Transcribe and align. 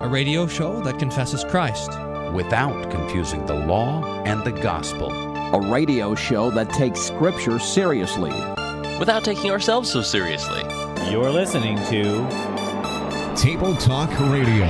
a 0.00 0.08
radio 0.08 0.46
show 0.46 0.80
that 0.82 0.98
confesses 0.98 1.42
Christ 1.44 1.90
without 2.32 2.90
confusing 2.90 3.46
the 3.46 3.54
law 3.54 4.04
and 4.24 4.44
the 4.44 4.52
gospel. 4.52 5.10
A 5.10 5.70
radio 5.70 6.14
show 6.14 6.50
that 6.50 6.70
takes 6.70 7.00
Scripture 7.00 7.58
seriously 7.58 8.32
without 8.98 9.24
taking 9.24 9.50
ourselves 9.50 9.90
so 9.90 10.02
seriously. 10.02 10.60
You're 11.10 11.30
listening 11.30 11.76
to 11.86 12.26
Table 13.36 13.74
Talk 13.76 14.10
Radio. 14.20 14.66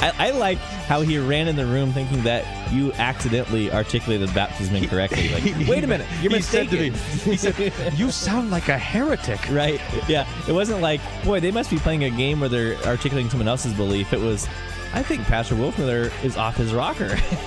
I, 0.00 0.12
I, 0.18 0.30
like 0.32 0.58
how 0.58 1.00
he 1.00 1.18
ran 1.18 1.48
in 1.48 1.56
the 1.56 1.64
room 1.64 1.92
thinking 1.92 2.22
that 2.24 2.44
you 2.74 2.92
accidentally 2.94 3.70
articulated 3.72 4.32
baptism 4.34 4.76
incorrectly. 4.76 5.28
Like, 5.30 5.44
wait 5.68 5.84
a 5.84 5.86
minute, 5.86 6.06
you're 6.20 6.30
he 6.30 6.36
mistaken. 6.38 6.94
Said 6.94 6.94
to 7.24 7.30
me, 7.30 7.30
he 7.30 7.36
said, 7.36 7.94
"You 7.94 8.10
sound 8.10 8.50
like 8.50 8.68
a 8.68 8.78
heretic." 8.78 9.40
Right? 9.54 9.80
Yeah. 10.08 10.26
It 10.48 10.52
wasn't 10.52 10.80
like, 10.80 11.00
boy, 11.22 11.38
they 11.38 11.52
must 11.52 11.70
be 11.70 11.76
playing 11.78 12.02
a 12.04 12.10
game 12.10 12.40
where 12.40 12.48
they're 12.48 12.76
articulating 12.86 13.30
someone 13.30 13.46
else's 13.46 13.72
belief. 13.72 14.12
It 14.12 14.18
was, 14.18 14.48
I 14.92 15.02
think 15.02 15.22
Pastor 15.24 15.54
Wolfmueller 15.54 16.10
is 16.24 16.36
off 16.36 16.56
his 16.56 16.74
rocker. 16.74 17.16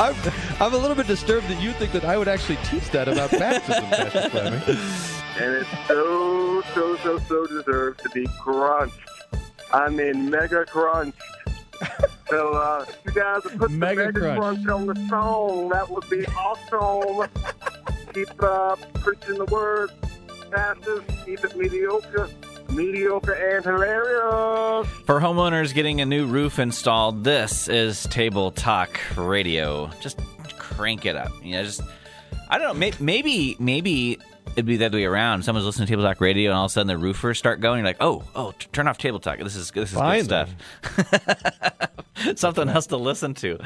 I'm, 0.00 0.16
I'm 0.58 0.74
a 0.74 0.76
little 0.76 0.96
bit 0.96 1.06
disturbed 1.06 1.46
that 1.48 1.62
you 1.62 1.72
think 1.72 1.92
that 1.92 2.04
I 2.04 2.16
would 2.16 2.28
actually 2.28 2.56
teach 2.64 2.90
that 2.90 3.08
about 3.08 3.30
baptism, 3.30 3.84
Pastor 3.84 4.30
Fleming. 4.30 4.62
And 5.38 5.54
it's 5.54 5.86
so, 5.86 6.62
so, 6.74 6.96
so, 6.96 7.18
so 7.18 7.46
deserved 7.46 8.00
to 8.00 8.08
be 8.10 8.26
crunched. 8.40 8.98
I 9.72 9.90
mean, 9.90 10.30
mega 10.30 10.64
crunched. 10.64 11.22
So, 12.28 12.54
uh, 12.54 12.84
you 13.04 13.12
guys 13.12 13.44
would 13.44 13.58
put 13.58 13.70
mega, 13.70 14.06
the 14.06 14.12
mega 14.12 14.20
crunch. 14.20 14.64
crunch 14.64 14.68
on 14.68 14.86
the 14.86 15.08
song. 15.08 15.68
That 15.68 15.88
would 15.90 16.08
be 16.08 16.26
awesome. 16.26 17.28
Keep 18.12 18.42
uh, 18.42 18.76
preaching 18.94 19.38
the 19.38 19.44
word, 19.46 19.90
pastors. 20.50 21.02
Keep 21.24 21.44
it 21.44 21.56
mediocre 21.56 22.28
mediocre 22.70 23.32
and 23.32 23.64
hilarious. 23.64 24.88
For 25.04 25.20
homeowners 25.20 25.72
getting 25.74 26.00
a 26.00 26.06
new 26.06 26.26
roof 26.26 26.58
installed, 26.58 27.24
this 27.24 27.68
is 27.68 28.04
Table 28.04 28.50
Talk 28.50 28.98
Radio. 29.16 29.90
Just 30.00 30.18
crank 30.58 31.06
it 31.06 31.16
up. 31.16 31.30
You 31.42 31.52
know, 31.52 31.62
just 31.62 31.82
I 32.48 32.58
don't 32.58 32.78
know. 32.78 32.90
Maybe 33.00 33.56
maybe 33.58 34.18
it'd 34.52 34.66
be 34.66 34.76
the 34.76 34.86
other 34.86 34.98
way 34.98 35.04
around. 35.04 35.42
Someone's 35.42 35.66
listening 35.66 35.86
to 35.86 35.92
Table 35.92 36.04
Talk 36.04 36.20
Radio, 36.20 36.50
and 36.50 36.58
all 36.58 36.64
of 36.66 36.70
a 36.70 36.72
sudden 36.72 36.88
the 36.88 36.98
roofers 36.98 37.38
start 37.38 37.60
going. 37.60 37.78
You're 37.78 37.86
like, 37.86 37.96
oh, 38.00 38.24
oh, 38.34 38.52
turn 38.72 38.88
off 38.88 38.98
Table 38.98 39.20
Talk. 39.20 39.38
This 39.38 39.56
is 39.56 39.70
this 39.70 39.92
is 39.92 39.98
Fine, 39.98 40.26
good 40.26 40.48
stuff. 40.84 42.36
Something 42.36 42.68
else 42.68 42.86
to 42.88 42.96
listen 42.96 43.34
to. 43.34 43.58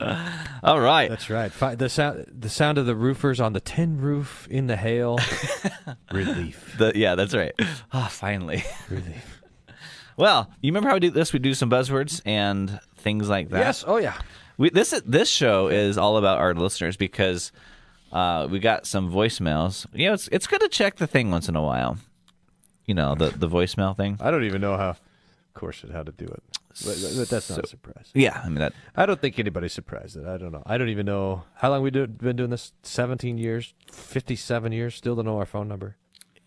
All 0.62 0.80
right. 0.80 1.08
That's 1.08 1.30
right. 1.30 1.52
The 1.52 1.88
sound, 1.88 2.26
the 2.28 2.48
sound 2.48 2.78
of 2.78 2.86
the 2.86 2.96
roofers 2.96 3.40
on 3.40 3.52
the 3.52 3.60
tin 3.60 4.00
roof 4.00 4.48
in 4.50 4.66
the 4.66 4.76
hail. 4.76 5.18
Relief. 6.12 6.76
The, 6.78 6.92
yeah, 6.94 7.14
that's 7.14 7.34
right. 7.34 7.52
Oh, 7.92 8.08
finally. 8.10 8.64
Relief. 8.88 9.42
Well, 10.16 10.50
you 10.60 10.70
remember 10.70 10.88
how 10.88 10.96
we 10.96 11.00
do 11.00 11.10
this? 11.10 11.32
We 11.32 11.38
do 11.38 11.54
some 11.54 11.70
buzzwords 11.70 12.20
and 12.24 12.80
things 12.96 13.28
like 13.28 13.50
that. 13.50 13.58
Yes. 13.58 13.84
Oh, 13.86 13.96
yeah. 13.96 14.18
We, 14.58 14.70
this 14.70 14.90
this 15.06 15.30
show 15.30 15.68
is 15.68 15.96
all 15.96 16.18
about 16.18 16.38
our 16.38 16.54
listeners 16.54 16.96
because 16.96 17.52
uh, 18.12 18.46
we 18.50 18.58
got 18.58 18.86
some 18.86 19.10
voicemails. 19.10 19.86
You 19.92 20.08
know, 20.08 20.14
it's 20.14 20.28
it's 20.28 20.46
good 20.46 20.60
to 20.60 20.68
check 20.68 20.96
the 20.96 21.06
thing 21.06 21.30
once 21.30 21.48
in 21.48 21.56
a 21.56 21.62
while. 21.62 21.98
You 22.86 22.94
know, 22.94 23.14
the 23.14 23.30
the 23.30 23.48
voicemail 23.48 23.96
thing. 23.96 24.18
I 24.20 24.30
don't 24.30 24.44
even 24.44 24.60
know 24.60 24.76
how, 24.76 24.90
of 24.90 25.00
course, 25.54 25.84
how 25.92 26.02
to 26.02 26.12
do 26.12 26.26
it. 26.26 26.42
But, 26.84 26.96
but 27.16 27.28
that's 27.28 27.50
not 27.50 27.56
so, 27.56 27.62
a 27.64 27.66
surprise. 27.66 28.10
Yeah, 28.14 28.40
I 28.42 28.48
mean 28.48 28.58
that. 28.58 28.72
I 28.96 29.04
don't 29.04 29.20
think 29.20 29.38
anybody's 29.38 29.72
surprised. 29.72 30.16
That 30.16 30.26
I 30.26 30.36
don't 30.36 30.52
know. 30.52 30.62
I 30.64 30.78
don't 30.78 30.88
even 30.88 31.06
know 31.06 31.44
how 31.54 31.70
long 31.70 31.82
we 31.82 31.90
do, 31.90 32.06
been 32.06 32.36
doing 32.36 32.50
this. 32.50 32.72
Seventeen 32.82 33.38
years, 33.38 33.74
fifty-seven 33.90 34.72
years. 34.72 34.94
Still 34.94 35.16
don't 35.16 35.26
know 35.26 35.38
our 35.38 35.46
phone 35.46 35.68
number. 35.68 35.96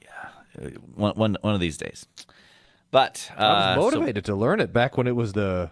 Yeah, 0.02 0.70
one 0.96 1.14
one, 1.16 1.38
one 1.42 1.54
of 1.54 1.60
these 1.60 1.78
days. 1.78 2.08
But 2.92 3.32
uh, 3.38 3.42
I 3.42 3.78
was 3.78 3.94
motivated 3.94 4.26
so, 4.26 4.34
to 4.34 4.40
learn 4.40 4.60
it 4.60 4.72
back 4.72 4.98
when 4.98 5.08
it 5.08 5.16
was 5.16 5.34
the 5.34 5.72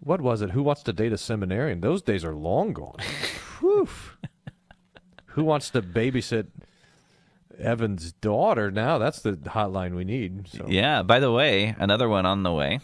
what 0.00 0.20
was 0.20 0.42
it? 0.42 0.50
Who 0.50 0.62
wants 0.62 0.82
to 0.84 0.92
date 0.92 1.12
a 1.12 1.18
seminarian? 1.18 1.80
Those 1.80 2.02
days 2.02 2.24
are 2.24 2.34
long 2.34 2.72
gone. 2.72 2.98
Whew. 3.60 3.88
Who 5.34 5.44
wants 5.44 5.70
to 5.70 5.82
babysit 5.82 6.46
Evan's 7.58 8.12
daughter? 8.12 8.70
Now 8.70 8.98
that's 8.98 9.20
the 9.20 9.32
hotline 9.32 9.94
we 9.94 10.04
need. 10.04 10.48
So. 10.48 10.66
Yeah. 10.68 11.02
By 11.02 11.20
the 11.20 11.32
way, 11.32 11.74
another 11.78 12.08
one 12.08 12.26
on 12.26 12.42
the 12.42 12.52
way. 12.52 12.80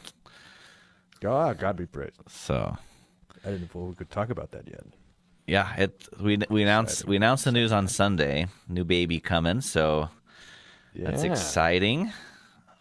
God, 1.20 1.58
God 1.58 1.76
be 1.76 1.86
praised. 1.86 2.16
So, 2.28 2.76
I 3.44 3.50
didn't 3.50 3.74
know 3.74 3.82
we 3.82 3.94
could 3.94 4.10
talk 4.10 4.30
about 4.30 4.52
that 4.52 4.66
yet. 4.66 4.84
Yeah, 5.46 5.74
it 5.76 6.08
we 6.20 6.38
we 6.48 6.62
announced 6.62 7.06
we 7.06 7.16
announced 7.16 7.44
the 7.44 7.52
news 7.52 7.72
on 7.72 7.88
Sunday. 7.88 8.46
New 8.68 8.84
baby 8.84 9.20
coming, 9.20 9.60
so 9.60 10.08
yeah. 10.94 11.10
that's 11.10 11.24
exciting. 11.24 12.12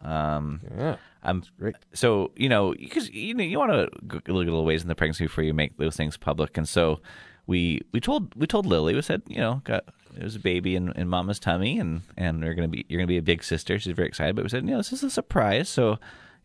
Um, 0.04 0.62
yeah, 0.78 0.98
I'm 1.24 1.44
great. 1.60 1.76
So 1.94 2.32
you 2.36 2.48
know, 2.48 2.74
because 2.74 3.10
you 3.10 3.34
know, 3.34 3.44
you 3.44 3.58
want 3.58 3.72
to 3.72 3.90
look 4.14 4.28
a 4.28 4.32
little 4.32 4.64
ways 4.64 4.84
in 4.84 4.88
the 4.88 4.96
pregnancy 4.96 5.26
before 5.26 5.44
you 5.44 5.54
make 5.54 5.78
those 5.78 5.96
things 5.96 6.16
public, 6.16 6.58
and 6.58 6.70
so 6.70 7.02
we 7.50 7.82
we 7.92 8.00
told 8.00 8.34
we 8.36 8.46
told 8.46 8.68
Lily 8.68 8.94
we 8.94 9.02
said 9.02 9.24
you 9.28 9.38
know 9.38 9.62
got 9.64 9.84
it 10.16 10.24
was 10.24 10.36
a 10.36 10.40
baby 10.40 10.76
in, 10.76 10.92
in 10.94 11.08
Mama's 11.08 11.40
tummy, 11.40 11.80
and 11.80 12.04
and 12.16 12.44
we're 12.44 12.54
gonna 12.54 12.68
be 12.68 12.86
you're 12.88 13.00
gonna 13.00 13.08
be 13.08 13.18
a 13.18 13.24
big 13.24 13.44
sister. 13.44 13.80
She's 13.80 13.96
very 13.96 14.08
excited, 14.08 14.36
but 14.36 14.44
we 14.44 14.50
said 14.50 14.64
you 14.66 14.72
know 14.72 14.78
this 14.78 14.94
is 14.94 15.04
a 15.04 15.10
surprise, 15.10 15.68
so 15.68 15.92
you 15.92 15.96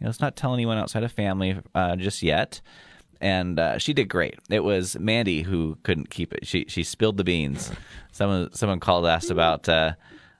know, 0.01 0.07
let's 0.07 0.21
not 0.21 0.35
tell 0.35 0.55
anyone 0.55 0.79
outside 0.79 1.05
of 1.05 1.13
family 1.13 1.59
uh, 1.75 1.97
just 1.97 2.23
yet. 2.23 2.63
And 3.21 3.59
uh, 3.59 3.79
she 3.79 3.93
did 3.93 4.09
great. 4.09 4.39
It 4.51 4.65
was 4.65 4.99
Mandy 4.99 5.43
who 5.43 5.79
couldn't 5.83 6.11
keep 6.11 6.33
it. 6.33 6.47
She 6.47 6.65
she 6.69 6.83
spilled 6.83 7.19
the 7.19 7.25
beans. 7.25 7.71
Someone 8.13 8.53
someone 8.55 8.81
called 8.81 9.07
asked 9.07 9.31
about 9.31 9.69
uh, 9.69 9.93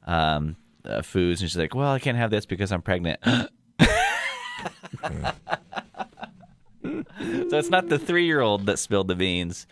um, 0.07 0.57
uh, 0.85 1.03
foods, 1.03 1.43
and 1.43 1.51
she's 1.51 1.59
like, 1.59 1.75
"Well, 1.75 1.93
I 1.93 1.99
can't 1.99 2.17
have 2.17 2.31
this 2.31 2.47
because 2.47 2.73
I'm 2.73 2.83
pregnant." 2.83 3.21
so 3.27 3.49
it's 6.83 7.71
not 7.71 7.89
the 7.89 7.99
three 7.99 8.25
year 8.25 8.41
old 8.41 8.67
that 8.67 8.79
spilled 8.79 9.09
the 9.09 9.15
beans. 9.15 9.67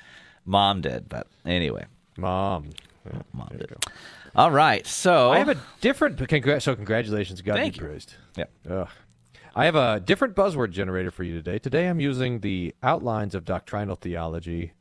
Mom 0.44 0.80
did, 0.80 1.08
but 1.08 1.26
anyway. 1.44 1.86
Mom. 2.16 2.70
Yeah, 3.06 3.22
Mom 3.32 3.48
did. 3.56 3.72
All 4.34 4.50
right, 4.50 4.86
so 4.86 5.30
I 5.30 5.38
have 5.38 5.48
a 5.48 5.56
different. 5.80 6.16
Congr- 6.16 6.62
so 6.62 6.74
congratulations, 6.74 7.42
God 7.42 7.56
Thank 7.56 7.74
be 7.74 7.80
praised. 7.80 8.14
Yeah. 8.36 8.44
Ugh. 8.68 8.88
I 9.54 9.66
have 9.66 9.76
a 9.76 10.00
different 10.00 10.34
buzzword 10.34 10.70
generator 10.70 11.10
for 11.10 11.24
you 11.24 11.34
today. 11.34 11.58
Today 11.58 11.86
I'm 11.86 12.00
using 12.00 12.40
the 12.40 12.74
Outlines 12.82 13.34
of 13.34 13.44
Doctrinal 13.44 13.96
Theology, 13.96 14.72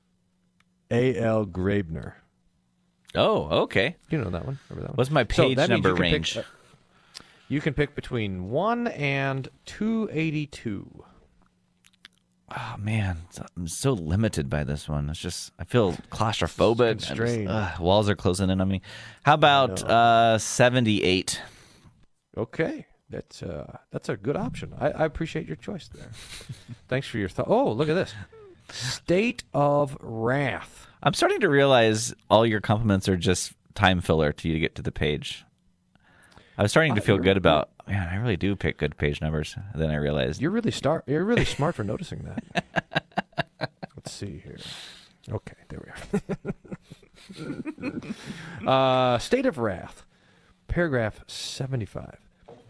A.L. 0.90 1.46
Graebner. 1.46 2.14
Oh, 3.14 3.64
okay. 3.64 3.98
You 4.10 4.20
know 4.20 4.30
that 4.30 4.46
one? 4.46 4.60
Remember 4.70 4.88
that 4.88 4.92
one? 4.92 4.96
What's 4.96 5.12
my 5.12 5.26
page 5.26 5.58
so 5.58 5.66
number 5.66 5.94
range? 5.94 6.36
Pick, 6.36 6.46
uh, 6.46 7.22
you 7.50 7.60
can 7.60 7.74
pick 7.74 7.96
between 7.96 8.50
1 8.50 8.88
and 8.88 9.50
282. 9.66 11.04
Oh 12.54 12.76
man, 12.78 13.18
I'm 13.56 13.68
so 13.68 13.94
limited 13.94 14.50
by 14.50 14.64
this 14.64 14.90
one. 14.90 15.10
It's 15.10 15.20
just 15.20 15.52
I 15.58 15.64
feel 15.64 15.94
claustrophobic. 16.12 17.48
Uh, 17.48 17.72
walls 17.80 18.10
are 18.10 18.16
closing 18.16 18.50
in 18.50 18.60
on 18.60 18.68
me. 18.68 18.82
How 19.24 19.36
about 19.36 19.82
uh, 19.84 20.38
78? 20.38 21.42
Okay. 22.38 22.86
That's 23.10 23.44
uh, 23.44 23.78
that's 23.92 24.10
a 24.10 24.16
good 24.16 24.38
option. 24.38 24.74
I, 24.80 24.92
I 24.92 25.06
appreciate 25.06 25.46
your 25.46 25.58
choice 25.58 25.90
there. 25.90 26.12
Thanks 26.88 27.08
for 27.08 27.18
your 27.18 27.30
thought. 27.30 27.48
Oh, 27.50 27.72
look 27.72 27.90
at 27.90 27.94
this. 27.94 28.14
State 28.70 29.44
of 29.54 29.98
Wrath. 30.00 30.88
I'm 31.04 31.14
starting 31.14 31.42
to 31.42 31.50
realize 31.50 32.14
all 32.30 32.46
your 32.46 32.62
compliments 32.62 33.10
are 33.10 33.18
just 33.18 33.54
time 33.76 34.00
filler 34.00 34.32
to 34.32 34.48
you 34.48 34.54
to 34.54 34.60
get 34.60 34.76
to 34.76 34.82
the 34.82 34.94
page. 34.94 35.44
I 36.58 36.62
was 36.62 36.72
starting 36.72 36.96
to 36.96 37.02
feel 37.02 37.16
uh, 37.16 37.20
good 37.20 37.38
about. 37.38 37.70
Man, 37.92 38.08
I 38.08 38.16
really 38.16 38.38
do 38.38 38.56
pick 38.56 38.78
good 38.78 38.98
page 38.98 39.20
numbers. 39.20 39.54
Then 39.76 39.92
I 39.92 39.96
realized 39.96 40.42
you're 40.42 40.50
really 40.50 40.72
star. 40.72 41.04
You're 41.08 41.26
really 41.26 41.44
smart 41.44 41.76
for 41.76 41.84
noticing 41.84 42.20
that. 42.24 42.64
Let's 43.98 44.14
see 44.14 44.42
here. 44.42 44.58
Okay, 45.30 45.58
there 45.68 45.82
we 45.84 47.52
are. 48.66 49.14
uh, 49.16 49.18
State 49.18 49.46
of 49.46 49.58
Wrath, 49.58 50.06
paragraph 50.70 51.20
seventy-five. 51.28 52.18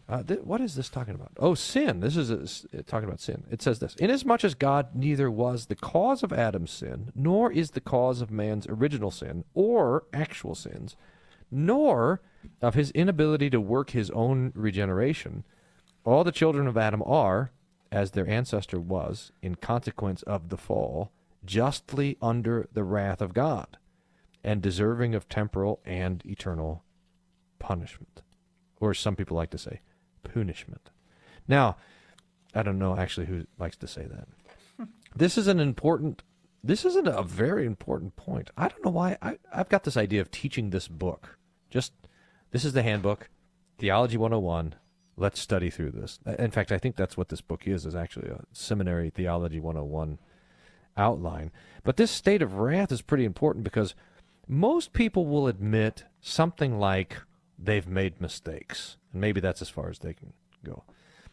Uh, 0.09 0.23
th- 0.23 0.39
what 0.39 0.59
is 0.59 0.73
this 0.73 0.89
talking 0.89 1.13
about? 1.13 1.33
Oh, 1.37 1.53
sin. 1.53 1.99
This 1.99 2.17
is 2.17 2.65
a, 2.73 2.81
talking 2.81 3.07
about 3.07 3.21
sin. 3.21 3.43
It 3.51 3.61
says 3.61 3.77
this 3.77 3.93
Inasmuch 3.97 4.43
as 4.43 4.55
God 4.55 4.95
neither 4.95 5.29
was 5.29 5.67
the 5.67 5.75
cause 5.75 6.23
of 6.23 6.33
Adam's 6.33 6.71
sin, 6.71 7.11
nor 7.13 7.51
is 7.51 7.71
the 7.71 7.79
cause 7.79 8.21
of 8.21 8.31
man's 8.31 8.65
original 8.65 9.11
sin, 9.11 9.43
or 9.53 10.03
actual 10.13 10.55
sins, 10.55 10.95
nor 11.51 12.21
of 12.61 12.75
his 12.75 12.91
inability 12.91 13.49
to 13.49 13.61
work 13.61 13.91
his 13.91 14.09
own 14.11 14.51
regeneration, 14.55 15.43
all 16.03 16.23
the 16.23 16.31
children 16.31 16.67
of 16.67 16.77
Adam 16.77 17.03
are, 17.05 17.51
as 17.91 18.11
their 18.11 18.27
ancestor 18.27 18.79
was, 18.79 19.31
in 19.41 19.55
consequence 19.55 20.23
of 20.23 20.49
the 20.49 20.57
fall, 20.57 21.11
justly 21.45 22.17
under 22.21 22.67
the 22.73 22.83
wrath 22.83 23.21
of 23.21 23.33
God, 23.33 23.77
and 24.43 24.61
deserving 24.61 25.13
of 25.13 25.29
temporal 25.29 25.79
and 25.85 26.25
eternal 26.25 26.83
punishment. 27.59 28.21
Or 28.79 28.93
some 28.93 29.15
people 29.15 29.37
like 29.37 29.51
to 29.51 29.57
say, 29.57 29.81
punishment. 30.23 30.89
Now, 31.47 31.77
I 32.53 32.63
don't 32.63 32.79
know 32.79 32.97
actually 32.97 33.27
who 33.27 33.45
likes 33.59 33.77
to 33.77 33.87
say 33.87 34.05
that. 34.05 34.87
this 35.15 35.37
is 35.37 35.47
an 35.47 35.59
important. 35.59 36.23
This 36.63 36.85
isn't 36.85 37.07
a 37.07 37.23
very 37.23 37.65
important 37.65 38.15
point. 38.15 38.51
I 38.57 38.67
don't 38.67 38.85
know 38.85 38.91
why 38.91 39.17
I, 39.21 39.37
I've 39.53 39.69
got 39.69 39.83
this 39.83 39.97
idea 39.97 40.21
of 40.21 40.31
teaching 40.31 40.69
this 40.69 40.87
book. 40.87 41.37
Just 41.69 41.93
this 42.51 42.65
is 42.65 42.73
the 42.73 42.83
handbook. 42.83 43.29
Theology 43.77 44.17
101. 44.17 44.75
Let's 45.17 45.39
study 45.39 45.69
through 45.69 45.91
this. 45.91 46.19
In 46.39 46.51
fact, 46.51 46.71
I 46.71 46.77
think 46.77 46.95
that's 46.95 47.17
what 47.17 47.29
this 47.29 47.41
book 47.41 47.67
is, 47.67 47.85
is 47.85 47.95
actually 47.95 48.29
a 48.29 48.43
seminary 48.53 49.09
theology 49.09 49.59
101 49.59 50.19
outline. 50.97 51.51
But 51.83 51.97
this 51.97 52.11
state 52.11 52.41
of 52.41 52.55
wrath 52.55 52.91
is 52.91 53.01
pretty 53.01 53.25
important 53.25 53.63
because 53.63 53.95
most 54.47 54.93
people 54.93 55.25
will 55.25 55.47
admit 55.47 56.05
something 56.21 56.79
like 56.79 57.17
they've 57.57 57.87
made 57.87 58.21
mistakes. 58.21 58.97
And 59.11 59.21
maybe 59.21 59.41
that's 59.41 59.61
as 59.61 59.69
far 59.69 59.89
as 59.89 59.99
they 59.99 60.13
can 60.13 60.33
go. 60.63 60.83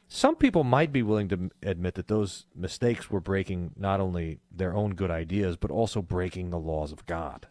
Some 0.09 0.37
people 0.37 0.65
might 0.65 0.93
be 0.93 1.03
willing 1.03 1.29
to 1.29 1.51
admit 1.63 1.95
that 1.95 2.09
those 2.09 2.47
mistakes 2.55 3.11
were 3.11 3.21
breaking 3.21 3.73
not 3.77 4.01
only 4.01 4.39
their 4.51 4.75
own 4.75 4.95
good 4.95 5.11
ideas, 5.11 5.57
but 5.57 5.71
also 5.71 6.01
breaking 6.01 6.51
the 6.51 6.59
laws 6.59 6.93
of 6.93 7.05
God. 7.05 7.47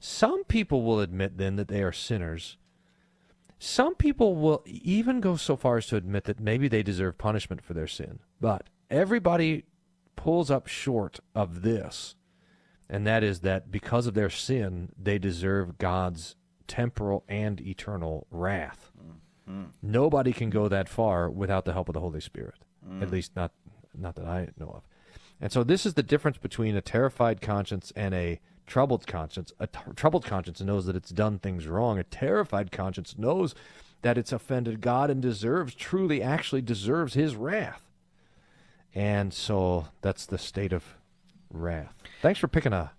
Some 0.00 0.44
people 0.44 0.82
will 0.82 1.00
admit 1.00 1.36
then 1.36 1.56
that 1.56 1.68
they 1.68 1.82
are 1.82 1.92
sinners. 1.92 2.56
Some 3.58 3.94
people 3.94 4.34
will 4.36 4.64
even 4.64 5.20
go 5.20 5.36
so 5.36 5.54
far 5.54 5.76
as 5.76 5.86
to 5.88 5.96
admit 5.96 6.24
that 6.24 6.40
maybe 6.40 6.66
they 6.66 6.82
deserve 6.82 7.18
punishment 7.18 7.62
for 7.62 7.74
their 7.74 7.86
sin. 7.86 8.20
But 8.40 8.68
everybody 8.88 9.66
pulls 10.16 10.50
up 10.50 10.66
short 10.66 11.20
of 11.34 11.60
this, 11.60 12.16
and 12.88 13.06
that 13.06 13.22
is 13.22 13.40
that 13.40 13.70
because 13.70 14.06
of 14.06 14.14
their 14.14 14.30
sin, 14.30 14.92
they 14.98 15.18
deserve 15.18 15.76
God's 15.76 16.36
temporal 16.66 17.24
and 17.28 17.60
eternal 17.60 18.26
wrath. 18.30 18.90
Mm-hmm. 19.48 19.64
Nobody 19.82 20.32
can 20.32 20.48
go 20.48 20.68
that 20.68 20.88
far 20.88 21.28
without 21.28 21.66
the 21.66 21.74
help 21.74 21.90
of 21.90 21.92
the 21.92 22.00
Holy 22.00 22.20
Spirit. 22.20 22.64
At 23.02 23.08
mm. 23.08 23.12
least 23.12 23.36
not 23.36 23.52
not 23.94 24.14
that 24.14 24.24
I 24.24 24.48
know 24.58 24.72
of. 24.76 24.82
And 25.38 25.52
so 25.52 25.64
this 25.64 25.84
is 25.84 25.94
the 25.94 26.02
difference 26.02 26.38
between 26.38 26.76
a 26.76 26.80
terrified 26.80 27.42
conscience 27.42 27.92
and 27.94 28.14
a 28.14 28.40
troubled 28.70 29.04
conscience. 29.04 29.52
A 29.58 29.66
t- 29.66 29.80
troubled 29.96 30.24
conscience 30.24 30.60
knows 30.60 30.86
that 30.86 30.94
it's 30.94 31.10
done 31.10 31.40
things 31.40 31.66
wrong. 31.66 31.98
A 31.98 32.04
terrified 32.04 32.70
conscience 32.70 33.16
knows 33.18 33.54
that 34.02 34.16
it's 34.16 34.32
offended 34.32 34.80
God 34.80 35.10
and 35.10 35.20
deserves 35.20 35.74
truly 35.74 36.22
actually 36.22 36.62
deserves 36.62 37.14
his 37.14 37.34
wrath. 37.34 37.82
And 38.94 39.34
so 39.34 39.88
that's 40.00 40.24
the 40.24 40.38
state 40.38 40.72
of 40.72 40.84
wrath. 41.52 41.94
Thanks 42.22 42.38
for 42.38 42.46
picking 42.46 42.72
a 42.72 42.92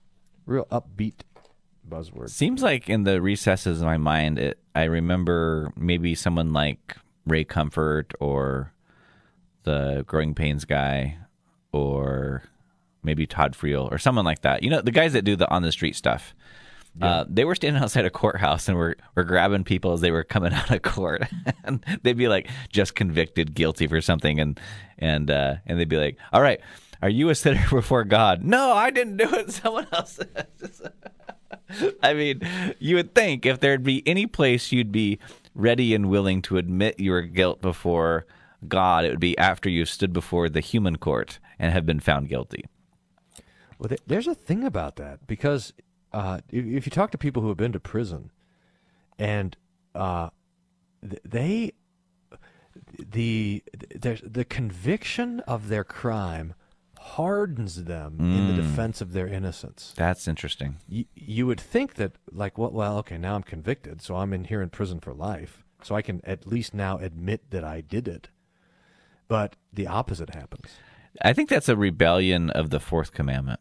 real 0.45 0.65
upbeat 0.65 1.21
buzzword. 1.89 2.29
Seems 2.29 2.61
like 2.61 2.89
in 2.89 3.03
the 3.03 3.21
recesses 3.21 3.79
of 3.79 3.85
my 3.85 3.97
mind, 3.97 4.39
it, 4.39 4.59
I 4.75 4.83
remember 4.83 5.71
maybe 5.77 6.15
someone 6.15 6.51
like 6.51 6.97
Ray 7.25 7.45
Comfort 7.45 8.13
or 8.19 8.73
the 9.63 10.03
Growing 10.05 10.33
Pains 10.35 10.65
guy 10.65 11.17
or 11.71 12.43
maybe 13.03 13.25
Todd 13.25 13.53
Friel 13.53 13.91
or 13.91 13.97
someone 13.97 14.25
like 14.25 14.41
that. 14.41 14.63
You 14.63 14.69
know, 14.69 14.81
the 14.81 14.91
guys 14.91 15.13
that 15.13 15.23
do 15.23 15.35
the 15.35 15.49
on 15.49 15.61
the 15.61 15.71
street 15.71 15.95
stuff. 15.95 16.35
Uh, 17.01 17.23
they 17.29 17.45
were 17.45 17.55
standing 17.55 17.81
outside 17.83 18.03
a 18.03 18.09
courthouse 18.09 18.67
and 18.67 18.77
were, 18.77 18.97
were 19.15 19.23
grabbing 19.23 19.63
people 19.63 19.93
as 19.93 20.01
they 20.01 20.11
were 20.11 20.25
coming 20.25 20.53
out 20.53 20.69
of 20.71 20.81
court, 20.81 21.23
and 21.63 21.85
they'd 22.03 22.17
be 22.17 22.27
like 22.27 22.49
just 22.69 22.95
convicted, 22.95 23.53
guilty 23.53 23.87
for 23.87 24.01
something, 24.01 24.39
and 24.39 24.59
and 24.97 25.31
uh, 25.31 25.55
and 25.65 25.79
they'd 25.79 25.87
be 25.87 25.97
like, 25.97 26.17
"All 26.33 26.41
right, 26.41 26.59
are 27.01 27.09
you 27.09 27.29
a 27.29 27.35
sinner 27.35 27.65
before 27.69 28.03
God?" 28.03 28.43
No, 28.43 28.73
I 28.73 28.89
didn't 28.89 29.17
do 29.17 29.33
it. 29.35 29.51
Someone 29.51 29.87
else. 29.93 30.19
I 32.03 32.13
mean, 32.13 32.41
you 32.79 32.97
would 32.97 33.15
think 33.15 33.45
if 33.45 33.61
there'd 33.61 33.83
be 33.83 34.05
any 34.05 34.27
place 34.27 34.73
you'd 34.73 34.91
be 34.91 35.19
ready 35.55 35.93
and 35.95 36.09
willing 36.09 36.41
to 36.43 36.57
admit 36.57 36.99
your 36.99 37.21
guilt 37.21 37.61
before 37.61 38.25
God, 38.67 39.05
it 39.05 39.09
would 39.09 39.19
be 39.19 39.37
after 39.37 39.69
you've 39.69 39.89
stood 39.89 40.13
before 40.13 40.49
the 40.49 40.59
human 40.59 40.97
court 40.97 41.39
and 41.59 41.71
have 41.73 41.85
been 41.85 41.99
found 41.99 42.29
guilty. 42.29 42.65
Well, 43.81 43.89
th- 43.89 44.01
there's 44.05 44.27
a 44.27 44.35
thing 44.35 44.63
about 44.63 44.97
that 44.97 45.25
because 45.25 45.73
uh, 46.13 46.41
if, 46.51 46.63
if 46.63 46.85
you 46.85 46.91
talk 46.91 47.09
to 47.11 47.17
people 47.17 47.41
who 47.41 47.47
have 47.47 47.57
been 47.57 47.71
to 47.71 47.79
prison, 47.79 48.29
and 49.17 49.57
uh, 49.95 50.29
th- 51.01 51.21
they 51.25 51.71
the 52.99 53.63
the 53.89 54.21
the 54.23 54.45
conviction 54.45 55.39
of 55.41 55.67
their 55.67 55.83
crime 55.83 56.53
hardens 56.99 57.85
them 57.85 58.17
in 58.19 58.55
the 58.55 58.61
defense 58.61 59.01
of 59.01 59.13
their 59.13 59.25
innocence. 59.25 59.95
That's 59.97 60.27
interesting. 60.27 60.77
You, 60.87 61.05
you 61.15 61.47
would 61.47 61.59
think 61.59 61.95
that 61.95 62.17
like 62.31 62.59
well, 62.59 62.69
well 62.69 62.99
okay 62.99 63.17
now 63.17 63.33
I'm 63.33 63.41
convicted 63.41 64.03
so 64.03 64.17
I'm 64.17 64.31
in 64.31 64.43
here 64.43 64.61
in 64.61 64.69
prison 64.69 64.99
for 64.99 65.11
life 65.11 65.63
so 65.81 65.95
I 65.95 66.03
can 66.03 66.21
at 66.23 66.45
least 66.45 66.75
now 66.75 66.99
admit 66.99 67.49
that 67.49 67.63
I 67.63 67.81
did 67.81 68.07
it 68.07 68.29
but 69.27 69.55
the 69.73 69.87
opposite 69.87 70.35
happens 70.35 70.69
I 71.21 71.33
think 71.33 71.49
that's 71.49 71.67
a 71.67 71.75
rebellion 71.75 72.49
of 72.51 72.69
the 72.69 72.79
fourth 72.79 73.11
commandment. 73.13 73.59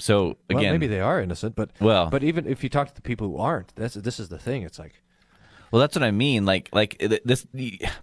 So 0.00 0.36
well 0.48 0.58
again, 0.58 0.72
maybe 0.72 0.86
they 0.86 1.00
are 1.00 1.20
innocent 1.20 1.54
but 1.54 1.70
Well- 1.80 2.08
but 2.10 2.22
even 2.24 2.46
if 2.46 2.62
you 2.64 2.68
talk 2.70 2.88
to 2.88 2.94
the 2.94 3.02
people 3.02 3.26
who 3.28 3.36
aren't 3.36 3.74
that's 3.76 3.94
this 3.94 4.18
is 4.18 4.28
the 4.28 4.38
thing 4.38 4.62
it's 4.62 4.78
like 4.78 4.94
Well, 5.70 5.80
that's 5.80 5.94
what 5.94 6.02
I 6.02 6.10
mean. 6.10 6.44
Like, 6.46 6.68
like 6.72 6.98
th- 6.98 7.22
this. 7.24 7.46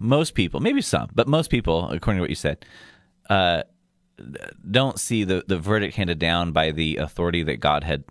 Most 0.00 0.34
people, 0.34 0.58
maybe 0.60 0.80
some, 0.80 1.08
but 1.14 1.28
most 1.28 1.50
people, 1.50 1.90
according 1.90 2.16
to 2.18 2.22
what 2.22 2.30
you 2.30 2.36
said, 2.48 2.64
uh, 3.28 3.62
don't 4.70 4.98
see 4.98 5.24
the 5.24 5.44
the 5.46 5.58
verdict 5.58 5.96
handed 5.96 6.18
down 6.18 6.52
by 6.52 6.70
the 6.72 6.96
authority 6.96 7.42
that 7.44 7.60
God 7.60 7.84
had 7.84 8.04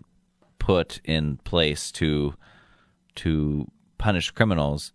put 0.60 1.02
in 1.04 1.38
place 1.38 1.92
to 1.94 2.36
to 3.16 3.66
punish 3.98 4.32
criminals. 4.32 4.94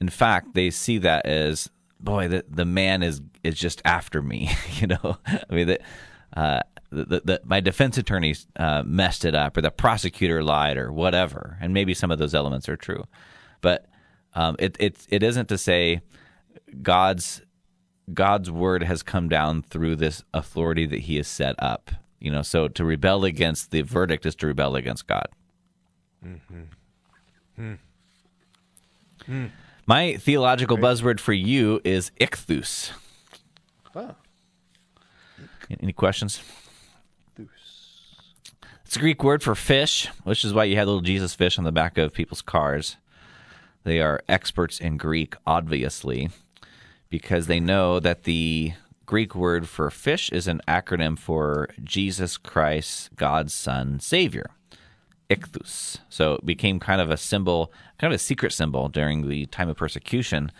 In 0.00 0.08
fact, 0.08 0.54
they 0.54 0.70
see 0.70 0.98
that 0.98 1.26
as 1.26 1.70
boy, 2.00 2.28
the 2.28 2.44
the 2.48 2.64
man 2.64 3.02
is 3.02 3.20
is 3.44 3.56
just 3.58 3.82
after 3.84 4.22
me. 4.22 4.50
you 4.80 4.86
know, 4.86 5.18
I 5.26 5.54
mean 5.54 5.66
that. 5.68 5.80
Uh, 6.36 6.60
the, 6.90 7.20
the, 7.24 7.40
my 7.44 7.60
defense 7.60 7.98
attorneys 7.98 8.46
uh, 8.56 8.82
messed 8.84 9.24
it 9.24 9.34
up, 9.34 9.56
or 9.56 9.60
the 9.60 9.70
prosecutor 9.70 10.42
lied, 10.42 10.76
or 10.76 10.92
whatever, 10.92 11.58
and 11.60 11.74
maybe 11.74 11.94
some 11.94 12.10
of 12.10 12.18
those 12.18 12.34
elements 12.34 12.68
are 12.68 12.76
true, 12.76 13.04
but 13.60 13.86
um, 14.34 14.56
it 14.58 14.76
it 14.80 15.06
it 15.08 15.22
isn't 15.22 15.48
to 15.48 15.58
say 15.58 16.00
God's 16.82 17.42
God's 18.12 18.50
word 18.50 18.82
has 18.82 19.02
come 19.02 19.28
down 19.28 19.62
through 19.62 19.96
this 19.96 20.22
authority 20.32 20.86
that 20.86 21.00
He 21.00 21.16
has 21.16 21.28
set 21.28 21.54
up. 21.58 21.90
You 22.20 22.30
know, 22.32 22.42
so 22.42 22.68
to 22.68 22.84
rebel 22.84 23.24
against 23.24 23.70
the 23.70 23.82
verdict 23.82 24.26
is 24.26 24.34
to 24.36 24.46
rebel 24.46 24.76
against 24.76 25.06
God. 25.06 25.28
My 29.86 30.16
theological 30.16 30.76
buzzword 30.76 31.20
for 31.20 31.32
you 31.32 31.80
is 31.84 32.10
ichthus. 32.20 32.90
Any 35.80 35.92
questions? 35.92 36.40
It's 38.88 38.96
a 38.96 39.00
Greek 39.00 39.22
word 39.22 39.42
for 39.42 39.54
fish, 39.54 40.06
which 40.24 40.46
is 40.46 40.54
why 40.54 40.64
you 40.64 40.76
have 40.76 40.86
little 40.86 41.02
Jesus 41.02 41.34
fish 41.34 41.58
on 41.58 41.64
the 41.64 41.70
back 41.70 41.98
of 41.98 42.14
people's 42.14 42.40
cars. 42.40 42.96
They 43.84 44.00
are 44.00 44.22
experts 44.26 44.80
in 44.80 44.96
Greek, 44.96 45.34
obviously, 45.46 46.30
because 47.10 47.48
they 47.48 47.60
know 47.60 48.00
that 48.00 48.24
the 48.24 48.72
Greek 49.04 49.34
word 49.34 49.68
for 49.68 49.90
fish 49.90 50.30
is 50.30 50.48
an 50.48 50.62
acronym 50.66 51.18
for 51.18 51.68
Jesus 51.84 52.38
Christ, 52.38 53.14
God's 53.14 53.52
Son, 53.52 54.00
Savior. 54.00 54.52
Ichthus. 55.28 55.98
So 56.08 56.36
it 56.36 56.46
became 56.46 56.80
kind 56.80 57.02
of 57.02 57.10
a 57.10 57.18
symbol, 57.18 57.70
kind 57.98 58.10
of 58.10 58.16
a 58.16 58.18
secret 58.18 58.54
symbol 58.54 58.88
during 58.88 59.28
the 59.28 59.44
time 59.44 59.68
of 59.68 59.76
persecution. 59.76 60.50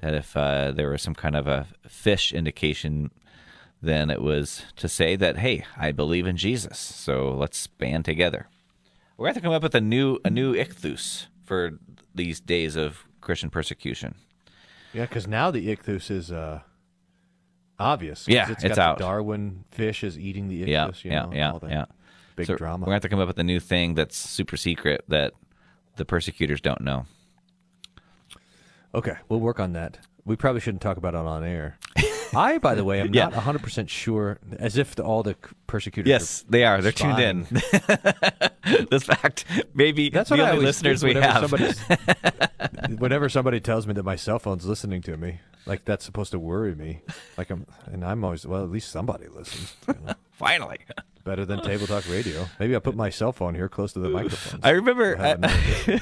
That 0.00 0.12
if 0.12 0.36
uh, 0.36 0.72
there 0.72 0.90
was 0.90 1.00
some 1.00 1.14
kind 1.14 1.34
of 1.34 1.46
a 1.46 1.66
fish 1.88 2.30
indication, 2.34 3.10
then 3.82 4.10
it 4.10 4.20
was 4.22 4.62
to 4.76 4.88
say 4.88 5.16
that, 5.16 5.38
hey, 5.38 5.64
I 5.76 5.92
believe 5.92 6.26
in 6.26 6.36
Jesus, 6.36 6.78
so 6.78 7.30
let's 7.30 7.66
band 7.66 8.04
together. 8.04 8.48
We're 9.16 9.26
going 9.26 9.34
to 9.34 9.40
come 9.40 9.52
up 9.52 9.62
with 9.62 9.74
a 9.74 9.80
new 9.80 10.18
a 10.24 10.30
new 10.30 10.54
ichthus 10.54 11.26
for 11.44 11.78
these 12.14 12.40
days 12.40 12.76
of 12.76 13.04
Christian 13.20 13.50
persecution. 13.50 14.14
Yeah, 14.92 15.06
because 15.06 15.26
now 15.26 15.50
the 15.50 15.68
ichthus 15.74 16.10
is 16.10 16.32
uh, 16.32 16.60
obvious. 17.78 18.26
Yeah, 18.26 18.54
it's, 18.58 18.78
out. 18.78 18.98
Darwin 18.98 19.64
fish 19.70 20.02
is 20.02 20.18
eating 20.18 20.48
the 20.48 20.56
Yeah, 20.56 20.88
ichthus. 20.88 21.04
you 21.04 21.10
yeah, 21.10 21.22
know, 21.26 21.32
yeah, 21.34 21.52
all 21.52 21.58
that 21.60 21.70
yeah. 21.70 21.84
Big 22.36 22.46
So 22.46 22.56
drama. 22.56 22.82
We're 22.82 22.92
going 22.92 22.92
to 22.92 22.94
have 22.96 23.02
to 23.02 23.08
come 23.08 23.20
up 23.20 23.28
with 23.28 23.38
a 23.38 23.44
new 23.44 23.60
thing 23.60 23.94
that's 23.94 24.16
super 24.16 24.56
secret 24.56 25.04
that 25.08 25.34
the 25.96 26.04
persecutors 26.04 26.60
don't 26.60 26.80
know. 26.80 27.06
Okay, 28.94 29.16
we'll 29.28 29.40
work 29.40 29.60
on 29.60 29.72
that. 29.74 29.98
We 30.24 30.36
probably 30.36 30.60
shouldn't 30.60 30.82
talk 30.82 30.96
about 30.96 31.14
it 31.14 31.18
on 31.18 31.44
air. 31.44 31.78
I, 32.34 32.58
by 32.58 32.74
the 32.74 32.84
way, 32.84 33.00
am 33.00 33.14
Yeah. 33.14 33.28
not 33.28 33.34
100% 33.34 33.88
sure, 33.88 34.38
as 34.58 34.76
if 34.76 34.94
the, 34.94 35.02
all 35.04 35.22
the 35.22 35.36
persecutors. 35.66 36.08
Yes, 36.08 36.44
they 36.48 36.64
are. 36.64 36.80
They're 36.80 36.92
tuned 36.92 37.18
in. 37.18 37.46
this 38.90 39.04
fact, 39.04 39.44
maybe 39.74 40.10
That's 40.10 40.28
the 40.30 40.36
what 40.36 40.46
I 40.46 40.50
only 40.52 40.64
listeners 40.64 41.02
we 41.02 41.14
have. 41.14 41.50
whenever 42.98 43.28
somebody 43.28 43.60
tells 43.60 43.86
me 43.86 43.94
that 43.94 44.02
my 44.04 44.16
cell 44.16 44.38
phone's 44.38 44.66
listening 44.66 45.02
to 45.02 45.16
me, 45.16 45.40
like 45.66 45.84
that's 45.84 46.04
supposed 46.04 46.32
to 46.32 46.38
worry 46.38 46.74
me. 46.74 47.02
Like 47.36 47.50
I'm, 47.50 47.66
and 47.86 48.04
I'm 48.04 48.24
always 48.24 48.46
well. 48.46 48.62
At 48.64 48.70
least 48.70 48.90
somebody 48.90 49.26
listens. 49.28 49.76
you 49.88 49.94
know. 50.04 50.14
Finally. 50.32 50.78
Better 51.22 51.44
than 51.44 51.60
table 51.62 51.86
talk 51.86 52.08
radio. 52.08 52.46
Maybe 52.58 52.74
I'll 52.74 52.80
put 52.80 52.96
my 52.96 53.10
cell 53.10 53.30
phone 53.32 53.54
here 53.54 53.68
close 53.68 53.92
to 53.92 53.98
the 53.98 54.08
microphone. 54.08 54.60
I 54.62 54.70
remember 54.70 55.18
I 55.20 56.00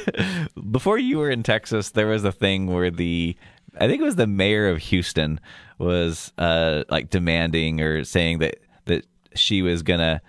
before 0.70 0.96
you 0.96 1.18
were 1.18 1.28
in 1.28 1.42
Texas, 1.42 1.90
there 1.90 2.06
was 2.06 2.22
a 2.24 2.30
thing 2.30 2.68
where 2.68 2.88
the 2.88 3.36
I 3.80 3.86
think 3.86 4.00
it 4.00 4.04
was 4.04 4.16
the 4.16 4.26
mayor 4.26 4.68
of 4.68 4.78
Houston 4.78 5.40
was 5.78 6.32
uh, 6.38 6.84
like 6.88 7.10
demanding 7.10 7.80
or 7.80 8.04
saying 8.04 8.38
that 8.40 8.58
that 8.86 9.06
she 9.34 9.62
was 9.62 9.82
gonna 9.82 10.20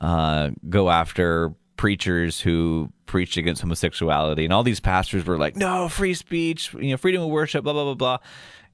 uh, 0.00 0.50
go 0.68 0.90
after 0.90 1.52
preachers 1.76 2.40
who 2.40 2.92
preached 3.06 3.36
against 3.36 3.62
homosexuality, 3.62 4.44
and 4.44 4.52
all 4.52 4.62
these 4.62 4.80
pastors 4.80 5.24
were 5.24 5.38
like, 5.38 5.56
"No, 5.56 5.88
free 5.88 6.14
speech, 6.14 6.74
you 6.74 6.90
know, 6.90 6.96
freedom 6.96 7.22
of 7.22 7.28
worship, 7.28 7.64
blah 7.64 7.72
blah 7.72 7.84
blah 7.84 7.94
blah." 7.94 8.18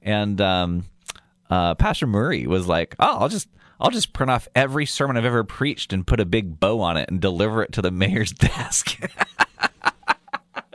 And 0.01 0.39
um, 0.41 0.85
uh, 1.49 1.75
Pastor 1.75 2.07
Murray 2.07 2.47
was 2.47 2.67
like, 2.67 2.95
"Oh, 2.99 3.19
I'll 3.19 3.29
just." 3.29 3.47
I'll 3.77 3.91
just 3.91 4.13
print 4.13 4.29
off 4.29 4.47
every 4.55 4.85
sermon 4.85 5.17
I've 5.17 5.25
ever 5.25 5.43
preached 5.43 5.91
and 5.91 6.07
put 6.07 6.21
a 6.21 6.25
big 6.25 6.61
bow 6.61 6.79
on 6.79 6.95
it 6.95 7.09
and 7.09 7.19
deliver 7.19 7.61
it 7.61 7.73
to 7.73 7.81
the 7.81 7.91
mayor's 7.91 8.31
desk. 8.31 8.97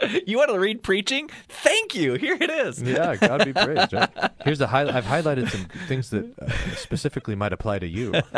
you 0.26 0.36
want 0.38 0.50
to 0.50 0.58
read 0.58 0.82
preaching? 0.82 1.30
Thank 1.48 1.94
you. 1.94 2.14
Here 2.14 2.36
it 2.40 2.50
is. 2.50 2.82
Yeah, 2.82 3.16
God 3.16 3.44
be 3.44 3.52
praised. 3.52 3.92
Right? 3.92 4.10
Here's 4.44 4.58
the 4.58 4.66
high, 4.66 4.82
I've 4.88 5.04
highlighted 5.04 5.50
some 5.50 5.66
things 5.86 6.10
that 6.10 6.26
uh, 6.40 6.48
specifically 6.76 7.34
might 7.34 7.52
apply 7.52 7.78
to 7.80 7.86
you. 7.88 8.12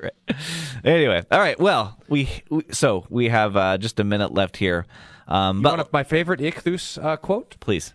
right. 0.00 0.12
Anyway, 0.84 1.24
all 1.30 1.38
right. 1.40 1.58
Well, 1.58 1.98
we, 2.08 2.28
we 2.50 2.64
so 2.70 3.06
we 3.08 3.28
have 3.28 3.56
uh, 3.56 3.78
just 3.78 3.98
a 4.00 4.04
minute 4.04 4.32
left 4.32 4.56
here. 4.58 4.86
Um, 5.26 5.58
You 5.58 5.62
but 5.64 5.76
want 5.78 5.92
my 5.92 6.04
favorite 6.04 6.40
Ichthus 6.40 7.02
uh, 7.02 7.16
quote? 7.16 7.56
please, 7.60 7.92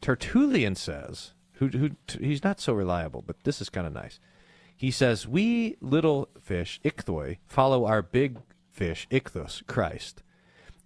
Tertullian 0.00 0.74
says, 0.74 1.32
who, 1.54 1.68
who 1.68 1.90
t- 2.06 2.24
he's 2.24 2.44
not 2.44 2.60
so 2.60 2.72
reliable, 2.72 3.22
but 3.26 3.36
this 3.44 3.60
is 3.60 3.68
kind 3.68 3.86
of 3.86 3.92
nice. 3.92 4.18
He 4.76 4.90
says, 4.90 5.26
"We 5.26 5.76
little 5.80 6.28
fish, 6.40 6.80
ichthoi, 6.84 7.38
follow 7.46 7.84
our 7.84 8.00
big 8.00 8.38
fish, 8.70 9.08
ichthus, 9.10 9.66
Christ, 9.66 10.22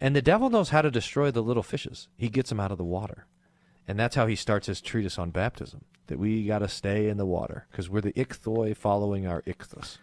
and 0.02 0.16
the 0.16 0.20
devil 0.20 0.50
knows 0.50 0.70
how 0.70 0.82
to 0.82 0.90
destroy 0.90 1.30
the 1.30 1.44
little 1.44 1.62
fishes. 1.62 2.08
He 2.16 2.28
gets 2.28 2.48
them 2.48 2.58
out 2.58 2.72
of 2.72 2.76
the 2.76 2.84
water, 2.84 3.28
and 3.86 3.98
that's 3.98 4.16
how 4.16 4.26
he 4.26 4.34
starts 4.34 4.66
his 4.66 4.80
treatise 4.80 5.16
on 5.16 5.30
baptism. 5.30 5.84
That 6.08 6.18
we 6.18 6.44
got 6.44 6.58
to 6.58 6.68
stay 6.68 7.08
in 7.08 7.18
the 7.18 7.24
water 7.24 7.68
because 7.70 7.88
we're 7.88 8.00
the 8.00 8.12
ichthoi 8.14 8.76
following 8.76 9.26
our 9.26 9.42
ichthus. 9.42 9.98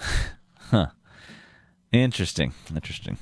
Huh. 0.70 0.86
Interesting, 1.90 2.52
interesting. 2.72 3.18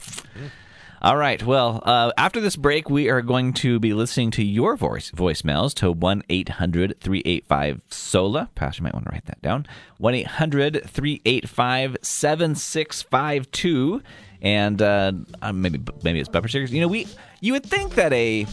All 1.00 1.16
right. 1.16 1.42
Well, 1.42 1.80
uh, 1.84 2.12
after 2.18 2.42
this 2.42 2.56
break, 2.56 2.90
we 2.90 3.08
are 3.08 3.22
going 3.22 3.54
to 3.54 3.78
be 3.78 3.94
listening 3.94 4.32
to 4.32 4.44
your 4.44 4.76
voice 4.76 5.10
voicemails 5.12 5.72
to 5.74 5.92
1 5.92 6.24
800 6.28 7.00
385 7.00 7.80
SOLA. 7.88 8.50
Pastor, 8.54 8.80
you 8.80 8.84
might 8.84 8.94
want 8.94 9.06
to 9.06 9.12
write 9.12 9.24
that 9.26 9.40
down 9.40 9.66
1 9.98 10.14
800 10.14 10.82
385 10.84 11.96
7652. 12.02 14.02
And 14.42 14.80
uh, 14.80 15.12
uh, 15.42 15.52
maybe 15.52 15.80
maybe 16.02 16.20
it's 16.20 16.28
bumper 16.28 16.48
stickers. 16.48 16.72
You 16.72 16.80
know, 16.80 16.88
we 16.88 17.06
you 17.40 17.52
would 17.52 17.64
think 17.64 17.94
that 17.96 18.12
a 18.12 18.46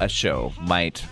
a 0.00 0.08
show 0.08 0.52
might 0.60 1.04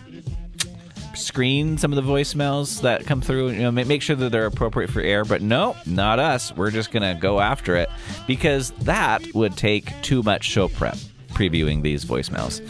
screen 1.14 1.78
some 1.78 1.92
of 1.92 2.04
the 2.04 2.10
voicemails 2.10 2.80
that 2.82 3.06
come 3.06 3.20
through. 3.20 3.50
You 3.50 3.62
know, 3.62 3.70
make 3.70 4.02
sure 4.02 4.16
that 4.16 4.30
they're 4.32 4.46
appropriate 4.46 4.90
for 4.90 5.00
air. 5.00 5.24
But 5.24 5.42
no, 5.42 5.76
not 5.86 6.18
us. 6.18 6.54
We're 6.54 6.70
just 6.70 6.90
gonna 6.90 7.14
go 7.14 7.40
after 7.40 7.76
it 7.76 7.88
because 8.26 8.70
that 8.82 9.22
would 9.34 9.56
take 9.56 9.90
too 10.02 10.22
much 10.22 10.44
show 10.44 10.68
prep 10.68 10.96
previewing 11.28 11.82
these 11.82 12.04
voicemails. 12.04 12.60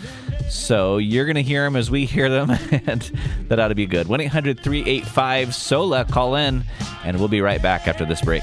So 0.51 0.99
you're 0.99 1.27
gonna 1.27 1.41
hear 1.41 1.65
them 1.65 1.77
as 1.77 1.91
we 1.91 2.05
hear 2.05 2.29
them, 2.29 2.51
and 2.87 3.03
that 3.49 3.59
ought 3.59 3.69
to 3.69 3.75
be 3.75 3.87
good. 3.87 4.07
One 4.07 4.21
385 4.21 5.55
SOLA. 5.55 6.05
Call 6.05 6.35
in, 6.37 6.65
and 7.05 7.19
we'll 7.19 7.29
be 7.29 7.41
right 7.41 7.62
back 7.62 7.89
after 7.89 8.05
this 8.05 8.21
break. 8.21 8.43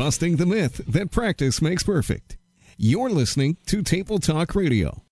Busting 0.00 0.36
the 0.36 0.46
myth 0.46 0.80
that 0.88 1.10
practice 1.10 1.60
makes 1.60 1.82
perfect. 1.82 2.38
You're 2.78 3.10
listening 3.10 3.58
to 3.66 3.82
Table 3.82 4.18
Talk 4.18 4.54
Radio. 4.54 5.02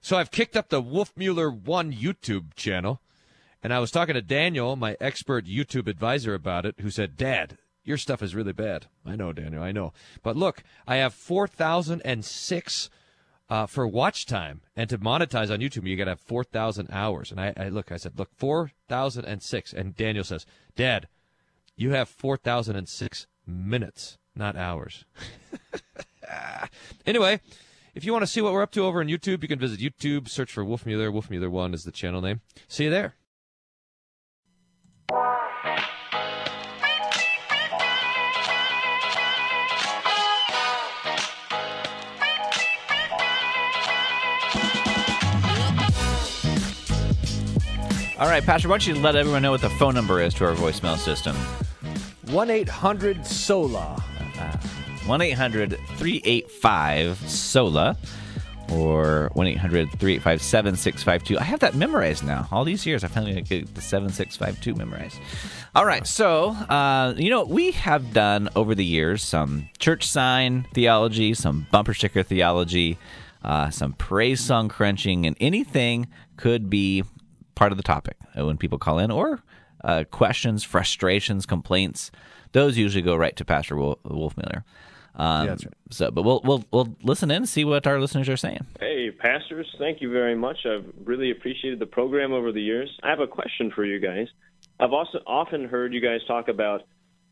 So 0.00 0.16
I've 0.16 0.30
kicked 0.30 0.56
up 0.56 0.68
the 0.68 0.80
Wolfmueller 0.80 1.52
One 1.52 1.92
YouTube 1.92 2.54
channel, 2.54 3.02
and 3.64 3.74
I 3.74 3.80
was 3.80 3.90
talking 3.90 4.14
to 4.14 4.22
Daniel, 4.22 4.76
my 4.76 4.96
expert 5.00 5.44
YouTube 5.44 5.88
advisor, 5.88 6.34
about 6.34 6.66
it, 6.66 6.76
who 6.78 6.88
said, 6.88 7.16
"Dad, 7.16 7.58
your 7.82 7.96
stuff 7.96 8.22
is 8.22 8.32
really 8.32 8.52
bad." 8.52 8.86
I 9.04 9.16
know, 9.16 9.32
Daniel, 9.32 9.60
I 9.60 9.72
know. 9.72 9.92
But 10.22 10.36
look, 10.36 10.62
I 10.86 10.98
have 10.98 11.12
four 11.12 11.48
thousand 11.48 12.00
and 12.04 12.24
six 12.24 12.90
uh, 13.48 13.66
for 13.66 13.88
watch 13.88 14.24
time, 14.24 14.60
and 14.76 14.88
to 14.88 14.98
monetize 14.98 15.50
on 15.50 15.58
YouTube, 15.58 15.88
you 15.88 15.96
got 15.96 16.04
to 16.04 16.12
have 16.12 16.20
four 16.20 16.44
thousand 16.44 16.90
hours. 16.92 17.32
And 17.32 17.40
I, 17.40 17.54
I 17.56 17.68
look, 17.70 17.90
I 17.90 17.96
said, 17.96 18.20
"Look, 18.20 18.30
four 18.36 18.70
thousand 18.88 19.24
and 19.24 19.42
six. 19.42 19.72
And 19.72 19.96
Daniel 19.96 20.22
says, 20.22 20.46
"Dad, 20.76 21.08
you 21.74 21.90
have 21.90 22.08
four 22.08 22.36
thousand 22.36 22.76
and 22.76 22.88
six 22.88 23.26
minutes, 23.46 24.18
not 24.34 24.56
hours." 24.56 25.04
Anyway, 27.06 27.40
if 27.94 28.04
you 28.04 28.12
want 28.12 28.22
to 28.22 28.26
see 28.26 28.40
what 28.40 28.52
we're 28.52 28.62
up 28.62 28.72
to 28.72 28.84
over 28.84 29.00
on 29.00 29.08
YouTube, 29.08 29.42
you 29.42 29.48
can 29.48 29.58
visit 29.58 29.80
YouTube, 29.80 30.28
search 30.28 30.52
for 30.52 30.64
Wolfmueller. 30.64 31.12
Wolfmueller1 31.12 31.74
is 31.74 31.84
the 31.84 31.90
channel 31.90 32.20
name. 32.20 32.40
See 32.68 32.84
you 32.84 32.90
there. 32.90 33.14
All 48.18 48.28
right, 48.28 48.44
Pastor, 48.44 48.68
why 48.68 48.74
don't 48.74 48.86
you 48.86 48.94
let 48.96 49.16
everyone 49.16 49.40
know 49.40 49.50
what 49.50 49.62
the 49.62 49.70
phone 49.70 49.94
number 49.94 50.20
is 50.20 50.34
to 50.34 50.44
our 50.44 50.54
voicemail 50.54 50.98
system? 50.98 51.34
1 52.32 52.48
800 52.48 53.26
SOLA. 53.26 54.02
1 55.06 55.20
800 55.20 55.70
385 55.96 57.18
SOLA 57.28 57.96
or 58.70 59.30
1 59.32 59.46
800 59.48 59.90
385 59.90 60.40
7652. 60.40 61.38
I 61.38 61.42
have 61.42 61.58
that 61.60 61.74
memorized 61.74 62.24
now. 62.24 62.46
All 62.52 62.64
these 62.64 62.86
years, 62.86 63.02
I 63.02 63.08
finally 63.08 63.40
get 63.42 63.74
the 63.74 63.80
7652 63.80 64.74
memorized. 64.76 65.18
All 65.74 65.84
right, 65.84 66.06
so, 66.06 66.50
uh, 66.50 67.14
you 67.16 67.30
know, 67.30 67.44
we 67.44 67.72
have 67.72 68.12
done 68.12 68.48
over 68.54 68.76
the 68.76 68.84
years 68.84 69.24
some 69.24 69.68
church 69.80 70.06
sign 70.06 70.68
theology, 70.72 71.34
some 71.34 71.66
bumper 71.72 71.94
sticker 71.94 72.22
theology, 72.22 72.96
uh, 73.42 73.70
some 73.70 73.92
praise 73.94 74.40
song 74.40 74.68
crunching, 74.68 75.26
and 75.26 75.36
anything 75.40 76.06
could 76.36 76.70
be 76.70 77.02
part 77.56 77.72
of 77.72 77.76
the 77.76 77.82
topic 77.82 78.16
when 78.36 78.56
people 78.56 78.78
call 78.78 79.00
in 79.00 79.10
or 79.10 79.42
uh, 79.84 80.04
questions, 80.10 80.64
frustrations, 80.64 81.46
complaints. 81.46 82.10
Those 82.52 82.76
usually 82.76 83.02
go 83.02 83.16
right 83.16 83.36
to 83.36 83.44
Pastor 83.44 83.76
Wolf, 83.76 83.98
Wolfmueller. 84.04 84.64
Um, 85.14 85.44
Yeah, 85.44 85.50
that's 85.50 85.64
right. 85.64 85.74
So, 85.90 86.10
but 86.10 86.22
we'll 86.22 86.40
we'll 86.44 86.64
we'll 86.70 86.96
listen 87.02 87.30
in 87.30 87.38
and 87.38 87.48
see 87.48 87.64
what 87.64 87.86
our 87.86 88.00
listeners 88.00 88.28
are 88.28 88.36
saying. 88.36 88.66
Hey, 88.78 89.10
pastors, 89.10 89.66
thank 89.78 90.00
you 90.00 90.10
very 90.10 90.36
much. 90.36 90.58
I've 90.64 90.86
really 91.04 91.30
appreciated 91.30 91.78
the 91.78 91.86
program 91.86 92.32
over 92.32 92.52
the 92.52 92.62
years. 92.62 92.90
I 93.02 93.10
have 93.10 93.20
a 93.20 93.26
question 93.26 93.72
for 93.74 93.84
you 93.84 93.98
guys. 93.98 94.28
I've 94.78 94.92
also 94.92 95.18
often 95.26 95.64
heard 95.64 95.92
you 95.92 96.00
guys 96.00 96.20
talk 96.26 96.48
about 96.48 96.82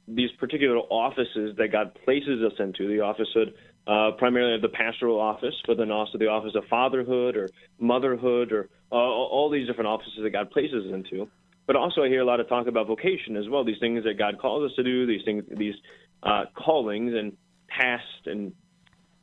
these 0.07 0.31
particular 0.38 0.78
offices 0.78 1.57
that 1.59 1.69
God 1.71 1.95
places 2.05 2.43
us 2.43 2.55
into 2.59 2.88
the 2.88 3.00
officehood, 3.00 3.55
uh, 3.87 4.12
primarily 4.19 4.61
the 4.61 4.69
pastoral 4.69 5.21
office, 5.21 5.55
but 5.67 5.76
then 5.76 5.90
also 5.90 6.19
the 6.19 6.28
office 6.28 6.55
of 6.55 6.64
fatherhood 6.69 7.37
or 7.37 7.49
motherhood 7.78 8.52
or 8.52 8.69
uh, 8.90 8.95
all 8.95 9.50
these 9.50 9.67
different 9.67 9.88
offices 9.88 10.19
that 10.23 10.31
God 10.31 10.50
places 10.50 10.87
us 10.87 10.95
into. 10.95 11.28
But 11.69 11.77
also, 11.77 12.03
I 12.03 12.09
hear 12.09 12.23
a 12.23 12.25
lot 12.25 12.41
of 12.41 12.49
talk 12.49 12.67
about 12.67 12.87
vocation 12.87 13.37
as 13.37 13.47
well. 13.51 13.63
These 13.63 13.79
things 13.79 14.03
that 14.05 14.19
God 14.19 14.39
calls 14.41 14.69
us 14.69 14.75
to 14.77 14.83
do, 14.83 15.07
these 15.07 15.21
things, 15.27 15.45
these 15.55 15.75
uh, 16.23 16.45
callings 16.57 17.13
and 17.15 17.37
tasks 17.69 18.07
and 18.25 18.55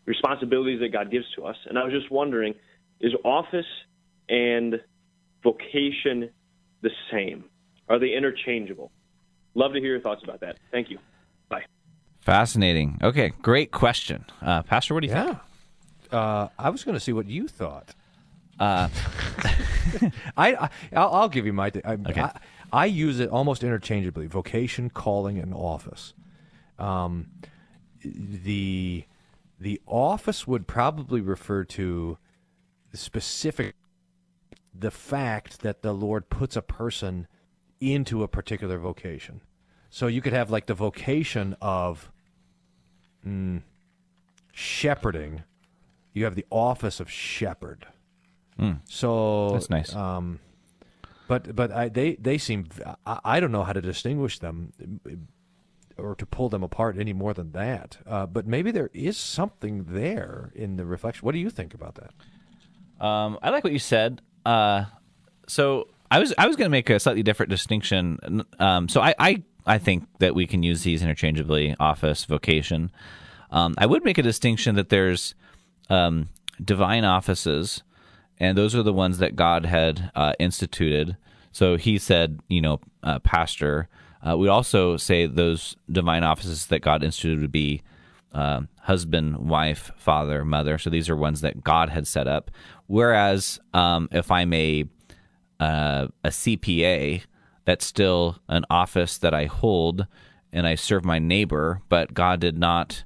responsibilities 0.06 0.80
that 0.82 0.94
God 0.94 1.10
gives 1.10 1.26
to 1.36 1.46
us. 1.46 1.58
And 1.66 1.80
I 1.80 1.84
was 1.84 1.92
just 1.92 2.12
wondering, 2.12 2.54
is 3.02 3.14
office 3.26 3.66
and 4.30 4.80
vocation 5.44 6.30
the 6.82 6.92
same? 7.12 7.46
Are 7.90 7.98
they 7.98 8.14
interchangeable? 8.16 8.92
Love 9.56 9.74
to 9.74 9.80
hear 9.80 9.90
your 9.94 10.02
thoughts 10.02 10.22
about 10.24 10.42
that. 10.42 10.60
Thank 10.72 10.92
you. 10.92 11.00
Bye. 11.50 11.64
Fascinating. 12.22 13.00
Okay, 13.02 13.34
great 13.42 13.72
question, 13.72 14.24
uh, 14.44 14.62
Pastor. 14.62 14.94
What 14.94 15.02
do 15.02 15.08
you 15.08 15.14
think? 15.14 15.36
Yeah. 16.12 16.20
Uh, 16.20 16.50
I 16.60 16.70
was 16.70 16.84
going 16.84 16.94
to 16.94 17.00
see 17.00 17.12
what 17.12 17.26
you 17.26 17.48
thought. 17.48 17.96
Uh, 18.60 18.90
I, 20.38 20.56
I 20.56 20.70
I'll, 20.94 21.14
I'll 21.14 21.30
give 21.30 21.46
you 21.46 21.54
my. 21.54 21.72
I, 21.84 21.94
Okay. 21.94 22.22
I, 22.22 22.40
I 22.72 22.86
use 22.86 23.20
it 23.20 23.30
almost 23.30 23.64
interchangeably: 23.64 24.28
vocation, 24.28 24.90
calling, 24.90 25.38
and 25.38 25.54
office. 25.54 26.14
Um, 26.80 27.28
the 28.04 29.06
the 29.60 29.82
office 29.86 30.46
would 30.48 30.68
probably 30.68 31.22
refer 31.22 31.64
to 31.64 32.18
the 32.92 32.98
specific 32.98 33.76
the 34.78 34.92
fact 34.92 35.62
that 35.62 35.82
the 35.82 35.94
Lord 35.94 36.30
puts 36.30 36.56
a 36.56 36.62
person 36.62 37.28
into 37.80 38.24
a 38.24 38.28
particular 38.28 38.78
vocation. 38.78 39.42
So 39.90 40.08
you 40.08 40.22
could 40.22 40.34
have 40.34 40.52
like 40.52 40.66
the 40.66 40.74
vocation 40.74 41.56
of 41.62 42.12
mm, 43.26 43.62
shepherding. 44.52 45.44
You 46.14 46.26
have 46.26 46.36
the 46.36 46.46
office 46.50 47.00
of 47.00 47.10
shepherd. 47.10 47.88
So 48.86 49.50
That's 49.54 49.70
nice. 49.70 49.96
Um, 49.96 50.40
but 51.28 51.56
but 51.56 51.72
I, 51.72 51.90
they 51.90 52.16
they 52.16 52.38
seem 52.38 52.68
I, 53.06 53.20
I 53.24 53.40
don't 53.40 53.52
know 53.52 53.64
how 53.64 53.74
to 53.74 53.82
distinguish 53.82 54.40
them. 54.40 54.74
or 55.98 56.14
to 56.16 56.26
pull 56.26 56.50
them 56.50 56.62
apart 56.62 56.98
any 56.98 57.14
more 57.14 57.34
than 57.34 57.54
that. 57.54 57.98
Uh, 58.06 58.26
but 58.26 58.46
maybe 58.46 58.70
there 58.70 58.90
is 58.94 59.16
something 59.18 59.86
there 59.88 60.52
in 60.54 60.76
the 60.76 60.86
reflection. 60.86 61.26
What 61.26 61.32
do 61.32 61.40
you 61.40 61.50
think 61.50 61.74
about 61.74 61.96
that? 61.96 63.06
Um, 63.06 63.40
I 63.42 63.50
like 63.50 63.64
what 63.64 63.72
you 63.72 63.80
said. 63.80 64.22
Uh, 64.46 64.86
so 65.48 65.88
I 66.12 66.20
was 66.20 66.34
I 66.38 66.48
was 66.48 66.56
going 66.56 66.66
to 66.66 66.72
make 66.72 66.90
a 66.90 67.00
slightly 67.00 67.24
different 67.24 67.50
distinction. 67.50 68.44
Um, 68.60 68.90
so 68.90 69.02
I, 69.02 69.16
I 69.18 69.44
I 69.66 69.78
think 69.78 70.06
that 70.20 70.36
we 70.36 70.46
can 70.48 70.64
use 70.64 70.84
these 70.84 71.02
interchangeably: 71.02 71.76
office, 71.80 72.26
vocation. 72.26 72.92
Um, 73.52 73.74
I 73.78 73.86
would 73.86 74.04
make 74.04 74.18
a 74.18 74.24
distinction 74.24 74.76
that 74.76 74.90
there's 74.90 75.34
um, 75.90 76.30
divine 76.64 77.06
offices, 77.06 77.84
and 78.40 78.58
those 78.58 78.76
are 78.76 78.84
the 78.84 78.94
ones 78.94 79.18
that 79.20 79.36
God 79.36 79.66
had 79.66 80.12
uh, 80.16 80.34
instituted. 80.40 81.18
So 81.52 81.78
He 81.78 81.98
said, 81.98 82.40
you 82.50 82.62
know, 82.62 82.80
uh, 83.04 83.20
pastor. 83.20 83.88
Uh, 84.28 84.38
we 84.38 84.48
also 84.48 84.98
say 84.98 85.28
those 85.28 85.76
divine 85.92 86.24
offices 86.24 86.68
that 86.68 86.80
God 86.80 87.04
instituted 87.04 87.42
would 87.42 87.52
be 87.52 87.84
uh, 88.34 88.62
husband, 88.82 89.38
wife, 89.38 89.92
father, 89.96 90.44
mother. 90.44 90.78
So 90.78 90.90
these 90.90 91.10
are 91.10 91.16
ones 91.16 91.42
that 91.42 91.64
God 91.64 91.90
had 91.90 92.08
set 92.08 92.28
up. 92.28 92.52
Whereas 92.88 93.60
um, 93.74 94.10
if 94.12 94.32
I'm 94.32 94.52
a 94.54 94.86
uh, 95.60 96.08
a 96.24 96.30
CPA, 96.30 97.22
that's 97.66 97.86
still 97.86 98.38
an 98.48 98.66
office 98.70 99.18
that 99.18 99.34
I 99.34 99.46
hold 99.46 100.08
and 100.54 100.66
I 100.66 100.76
serve 100.76 101.04
my 101.04 101.20
neighbor, 101.20 101.82
but 101.90 102.14
God 102.14 102.40
did 102.40 102.58
not 102.58 103.04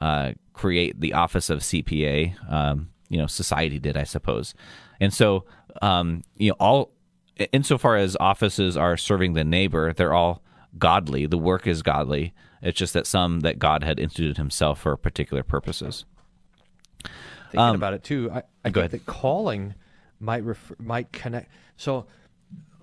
uh, 0.00 0.32
create 0.52 1.00
the 1.00 1.12
office 1.12 1.50
of 1.50 1.60
CPA. 1.60 2.34
Um, 2.52 2.90
you 3.08 3.18
know, 3.18 3.26
society 3.26 3.78
did, 3.78 3.96
I 3.96 4.04
suppose. 4.04 4.54
And 5.00 5.12
so, 5.12 5.44
um, 5.82 6.22
you 6.36 6.50
know, 6.50 6.56
all 6.58 6.92
insofar 7.52 7.96
as 7.96 8.16
offices 8.20 8.76
are 8.76 8.96
serving 8.96 9.34
the 9.34 9.44
neighbor, 9.44 9.92
they're 9.92 10.14
all 10.14 10.42
godly. 10.78 11.26
The 11.26 11.38
work 11.38 11.66
is 11.66 11.82
godly. 11.82 12.34
It's 12.60 12.78
just 12.78 12.92
that 12.94 13.06
some 13.06 13.40
that 13.40 13.58
God 13.58 13.82
had 13.84 13.98
instituted 14.00 14.36
Himself 14.36 14.80
for 14.80 14.96
particular 14.96 15.42
purposes. 15.42 16.04
Thinking 17.50 17.60
Um, 17.60 17.76
about 17.76 17.94
it 17.94 18.02
too, 18.02 18.30
I, 18.32 18.42
I 18.64 18.70
go 18.70 18.80
ahead. 18.80 18.90
that 18.90 19.06
calling 19.06 19.74
might 20.20 20.42
refer, 20.44 20.74
might 20.78 21.12
connect. 21.12 21.50
So, 21.76 22.06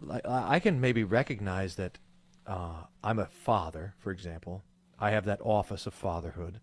like, 0.02 0.26
I 0.26 0.56
I 0.56 0.60
can 0.60 0.80
maybe 0.82 1.04
recognize 1.04 1.76
that 1.76 2.00
uh, 2.48 2.84
I'm 3.04 3.20
a 3.20 3.26
father, 3.26 3.94
for 4.00 4.12
example. 4.12 4.64
I 4.98 5.12
have 5.12 5.26
that 5.26 5.42
office 5.44 5.86
of 5.86 5.94
fatherhood. 5.94 6.62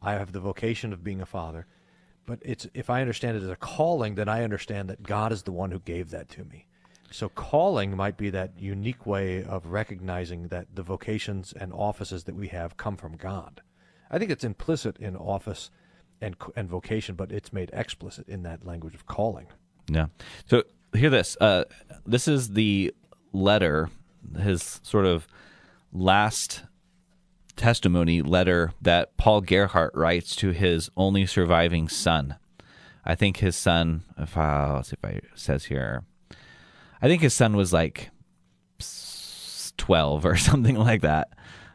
I 0.00 0.12
have 0.14 0.32
the 0.32 0.40
vocation 0.40 0.92
of 0.92 1.04
being 1.04 1.20
a 1.20 1.26
father. 1.26 1.66
But 2.26 2.40
it's 2.42 2.66
if 2.74 2.90
I 2.90 3.00
understand 3.00 3.36
it 3.36 3.42
as 3.42 3.48
a 3.48 3.56
calling, 3.56 4.16
then 4.16 4.28
I 4.28 4.42
understand 4.42 4.90
that 4.90 5.02
God 5.02 5.32
is 5.32 5.44
the 5.44 5.52
one 5.52 5.70
who 5.70 5.78
gave 5.78 6.10
that 6.10 6.28
to 6.30 6.44
me. 6.44 6.66
So 7.10 7.28
calling 7.28 7.96
might 7.96 8.16
be 8.16 8.30
that 8.30 8.58
unique 8.58 9.06
way 9.06 9.44
of 9.44 9.66
recognizing 9.66 10.48
that 10.48 10.66
the 10.74 10.82
vocations 10.82 11.52
and 11.52 11.72
offices 11.72 12.24
that 12.24 12.34
we 12.34 12.48
have 12.48 12.76
come 12.76 12.96
from 12.96 13.16
God. 13.16 13.62
I 14.10 14.18
think 14.18 14.30
it's 14.30 14.44
implicit 14.44 14.98
in 14.98 15.16
office 15.16 15.70
and 16.20 16.36
and 16.56 16.68
vocation, 16.68 17.14
but 17.14 17.30
it's 17.30 17.52
made 17.52 17.70
explicit 17.72 18.28
in 18.28 18.42
that 18.42 18.66
language 18.66 18.94
of 18.94 19.06
calling. 19.06 19.46
Yeah. 19.88 20.06
So 20.46 20.64
hear 20.92 21.10
this. 21.10 21.36
Uh, 21.40 21.64
this 22.04 22.26
is 22.26 22.50
the 22.50 22.92
letter, 23.32 23.90
his 24.40 24.80
sort 24.82 25.06
of 25.06 25.28
last 25.92 26.64
testimony 27.56 28.22
letter 28.22 28.72
that 28.80 29.16
Paul 29.16 29.40
Gerhardt 29.40 29.94
writes 29.94 30.36
to 30.36 30.50
his 30.50 30.90
only 30.96 31.26
surviving 31.26 31.88
son. 31.88 32.36
I 33.04 33.14
think 33.14 33.38
his 33.38 33.56
son, 33.56 34.02
if 34.18 34.36
I, 34.36 34.74
let's 34.74 34.90
see 34.90 34.96
if 35.02 35.08
I 35.08 35.20
says 35.34 35.66
here, 35.66 36.04
I 37.00 37.08
think 37.08 37.22
his 37.22 37.34
son 37.34 37.56
was 37.56 37.72
like 37.72 38.10
twelve 39.76 40.24
or 40.24 40.36
something 40.48 40.76
like 40.76 41.02
that. 41.02 41.28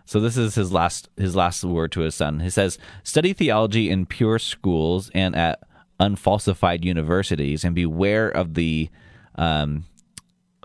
So 0.05 0.19
this 0.19 0.35
is 0.35 0.55
his 0.55 0.71
last 0.73 1.09
his 1.15 1.35
last 1.35 1.63
word 1.63 1.91
to 1.93 2.01
his 2.01 2.15
son. 2.15 2.41
He 2.41 2.49
says, 2.49 2.77
"Study 3.03 3.33
theology 3.33 3.89
in 3.89 4.05
pure 4.05 4.39
schools 4.39 5.09
and 5.13 5.35
at 5.35 5.63
unfalsified 5.99 6.83
universities, 6.83 7.63
and 7.63 7.73
beware 7.75 8.27
of 8.27 8.55
the 8.55 8.89
um, 9.35 9.85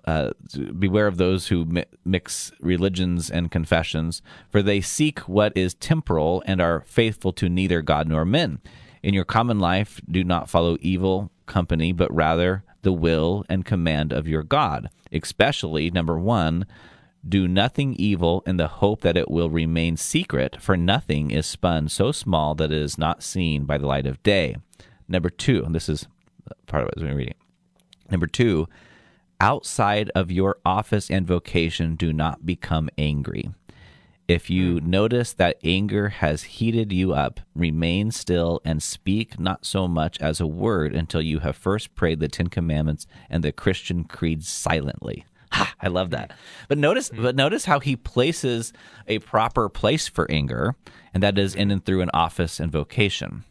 uh, 0.07 0.31
beware 0.79 1.07
of 1.07 1.17
those 1.17 1.49
who 1.49 1.65
mi- 1.65 1.85
mix 2.05 2.53
religions 2.61 3.31
and 3.31 3.51
confessions, 3.51 4.23
for 4.51 4.63
they 4.63 4.81
seek 4.81 5.21
what 5.21 5.57
is 5.57 5.75
temporal 5.75 6.43
and 6.47 6.61
are 6.61 6.85
faithful 6.87 7.33
to 7.33 7.49
neither 7.49 7.83
God 7.83 8.09
nor 8.09 8.25
men. 8.25 8.61
In 9.03 9.15
your 9.15 9.25
common 9.25 9.59
life, 9.59 10.01
do 10.09 10.23
not 10.23 10.49
follow 10.49 10.77
evil 10.81 11.31
company, 11.47 11.93
but 11.93 12.13
rather 12.15 12.65
the 12.83 12.93
will 12.93 13.45
and 13.49 13.65
command 13.65 14.13
of 14.13 14.29
your 14.29 14.43
God. 14.43 14.89
Especially, 15.13 15.91
number 15.91 16.19
one, 16.19 16.67
do 17.29 17.49
nothing 17.49 17.95
evil 17.95 18.43
in 18.47 18.57
the 18.57 18.69
hope 18.69 19.01
that 19.01 19.17
it 19.17 19.31
will 19.31 19.51
remain 19.51 19.97
secret, 19.97 20.61
for 20.61 20.77
nothing 20.77 21.31
is 21.31 21.47
spun 21.47 21.89
so 21.89 22.13
small 22.13 22.55
that 22.55 22.71
it 22.71 22.79
is 22.79 22.97
not 22.97 23.23
seen 23.23 23.65
by 23.65 23.79
the 23.79 23.87
light 23.87 24.07
of 24.07 24.23
day. 24.23 24.57
Number 25.09 25.31
two, 25.31 25.65
and 25.65 25.75
this 25.75 25.89
is 25.89 26.07
part 26.67 26.85
of 26.85 26.89
what 26.89 26.99
I 26.99 27.07
was 27.07 27.17
reading. 27.17 27.35
Number 28.11 28.29
two, 28.29 28.69
outside 29.41 30.11
of 30.15 30.31
your 30.31 30.59
office 30.65 31.11
and 31.11 31.27
vocation, 31.27 31.95
do 31.95 32.13
not 32.13 32.47
become 32.47 32.89
angry. 32.97 33.51
If 34.29 34.51
you 34.51 34.81
notice 34.81 35.33
that 35.35 35.59
anger 35.63 36.09
has 36.09 36.43
heated 36.43 36.93
you 36.93 37.13
up, 37.13 37.41
remain 37.55 38.11
still 38.11 38.61
and 38.65 38.83
speak 38.83 39.39
not 39.39 39.65
so 39.65 39.87
much 39.87 40.21
as 40.21 40.41
a 40.41 40.47
word 40.49 40.95
until 40.97 41.23
you 41.23 41.39
have 41.41 41.57
first 41.57 41.95
prayed 41.95 42.19
the 42.19 42.27
Ten 42.27 42.49
Commandments 42.49 43.07
and 43.31 43.45
the 43.45 43.53
Christian 43.53 44.03
creed 44.03 44.43
silently. 44.45 45.25
Ha, 45.53 45.75
I 45.81 45.87
love 45.87 46.11
that. 46.11 46.33
But 46.69 46.77
notice, 46.79 47.09
but 47.09 47.37
notice 47.37 47.67
how 47.67 47.79
he 47.79 47.95
places 47.95 48.73
a 49.07 49.21
proper 49.21 49.69
place 49.69 50.09
for 50.09 50.29
anger, 50.29 50.75
and 51.15 51.23
that 51.23 51.39
is 51.39 51.55
in 51.55 51.71
and 51.71 51.85
through 51.85 52.01
an 52.01 52.11
office 52.13 52.59
and 52.59 52.73
vocation. 52.73 53.45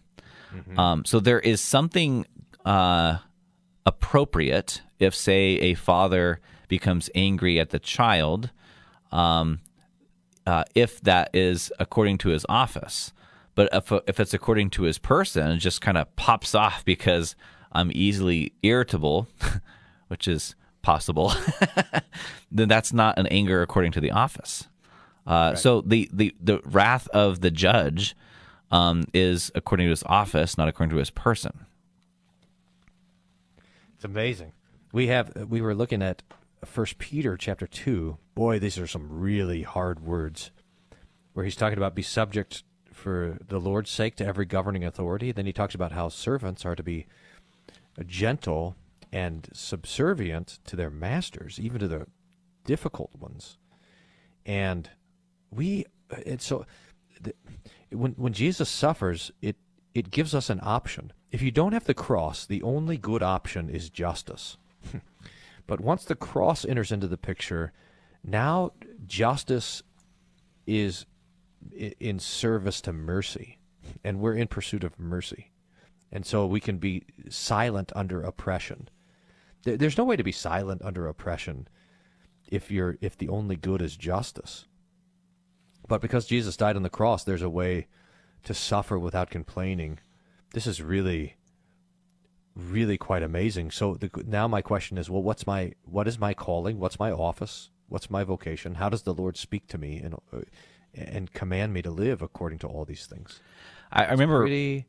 Um, 0.78 1.06
so 1.06 1.22
there 1.22 1.40
is 1.40 1.62
something 1.62 2.26
uh, 2.66 3.20
appropriate 3.86 4.82
if, 5.00 5.16
say, 5.16 5.58
a 5.58 5.74
father 5.74 6.40
becomes 6.68 7.10
angry 7.16 7.60
at 7.60 7.70
the 7.70 7.80
child, 7.80 8.52
um, 9.12 9.60
uh, 10.46 10.64
if 10.74 11.02
that 11.02 11.30
is 11.34 11.72
according 11.80 12.18
to 12.20 12.30
his 12.30 12.46
office. 12.50 13.14
But 13.56 13.70
if, 13.72 13.92
if 14.08 14.20
it's 14.20 14.34
according 14.34 14.72
to 14.72 14.84
his 14.84 14.98
person, 14.98 15.52
it 15.52 15.58
just 15.58 15.82
kind 15.82 15.98
of 15.98 16.14
pops 16.16 16.54
off 16.54 16.84
because 16.84 17.36
I'm 17.72 17.92
easily 17.94 18.54
irritable, 18.64 19.28
which 20.08 20.28
is 20.28 20.56
possible, 20.82 21.34
then 22.52 22.68
that's 22.68 22.94
not 22.94 23.18
an 23.18 23.28
anger 23.28 23.62
according 23.62 23.92
to 23.94 24.02
the 24.02 24.12
office. 24.12 24.68
Uh, 25.26 25.56
So 25.56 25.82
the, 25.82 26.10
the, 26.14 26.36
the 26.40 26.60
wrath 26.66 27.08
of 27.10 27.42
the 27.42 27.50
judge 27.50 28.16
um, 28.72 29.06
is 29.14 29.52
according 29.56 29.88
to 29.88 29.90
his 29.92 30.04
office, 30.04 30.58
not 30.58 30.68
according 30.68 30.92
to 30.92 31.00
his 31.00 31.10
person. 31.10 31.66
It's 33.96 34.06
amazing. 34.06 34.52
We 34.96 35.08
have 35.08 35.50
we 35.50 35.60
were 35.60 35.76
looking 35.76 36.02
at 36.02 36.24
First 36.64 37.00
Peter 37.00 37.36
chapter 37.36 37.68
two. 37.68 38.18
Boy, 38.34 38.60
these 38.60 38.80
are 38.80 38.88
some 38.88 39.20
really 39.20 39.64
hard 39.64 40.00
words. 40.00 40.52
Where 41.34 41.44
he's 41.44 41.58
talking 41.58 41.78
about 41.78 41.96
be 41.96 42.02
subject 42.02 42.64
for 42.94 43.38
the 43.46 43.60
Lord's 43.60 43.90
sake 43.90 44.16
to 44.16 44.26
every 44.26 44.46
governing 44.46 44.86
authority. 44.86 45.34
Then 45.34 45.46
he 45.46 45.52
talks 45.52 45.76
about 45.76 45.92
how 45.92 46.08
servants 46.08 46.64
are 46.64 46.78
to 46.78 46.82
be 46.82 47.08
gentle 48.08 48.78
and 49.12 49.50
subservient 49.52 50.60
to 50.64 50.78
their 50.78 50.90
masters, 50.90 51.60
even 51.60 51.80
to 51.80 51.90
the 51.90 52.08
difficult 52.64 53.12
ones. 53.20 53.58
And 54.46 54.90
we, 55.52 55.88
so 56.38 56.66
when 57.92 58.14
when 58.14 58.32
Jesus 58.32 58.70
suffers, 58.70 59.30
it 59.42 59.58
it 59.94 60.10
gives 60.10 60.34
us 60.34 60.50
an 60.50 60.62
option. 60.64 61.12
If 61.34 61.42
you 61.42 61.52
don't 61.52 61.74
have 61.74 61.84
the 61.84 61.94
cross, 61.94 62.46
the 62.46 62.64
only 62.64 62.98
good 62.98 63.22
option 63.22 63.70
is 63.70 63.90
justice. 63.90 64.56
But 65.68 65.82
once 65.82 66.06
the 66.06 66.16
cross 66.16 66.66
enters 66.66 66.92
into 66.92 67.08
the 67.08 67.18
picture, 67.18 67.74
now 68.24 68.72
justice 69.06 69.84
is 70.68 71.06
in 71.72 72.20
service 72.20 72.82
to 72.82 72.94
mercy, 72.94 73.58
and 74.04 74.20
we're 74.20 74.36
in 74.36 74.48
pursuit 74.48 74.84
of 74.84 75.00
mercy. 75.00 75.52
And 76.12 76.26
so 76.26 76.46
we 76.46 76.60
can 76.60 76.78
be 76.78 77.06
silent 77.30 77.92
under 77.96 78.22
oppression. 78.22 78.90
There's 79.64 79.98
no 79.98 80.04
way 80.04 80.16
to 80.16 80.24
be 80.24 80.32
silent 80.32 80.82
under 80.84 81.08
oppression 81.08 81.68
if 82.48 82.70
you're 82.70 82.98
if 83.02 83.18
the 83.18 83.30
only 83.30 83.56
good 83.56 83.82
is 83.82 83.98
justice. 83.98 84.66
But 85.88 86.02
because 86.02 86.26
Jesus 86.26 86.58
died 86.58 86.76
on 86.76 86.84
the 86.84 86.90
cross, 86.90 87.24
there's 87.24 87.42
a 87.42 87.50
way 87.50 87.88
to 88.44 88.54
suffer 88.54 88.98
without 88.98 89.30
complaining. 89.30 90.00
This 90.54 90.68
is 90.68 90.82
really, 90.82 91.36
really 92.56 92.98
quite 92.98 93.24
amazing. 93.24 93.72
So 93.72 93.96
the, 93.96 94.10
now 94.26 94.48
my 94.48 94.62
question 94.62 94.98
is, 94.98 95.10
well, 95.10 95.24
what's 95.24 95.46
my 95.46 95.74
what 95.84 96.08
is 96.08 96.18
my 96.20 96.34
calling? 96.34 96.80
What's 96.80 97.00
my 97.00 97.12
office? 97.12 97.70
What's 97.88 98.10
my 98.10 98.24
vocation? 98.24 98.76
How 98.76 98.90
does 98.90 99.04
the 99.04 99.14
Lord 99.14 99.38
speak 99.38 99.68
to 99.68 99.78
me 99.78 99.98
and 99.98 100.16
uh, 100.34 100.42
and 100.94 101.34
command 101.34 101.74
me 101.74 101.82
to 101.82 101.92
live 101.92 102.22
according 102.22 102.60
to 102.60 102.68
all 102.68 102.86
these 102.86 103.06
things? 103.06 103.42
I, 103.92 104.06
I 104.06 104.12
remember 104.12 104.42
Pretty 104.42 104.86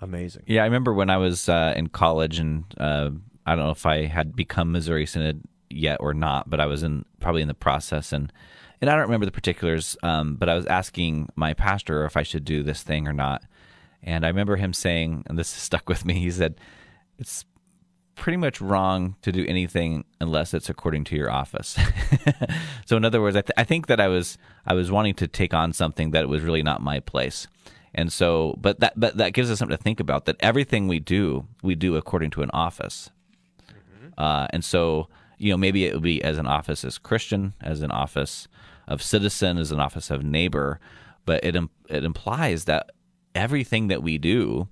amazing. 0.00 0.44
Yeah, 0.46 0.62
I 0.62 0.64
remember 0.64 0.94
when 0.94 1.10
I 1.10 1.16
was 1.16 1.48
uh, 1.48 1.74
in 1.76 1.88
college, 1.88 2.38
and 2.38 2.64
uh, 2.78 3.10
I 3.46 3.54
don't 3.54 3.64
know 3.64 3.70
if 3.70 3.86
I 3.86 4.06
had 4.06 4.36
become 4.36 4.72
Missouri 4.72 5.06
Synod 5.06 5.42
yet 5.70 5.98
or 6.00 6.14
not, 6.14 6.48
but 6.48 6.60
I 6.60 6.66
was 6.66 6.82
in 6.82 7.04
probably 7.20 7.42
in 7.42 7.48
the 7.48 7.54
process, 7.54 8.12
and 8.12 8.32
and 8.80 8.90
I 8.90 8.94
don't 8.94 9.02
remember 9.02 9.26
the 9.26 9.32
particulars, 9.32 9.96
um, 10.02 10.36
but 10.36 10.48
I 10.48 10.54
was 10.54 10.66
asking 10.66 11.30
my 11.36 11.54
pastor 11.54 12.04
if 12.04 12.16
I 12.16 12.22
should 12.22 12.44
do 12.44 12.62
this 12.62 12.82
thing 12.82 13.08
or 13.08 13.12
not. 13.12 13.42
And 14.02 14.26
I 14.26 14.28
remember 14.28 14.56
him 14.56 14.74
saying, 14.74 15.24
and 15.26 15.38
this 15.38 15.48
stuck 15.48 15.88
with 15.88 16.04
me. 16.04 16.14
He 16.14 16.30
said, 16.30 16.56
"It's 17.18 17.44
pretty 18.16 18.36
much 18.36 18.60
wrong 18.60 19.16
to 19.22 19.32
do 19.32 19.44
anything 19.46 20.04
unless 20.20 20.54
it's 20.54 20.68
according 20.68 21.04
to 21.04 21.16
your 21.16 21.30
office." 21.30 21.78
so, 22.86 22.96
in 22.96 23.04
other 23.04 23.20
words, 23.20 23.36
I, 23.36 23.42
th- 23.42 23.52
I 23.56 23.64
think 23.64 23.86
that 23.86 24.00
I 24.00 24.08
was 24.08 24.38
I 24.66 24.74
was 24.74 24.90
wanting 24.90 25.14
to 25.14 25.28
take 25.28 25.54
on 25.54 25.72
something 25.72 26.10
that 26.12 26.28
was 26.28 26.42
really 26.42 26.62
not 26.62 26.82
my 26.82 27.00
place. 27.00 27.46
And 27.94 28.12
so, 28.12 28.58
but 28.60 28.80
that 28.80 28.98
but 28.98 29.16
that 29.18 29.32
gives 29.32 29.50
us 29.50 29.58
something 29.58 29.76
to 29.76 29.82
think 29.82 30.00
about. 30.00 30.24
That 30.24 30.36
everything 30.40 30.88
we 30.88 30.98
do, 30.98 31.46
we 31.62 31.74
do 31.74 31.96
according 31.96 32.30
to 32.32 32.42
an 32.42 32.50
office. 32.52 33.10
Uh, 34.18 34.46
and 34.50 34.64
so, 34.64 35.08
you 35.38 35.50
know, 35.50 35.56
maybe 35.56 35.84
it 35.84 35.94
would 35.94 36.02
be 36.02 36.22
as 36.22 36.38
an 36.38 36.46
office 36.46 36.84
as 36.84 36.98
Christian, 36.98 37.54
as 37.60 37.82
an 37.82 37.90
office 37.90 38.48
of 38.86 39.02
citizen, 39.02 39.58
as 39.58 39.70
an 39.72 39.80
office 39.80 40.10
of 40.10 40.24
neighbor, 40.24 40.80
but 41.24 41.42
it 41.44 41.56
it 41.88 42.04
implies 42.04 42.64
that 42.64 42.90
everything 43.34 43.88
that 43.88 44.02
we 44.02 44.18
do 44.18 44.68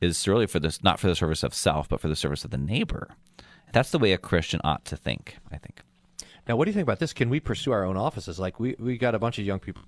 is 0.00 0.26
really 0.26 0.46
for 0.46 0.60
this, 0.60 0.82
not 0.82 1.00
for 1.00 1.08
the 1.08 1.16
service 1.16 1.42
of 1.42 1.54
self, 1.54 1.88
but 1.88 2.00
for 2.00 2.08
the 2.08 2.16
service 2.16 2.44
of 2.44 2.50
the 2.50 2.58
neighbor. 2.58 3.08
That's 3.72 3.90
the 3.90 3.98
way 3.98 4.12
a 4.12 4.18
Christian 4.18 4.60
ought 4.64 4.84
to 4.86 4.96
think. 4.96 5.36
I 5.50 5.58
think. 5.58 5.82
Now, 6.46 6.56
what 6.56 6.64
do 6.64 6.70
you 6.70 6.74
think 6.74 6.84
about 6.84 6.98
this? 6.98 7.12
Can 7.12 7.28
we 7.28 7.40
pursue 7.40 7.72
our 7.72 7.84
own 7.84 7.96
offices? 7.96 8.38
Like 8.38 8.58
we 8.58 8.74
we 8.78 8.96
got 8.96 9.14
a 9.14 9.18
bunch 9.18 9.38
of 9.38 9.44
young 9.44 9.58
people. 9.58 9.82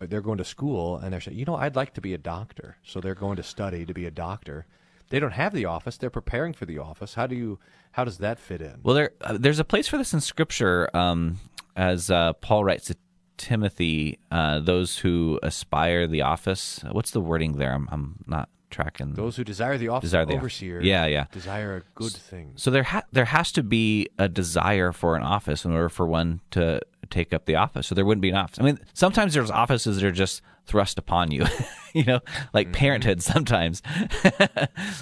They're 0.00 0.20
going 0.20 0.38
to 0.38 0.44
school 0.44 0.96
and 0.98 1.12
they're 1.12 1.20
saying, 1.20 1.36
you 1.36 1.44
know, 1.44 1.56
I'd 1.56 1.74
like 1.74 1.94
to 1.94 2.00
be 2.00 2.14
a 2.14 2.18
doctor. 2.18 2.76
So 2.84 3.00
they're 3.00 3.16
going 3.16 3.36
to 3.36 3.42
study 3.42 3.84
to 3.84 3.92
be 3.92 4.06
a 4.06 4.12
doctor. 4.12 4.66
They 5.10 5.18
don't 5.18 5.32
have 5.32 5.52
the 5.52 5.64
office. 5.64 5.96
They're 5.96 6.10
preparing 6.10 6.52
for 6.52 6.66
the 6.66 6.78
office. 6.78 7.14
How 7.14 7.26
do 7.26 7.34
you? 7.34 7.58
How 7.92 8.04
does 8.04 8.18
that 8.18 8.38
fit 8.38 8.60
in? 8.60 8.80
Well, 8.82 8.94
there 8.94 9.10
uh, 9.22 9.38
there's 9.40 9.58
a 9.58 9.64
place 9.64 9.88
for 9.88 9.96
this 9.96 10.12
in 10.12 10.20
Scripture, 10.20 10.88
um, 10.94 11.38
as 11.74 12.10
uh, 12.10 12.34
Paul 12.34 12.64
writes 12.64 12.86
to 12.86 12.96
Timothy, 13.38 14.18
uh, 14.30 14.58
those 14.60 14.98
who 14.98 15.40
aspire 15.42 16.06
the 16.06 16.22
office. 16.22 16.80
What's 16.90 17.12
the 17.12 17.20
wording 17.20 17.54
there? 17.54 17.72
I'm, 17.72 17.88
I'm 17.90 18.16
not 18.26 18.50
tracking. 18.70 19.14
Those 19.14 19.36
who 19.36 19.44
desire 19.44 19.78
the 19.78 19.88
office 19.88 20.08
Desire 20.08 20.22
of 20.22 20.28
the- 20.28 20.36
overseer, 20.36 20.80
Yeah, 20.80 21.06
yeah. 21.06 21.26
desire 21.32 21.76
a 21.76 21.82
good 21.94 22.12
thing. 22.12 22.52
So 22.56 22.70
there 22.70 22.82
ha- 22.82 23.04
there 23.12 23.26
has 23.26 23.52
to 23.52 23.62
be 23.62 24.08
a 24.18 24.28
desire 24.28 24.92
for 24.92 25.16
an 25.16 25.22
office 25.22 25.64
in 25.64 25.72
order 25.72 25.88
for 25.88 26.06
one 26.06 26.40
to 26.52 26.80
take 27.10 27.32
up 27.32 27.46
the 27.46 27.56
office. 27.56 27.86
So 27.86 27.94
there 27.94 28.04
wouldn't 28.04 28.22
be 28.22 28.30
an 28.30 28.36
office. 28.36 28.58
I 28.58 28.62
mean, 28.62 28.78
sometimes 28.94 29.34
there's 29.34 29.50
offices 29.50 29.96
that 29.96 30.04
are 30.06 30.12
just 30.12 30.42
thrust 30.66 30.98
upon 30.98 31.30
you, 31.30 31.46
you 31.94 32.04
know, 32.04 32.20
like 32.52 32.68
mm-hmm. 32.68 32.74
parenthood 32.74 33.22
sometimes. 33.22 33.82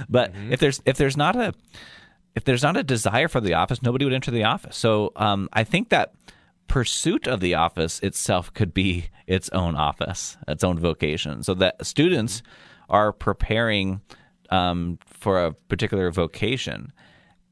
but 0.08 0.32
mm-hmm. 0.32 0.52
if 0.52 0.60
there's 0.60 0.80
if 0.86 0.96
there's 0.96 1.16
not 1.16 1.36
a 1.36 1.52
if 2.34 2.44
there's 2.44 2.62
not 2.62 2.76
a 2.76 2.82
desire 2.82 3.28
for 3.28 3.40
the 3.40 3.54
office, 3.54 3.82
nobody 3.82 4.04
would 4.04 4.14
enter 4.14 4.30
the 4.30 4.44
office. 4.44 4.76
So 4.76 5.12
um, 5.16 5.48
I 5.52 5.64
think 5.64 5.88
that 5.88 6.12
pursuit 6.68 7.26
of 7.26 7.40
the 7.40 7.54
office 7.54 8.00
itself 8.00 8.52
could 8.52 8.74
be 8.74 9.08
its 9.26 9.48
own 9.50 9.74
office, 9.74 10.36
its 10.46 10.62
own 10.62 10.78
vocation. 10.78 11.42
So 11.42 11.54
that 11.54 11.84
students 11.84 12.40
mm-hmm. 12.40 12.50
Are 12.88 13.12
preparing 13.12 14.00
um, 14.50 14.98
for 15.06 15.44
a 15.44 15.52
particular 15.52 16.10
vocation, 16.10 16.92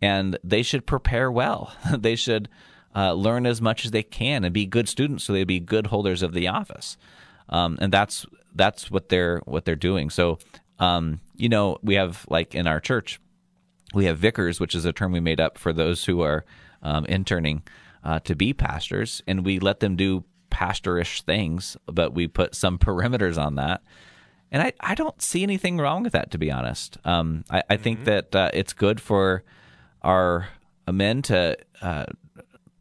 and 0.01 0.38
they 0.44 0.62
should 0.62 0.87
prepare 0.87 1.31
well. 1.31 1.75
they 1.97 2.16
should 2.16 2.49
uh, 2.94 3.12
learn 3.12 3.47
as 3.47 3.61
much 3.61 3.85
as 3.85 3.90
they 3.90 4.03
can 4.03 4.44
and 4.44 4.55
be 4.55 4.66
good 4.66 4.88
students, 4.88 5.25
so 5.25 5.33
they 5.33 5.44
be 5.44 5.61
good 5.61 5.88
holders 5.88 6.23
of 6.23 6.33
the 6.33 6.49
office. 6.49 6.97
Um, 7.49 7.79
and 7.81 7.92
that's 7.92 8.27
that's 8.55 8.90
what 8.90 9.09
they're 9.09 9.40
what 9.44 9.64
they're 9.64 9.77
doing. 9.77 10.11
So 10.11 10.38
um, 10.79 11.20
you 11.37 11.49
know, 11.49 11.79
we 11.83 11.94
have 11.94 12.25
like 12.29 12.55
in 12.55 12.66
our 12.66 12.81
church, 12.81 13.20
we 13.92 14.07
have 14.07 14.18
vicars, 14.18 14.61
which 14.61 14.75
is 14.75 14.85
a 14.85 14.92
term 14.92 15.12
we 15.12 15.20
made 15.20 15.40
up 15.40 15.59
for 15.59 15.73
those 15.73 16.05
who 16.05 16.23
are 16.23 16.44
um, 16.83 17.05
interning 17.07 17.62
uh, 18.03 18.20
to 18.20 18.35
be 18.35 18.53
pastors, 18.53 19.23
and 19.27 19.44
we 19.44 19.59
let 19.59 19.81
them 19.81 19.97
do 19.97 20.25
pastorish 20.51 21.23
things, 21.23 21.77
but 21.87 22.14
we 22.14 22.29
put 22.29 22.55
some 22.55 22.79
perimeters 22.79 23.42
on 23.42 23.57
that. 23.57 23.83
And 24.55 24.62
I, 24.62 24.73
I 24.79 24.95
don't 24.95 25.21
see 25.21 25.43
anything 25.43 25.79
wrong 25.79 26.05
with 26.05 26.12
that, 26.12 26.31
to 26.31 26.38
be 26.38 26.49
honest. 26.53 26.97
Um, 27.05 27.45
I, 27.51 27.64
I 27.71 27.77
think 27.77 28.05
that 28.05 28.37
uh, 28.37 28.53
it's 28.55 28.73
good 28.73 29.01
for 29.01 29.43
our 30.01 30.47
men 30.88 31.23
to 31.23 31.57
uh, 31.83 32.05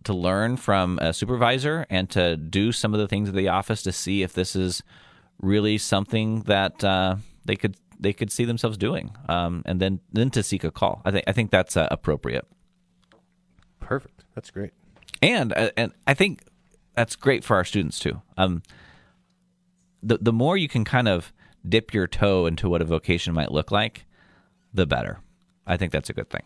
to 0.03 0.13
learn 0.13 0.57
from 0.57 0.99
a 0.99 1.13
supervisor 1.13 1.87
and 1.89 2.07
to 2.11 2.37
do 2.37 2.71
some 2.71 2.93
of 2.93 2.99
the 2.99 3.07
things 3.07 3.27
of 3.27 3.33
the 3.33 3.47
office 3.47 3.81
to 3.83 3.91
see 3.91 4.21
if 4.21 4.33
this 4.33 4.55
is 4.55 4.83
really 5.41 5.79
something 5.79 6.41
that 6.41 6.83
uh, 6.83 7.15
they 7.43 7.55
could 7.55 7.75
they 7.99 8.13
could 8.13 8.31
see 8.31 8.45
themselves 8.45 8.77
doing, 8.77 9.15
um, 9.27 9.63
and 9.65 9.79
then 9.79 9.99
then 10.11 10.29
to 10.29 10.43
seek 10.43 10.63
a 10.63 10.69
call. 10.69 11.01
I 11.05 11.09
think 11.09 11.23
I 11.25 11.31
think 11.31 11.49
that's 11.49 11.75
uh, 11.75 11.87
appropriate. 11.89 12.45
Perfect. 13.79 14.25
That's 14.35 14.51
great. 14.51 14.73
and 15.23 15.51
uh, 15.51 15.71
and 15.75 15.91
I 16.05 16.13
think 16.13 16.43
that's 16.93 17.15
great 17.15 17.43
for 17.43 17.55
our 17.55 17.65
students 17.65 17.97
too. 17.97 18.21
Um, 18.37 18.61
the 20.03 20.19
the 20.21 20.33
more 20.33 20.55
you 20.55 20.67
can 20.67 20.85
kind 20.85 21.07
of 21.07 21.33
dip 21.67 21.93
your 21.93 22.07
toe 22.07 22.45
into 22.45 22.69
what 22.69 22.81
a 22.81 22.85
vocation 22.85 23.33
might 23.33 23.51
look 23.51 23.71
like, 23.71 24.05
the 24.73 24.85
better. 24.85 25.19
I 25.65 25.77
think 25.77 25.91
that's 25.91 26.09
a 26.09 26.13
good 26.13 26.29
thing. 26.29 26.43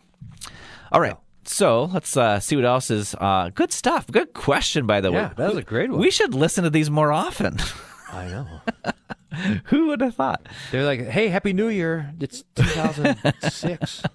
All 0.92 1.00
right. 1.00 1.16
So 1.44 1.84
let's 1.84 2.16
uh, 2.16 2.40
see 2.40 2.56
what 2.56 2.64
else 2.64 2.90
is 2.90 3.14
uh, 3.14 3.50
good 3.54 3.72
stuff. 3.72 4.06
Good 4.10 4.34
question, 4.34 4.86
by 4.86 5.00
the 5.00 5.10
way. 5.10 5.18
Yeah, 5.18 5.32
that 5.36 5.48
was 5.48 5.56
a 5.56 5.62
great 5.62 5.90
one. 5.90 5.98
We 5.98 6.10
should 6.10 6.34
listen 6.34 6.64
to 6.64 6.70
these 6.70 6.90
more 6.90 7.10
often. 7.10 7.56
I 8.12 8.26
know. 8.26 8.46
Who 9.64 9.86
would 9.88 10.00
have 10.00 10.14
thought? 10.14 10.46
They're 10.72 10.84
like, 10.84 11.06
"Hey, 11.06 11.28
Happy 11.28 11.52
New 11.52 11.68
Year! 11.68 12.12
It's 12.20 12.44
2006." 12.56 14.02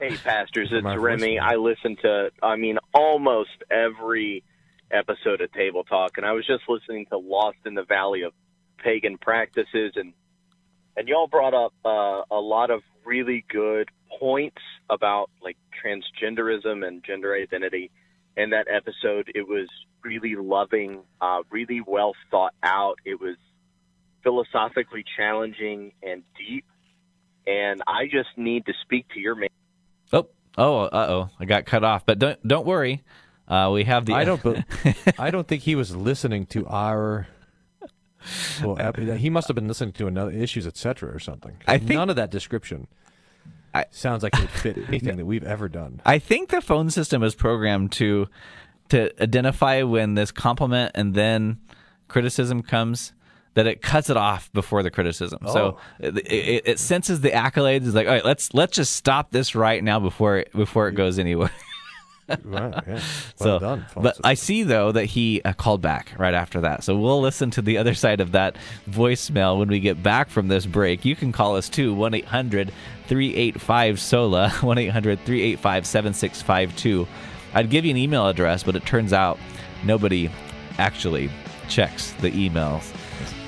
Hey, 0.00 0.16
pastors, 0.16 0.68
it's 0.70 0.84
my 0.84 0.96
Remy. 0.96 1.38
I 1.38 1.54
listen 1.54 1.96
to, 2.02 2.28
I 2.42 2.56
mean, 2.56 2.76
almost 2.92 3.62
every 3.70 4.44
episode 4.90 5.40
of 5.40 5.50
Table 5.52 5.82
Talk, 5.84 6.18
and 6.18 6.26
I 6.26 6.32
was 6.32 6.46
just 6.46 6.64
listening 6.68 7.06
to 7.06 7.16
Lost 7.16 7.56
in 7.64 7.74
the 7.74 7.84
Valley 7.84 8.20
of 8.20 8.34
Pagan 8.84 9.18
Practices, 9.18 9.94
and 9.96 10.12
and 10.96 11.08
y'all 11.08 11.26
brought 11.26 11.54
up 11.54 11.72
uh, 11.84 12.22
a 12.30 12.38
lot 12.40 12.70
of 12.70 12.82
really 13.04 13.44
good 13.50 13.88
points 14.20 14.62
about 14.90 15.30
like 15.42 15.56
transgenderism 15.84 16.86
and 16.86 17.02
gender 17.04 17.34
identity. 17.34 17.90
In 18.36 18.50
that 18.50 18.66
episode, 18.68 19.30
it 19.34 19.46
was 19.46 19.68
really 20.02 20.34
loving, 20.34 21.02
uh, 21.20 21.42
really 21.50 21.80
well 21.86 22.14
thought 22.30 22.52
out. 22.64 22.96
It 23.04 23.20
was 23.20 23.36
philosophically 24.24 25.04
challenging 25.16 25.92
and 26.02 26.24
deep. 26.36 26.64
And 27.46 27.80
I 27.86 28.06
just 28.06 28.30
need 28.36 28.66
to 28.66 28.72
speak 28.82 29.06
to 29.14 29.20
your 29.20 29.36
man. 29.36 29.50
Oh, 30.12 30.28
oh, 30.58 30.80
uh 30.80 31.06
oh, 31.10 31.30
I 31.38 31.44
got 31.44 31.64
cut 31.64 31.84
off. 31.84 32.04
But 32.06 32.18
don't 32.18 32.46
don't 32.46 32.66
worry. 32.66 33.02
Uh, 33.46 33.70
we 33.72 33.84
have 33.84 34.06
the. 34.06 34.14
I 34.14 34.24
don't. 34.24 34.64
I 35.18 35.30
don't 35.30 35.46
think 35.46 35.62
he 35.62 35.74
was 35.74 35.94
listening 35.94 36.46
to 36.46 36.66
our. 36.66 37.28
Well, 38.62 38.72
uh, 38.78 38.88
ep- 38.88 38.98
uh, 38.98 39.12
he 39.14 39.30
must 39.30 39.48
have 39.48 39.54
been 39.54 39.68
listening 39.68 39.92
to 39.92 40.06
another 40.06 40.30
issues, 40.30 40.66
etc., 40.66 41.14
or 41.14 41.18
something. 41.18 41.56
I 41.66 41.78
think- 41.78 41.90
none 41.90 42.10
of 42.10 42.16
that 42.16 42.30
description 42.30 42.86
I- 43.74 43.86
sounds 43.90 44.22
like 44.22 44.34
it 44.34 44.40
would 44.40 44.50
fit 44.50 44.78
anything 44.88 45.16
that 45.16 45.26
we've 45.26 45.44
ever 45.44 45.68
done. 45.68 46.00
I 46.04 46.18
think 46.18 46.50
the 46.50 46.60
phone 46.60 46.90
system 46.90 47.22
is 47.22 47.34
programmed 47.34 47.92
to 47.92 48.28
to 48.90 49.10
identify 49.22 49.82
when 49.82 50.14
this 50.14 50.30
compliment 50.30 50.92
and 50.94 51.14
then 51.14 51.58
criticism 52.08 52.62
comes 52.62 53.14
that 53.54 53.66
it 53.66 53.80
cuts 53.80 54.10
it 54.10 54.16
off 54.16 54.52
before 54.52 54.82
the 54.82 54.90
criticism. 54.90 55.38
So 55.46 55.78
oh. 55.78 55.80
it, 56.00 56.18
it, 56.18 56.62
it 56.66 56.78
senses 56.78 57.20
the 57.20 57.30
accolades. 57.30 57.86
It's 57.86 57.94
like, 57.94 58.06
all 58.06 58.12
right, 58.12 58.24
let's 58.24 58.52
let's 58.52 58.76
just 58.76 58.94
stop 58.94 59.30
this 59.30 59.54
right 59.54 59.82
now 59.82 60.00
before 60.00 60.38
it, 60.38 60.52
before 60.52 60.88
it 60.88 60.92
goes 60.92 61.18
anywhere. 61.18 61.50
Wow, 62.44 62.70
yeah. 62.86 62.94
Well 63.40 63.46
so, 63.58 63.58
done. 63.58 63.84
but. 63.94 64.18
I 64.24 64.34
see 64.34 64.62
though 64.62 64.92
that 64.92 65.04
he 65.06 65.42
uh, 65.44 65.52
called 65.52 65.82
back 65.82 66.12
right 66.18 66.34
after 66.34 66.60
that. 66.62 66.82
So 66.84 66.96
we'll 66.96 67.20
listen 67.20 67.50
to 67.52 67.62
the 67.62 67.78
other 67.84 67.94
side 67.94 68.20
of 68.20 68.32
that 68.32 68.56
voicemail 68.88 69.58
when 69.58 69.68
we 69.68 69.80
get 69.80 70.02
back 70.02 70.28
from 70.30 70.48
this 70.48 70.66
break. 70.66 71.04
You 71.04 71.16
can 71.16 71.32
call 71.32 71.56
us 71.56 71.68
too 71.68 71.94
1-800-385 71.94 73.98
SOLA 73.98 74.48
1-800-385-7652. 74.56 77.06
I'd 77.54 77.70
give 77.70 77.84
you 77.84 77.90
an 77.90 77.96
email 77.96 78.28
address, 78.28 78.62
but 78.62 78.76
it 78.76 78.84
turns 78.86 79.12
out 79.12 79.38
nobody 79.84 80.30
actually 80.78 81.30
checks 81.68 82.12
the 82.20 82.30
emails. 82.30 82.92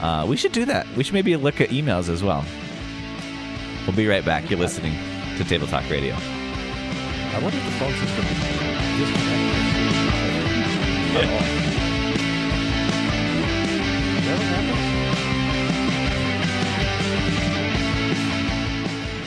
Uh, 0.00 0.26
we 0.26 0.36
should 0.36 0.52
do 0.52 0.64
that. 0.66 0.86
We 0.96 1.04
should 1.04 1.14
maybe 1.14 1.34
look 1.36 1.60
at 1.60 1.70
emails 1.70 2.08
as 2.08 2.22
well. 2.22 2.44
We'll 3.86 3.96
be 3.96 4.06
right 4.06 4.24
back. 4.24 4.50
You're 4.50 4.58
listening 4.58 4.94
to 5.38 5.44
Table 5.44 5.66
Talk 5.66 5.88
Radio. 5.90 6.16
I 7.36 7.38
wonder 7.38 7.58
if 7.58 7.64
the 7.66 7.70
phone 7.72 7.92
system 7.92 8.24
is 8.24 8.38
disconnected. 8.96 9.36
At 11.16 11.24
all. 11.28 11.40
Never 14.24 14.42
happened? 14.42 14.80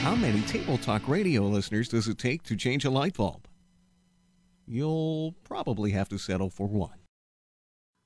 How 0.02 0.14
many 0.16 0.40
Table 0.40 0.76
Talk 0.78 1.06
radio 1.06 1.42
listeners 1.42 1.88
does 1.88 2.08
it 2.08 2.18
take 2.18 2.42
to 2.42 2.56
change 2.56 2.84
a 2.84 2.90
light 2.90 3.14
bulb? 3.14 3.46
You'll 4.66 5.36
probably 5.44 5.92
have 5.92 6.08
to 6.08 6.18
settle 6.18 6.50
for 6.50 6.66
one. 6.66 6.98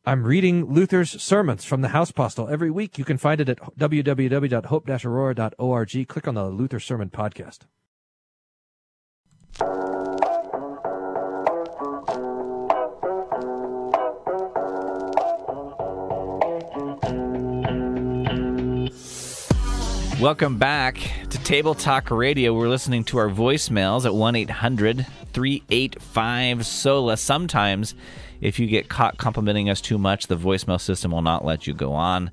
I'm 0.05 0.25
reading 0.25 0.67
Luther's 0.67 1.23
sermons 1.23 1.65
from 1.65 1.81
the 1.81 1.89
House 1.89 2.13
Postil 2.13 2.53
every 2.53 2.71
week. 2.71 2.99
You 2.99 3.07
can 3.07 3.17
find 3.17 3.41
it 3.41 3.49
at 3.49 3.59
www.hope-aurora.org. 3.79 6.09
Click 6.09 6.29
on 6.29 6.35
the 6.35 6.51
Luther 6.51 6.79
Sermon 6.79 7.09
Podcast. 7.09 7.61
Welcome 20.21 20.59
back 20.59 20.97
to 21.31 21.39
Table 21.43 21.75
Talk 21.75 22.11
Radio. 22.11 22.55
We're 22.55 22.69
listening 22.69 23.03
to 23.05 23.19
our 23.19 23.29
voicemails 23.29 24.07
at 24.07 24.15
1 24.15 24.37
800 24.37 25.07
385 25.33 26.65
SOLA. 26.65 27.17
Sometimes, 27.17 27.97
if 28.41 28.61
you 28.61 28.69
get 28.69 28.89
caught 28.89 29.19
complimenting 29.19 29.69
us 29.69 29.81
too 29.81 29.99
much, 29.99 30.29
the 30.29 30.37
voicemail 30.37 30.81
system 30.81 31.11
will 31.11 31.21
not 31.21 31.45
let 31.45 31.67
you 31.67 31.75
go 31.75 31.93
on. 31.93 32.31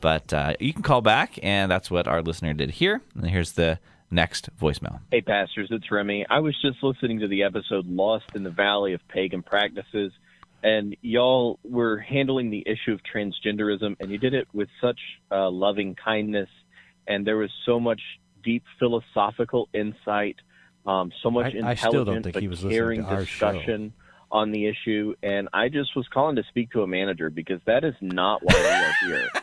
But 0.00 0.32
uh, 0.32 0.54
you 0.58 0.72
can 0.72 0.82
call 0.82 1.02
back, 1.02 1.38
and 1.42 1.70
that's 1.70 1.90
what 1.90 2.08
our 2.08 2.22
listener 2.22 2.54
did 2.54 2.70
here. 2.70 3.02
And 3.14 3.28
here's 3.28 3.52
the 3.52 3.78
next 4.10 4.48
voicemail. 4.58 5.00
Hey, 5.10 5.20
pastors, 5.20 5.68
it's 5.70 5.90
Remy. 5.90 6.26
I 6.30 6.38
was 6.38 6.56
just 6.62 6.82
listening 6.82 7.20
to 7.20 7.28
the 7.28 7.42
episode 7.42 7.86
Lost 7.86 8.34
in 8.34 8.42
the 8.42 8.50
Valley 8.50 8.94
of 8.94 9.06
Pagan 9.06 9.42
Practices, 9.42 10.12
and 10.62 10.96
y'all 11.02 11.58
were 11.62 11.98
handling 11.98 12.50
the 12.50 12.64
issue 12.66 12.92
of 12.92 13.00
transgenderism, 13.02 13.96
and 14.00 14.10
you 14.10 14.16
did 14.16 14.32
it 14.32 14.48
with 14.54 14.68
such 14.80 14.98
uh, 15.30 15.50
loving 15.50 15.94
kindness, 15.94 16.48
and 17.08 17.26
there 17.26 17.36
was 17.38 17.50
so 17.66 17.80
much 17.80 18.00
deep 18.44 18.62
philosophical 18.78 19.68
insight, 19.72 20.36
um, 20.86 21.10
so 21.22 21.30
much 21.30 21.46
I- 21.46 21.48
I 21.48 21.72
intelligent 21.72 21.78
still 21.78 22.04
don't 22.04 22.22
think 22.22 22.34
but 22.34 22.42
he 22.42 22.48
was 22.48 22.62
listening 22.62 22.78
caring 22.78 23.00
to 23.02 23.08
our 23.08 23.24
show. 23.26 23.50
discussion 23.52 23.92
on 24.30 24.52
the 24.52 24.66
issue, 24.66 25.14
and 25.22 25.48
I 25.52 25.68
just 25.70 25.96
was 25.96 26.06
calling 26.08 26.36
to 26.36 26.42
speak 26.44 26.70
to 26.72 26.82
a 26.82 26.86
manager 26.86 27.30
because 27.30 27.60
that 27.64 27.82
is 27.82 27.94
not 28.02 28.42
why 28.44 28.54
we 28.54 28.66
are 28.66 29.18
here. 29.18 29.28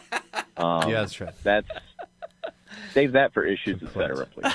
Um, 0.58 0.89
Yeah, 0.89 1.01
that's 1.01 1.19
right. 1.19 1.34
That's 1.43 1.67
save 2.93 3.12
that 3.13 3.34
for 3.34 3.43
issues, 3.43 3.82
etc. 3.84 4.25
Please. 4.28 4.54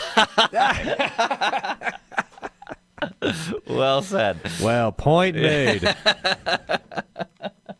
Well 3.66 4.03
said. 4.03 4.38
Well, 4.62 4.92
point 4.92 5.37
made. 5.37 5.83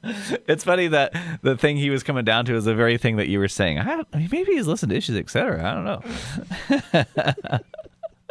it's 0.49 0.65
funny 0.65 0.89
that 0.89 1.15
the 1.43 1.57
thing 1.57 1.77
he 1.77 1.91
was 1.91 2.03
coming 2.03 2.25
down 2.25 2.45
to 2.47 2.55
is 2.55 2.65
the 2.65 2.75
very 2.75 2.99
thing 2.99 3.17
that 3.17 3.29
you 3.29 3.39
were 3.39 3.49
saying. 3.49 3.79
I, 3.79 4.03
I 4.13 4.19
mean, 4.19 4.29
maybe 4.33 4.53
he's 4.53 4.67
listened 4.67 4.91
to 4.91 4.97
issues, 4.97 5.17
etc. 5.17 5.63
I 5.63 5.75
don't 5.75 6.95
know. 6.95 7.59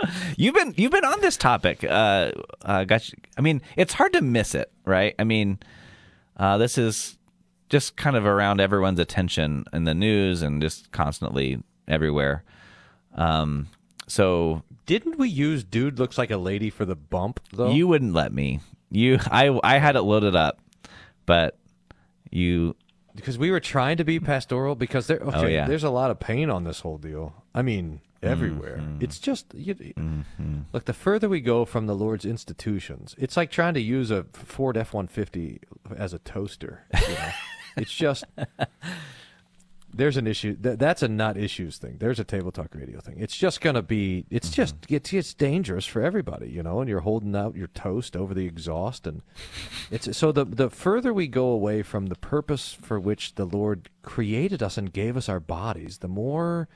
you've 0.37 0.55
been 0.55 0.73
you've 0.77 0.91
been 0.91 1.05
on 1.05 1.21
this 1.21 1.37
topic. 1.37 1.83
Uh, 1.83 2.31
uh, 2.63 2.83
got 2.85 3.09
you, 3.09 3.17
I 3.37 3.41
mean, 3.41 3.61
it's 3.75 3.93
hard 3.93 4.13
to 4.13 4.21
miss 4.21 4.55
it, 4.55 4.71
right? 4.85 5.13
I 5.19 5.23
mean, 5.23 5.59
uh, 6.37 6.57
this 6.57 6.77
is 6.77 7.17
just 7.69 7.95
kind 7.95 8.15
of 8.15 8.25
around 8.25 8.59
everyone's 8.59 8.99
attention 8.99 9.65
in 9.71 9.83
the 9.83 9.93
news 9.93 10.41
and 10.41 10.61
just 10.61 10.91
constantly 10.91 11.61
everywhere. 11.87 12.43
Um, 13.15 13.67
so 14.07 14.63
Didn't 14.85 15.19
we 15.19 15.29
use 15.29 15.63
"dude 15.63 15.99
looks 15.99 16.17
like 16.17 16.31
a 16.31 16.37
lady" 16.37 16.69
for 16.69 16.85
the 16.85 16.95
bump 16.95 17.39
though? 17.53 17.71
you 17.71 17.87
wouldn't 17.87 18.13
let 18.13 18.33
me. 18.33 18.59
You, 18.91 19.19
I, 19.29 19.59
I 19.63 19.77
had 19.77 19.95
it 19.95 20.01
loaded 20.01 20.35
up, 20.35 20.59
but 21.29 21.59
you 22.31 22.75
because 23.15 23.37
we 23.37 23.51
were 23.51 23.59
trying 23.59 23.97
to 23.97 24.03
be 24.03 24.19
pastoral 24.19 24.73
because 24.73 25.05
there 25.05 25.19
okay, 25.19 25.37
Oh, 25.37 25.45
yeah. 25.45 25.67
there's 25.67 25.83
a 25.83 25.91
lot 25.91 26.09
of 26.09 26.19
pain 26.19 26.49
on 26.49 26.63
this 26.63 26.79
whole 26.79 26.97
deal. 26.97 27.33
I 27.53 27.61
mean, 27.61 28.01
everywhere. 28.23 28.77
Mm-hmm. 28.77 29.03
It's 29.03 29.19
just 29.19 29.53
you, 29.53 29.75
look. 30.73 30.85
The 30.85 30.93
further 30.93 31.29
we 31.29 31.39
go 31.39 31.65
from 31.65 31.85
the 31.85 31.93
Lord's 31.93 32.25
institutions, 32.25 33.13
it's 33.19 33.37
like 33.37 33.51
trying 33.51 33.75
to 33.75 33.79
use 33.79 34.09
a 34.09 34.23
Ford 34.33 34.75
F 34.75 34.91
one 34.91 35.07
fifty 35.07 35.59
as 35.95 36.15
a 36.15 36.19
toaster. 36.19 36.85
You 36.99 37.13
know? 37.13 37.29
it's 37.77 37.93
just 37.93 38.23
there's 39.93 40.17
an 40.17 40.27
issue. 40.27 40.55
That, 40.59 40.79
that's 40.79 41.01
a 41.01 41.07
not 41.07 41.37
issues 41.37 41.77
thing. 41.77 41.97
There's 41.99 42.19
a 42.19 42.23
table 42.23 42.51
talk 42.51 42.73
radio 42.75 42.99
thing. 42.99 43.15
It's 43.19 43.35
just 43.35 43.61
gonna 43.61 43.81
be. 43.81 44.25
It's 44.29 44.49
just 44.49 44.75
it's 44.87 45.13
it's 45.13 45.33
dangerous 45.33 45.85
for 45.85 46.01
everybody, 46.01 46.49
you 46.49 46.63
know. 46.63 46.79
And 46.79 46.89
you're 46.89 46.99
holding 47.01 47.35
out 47.35 47.55
your 47.55 47.67
toast 47.67 48.15
over 48.15 48.33
the 48.33 48.45
exhaust, 48.45 49.07
and 49.07 49.21
it's 49.91 50.15
so 50.17 50.31
the 50.31 50.45
the 50.45 50.69
further 50.69 51.13
we 51.13 51.27
go 51.27 51.47
away 51.47 51.81
from 51.81 52.07
the 52.07 52.15
purpose 52.15 52.73
for 52.73 52.99
which 52.99 53.35
the 53.35 53.45
Lord 53.45 53.89
created 54.01 54.61
us 54.61 54.77
and 54.77 54.93
gave 54.93 55.17
us 55.17 55.29
our 55.29 55.39
bodies, 55.39 55.99
the 55.99 56.07
more. 56.07 56.67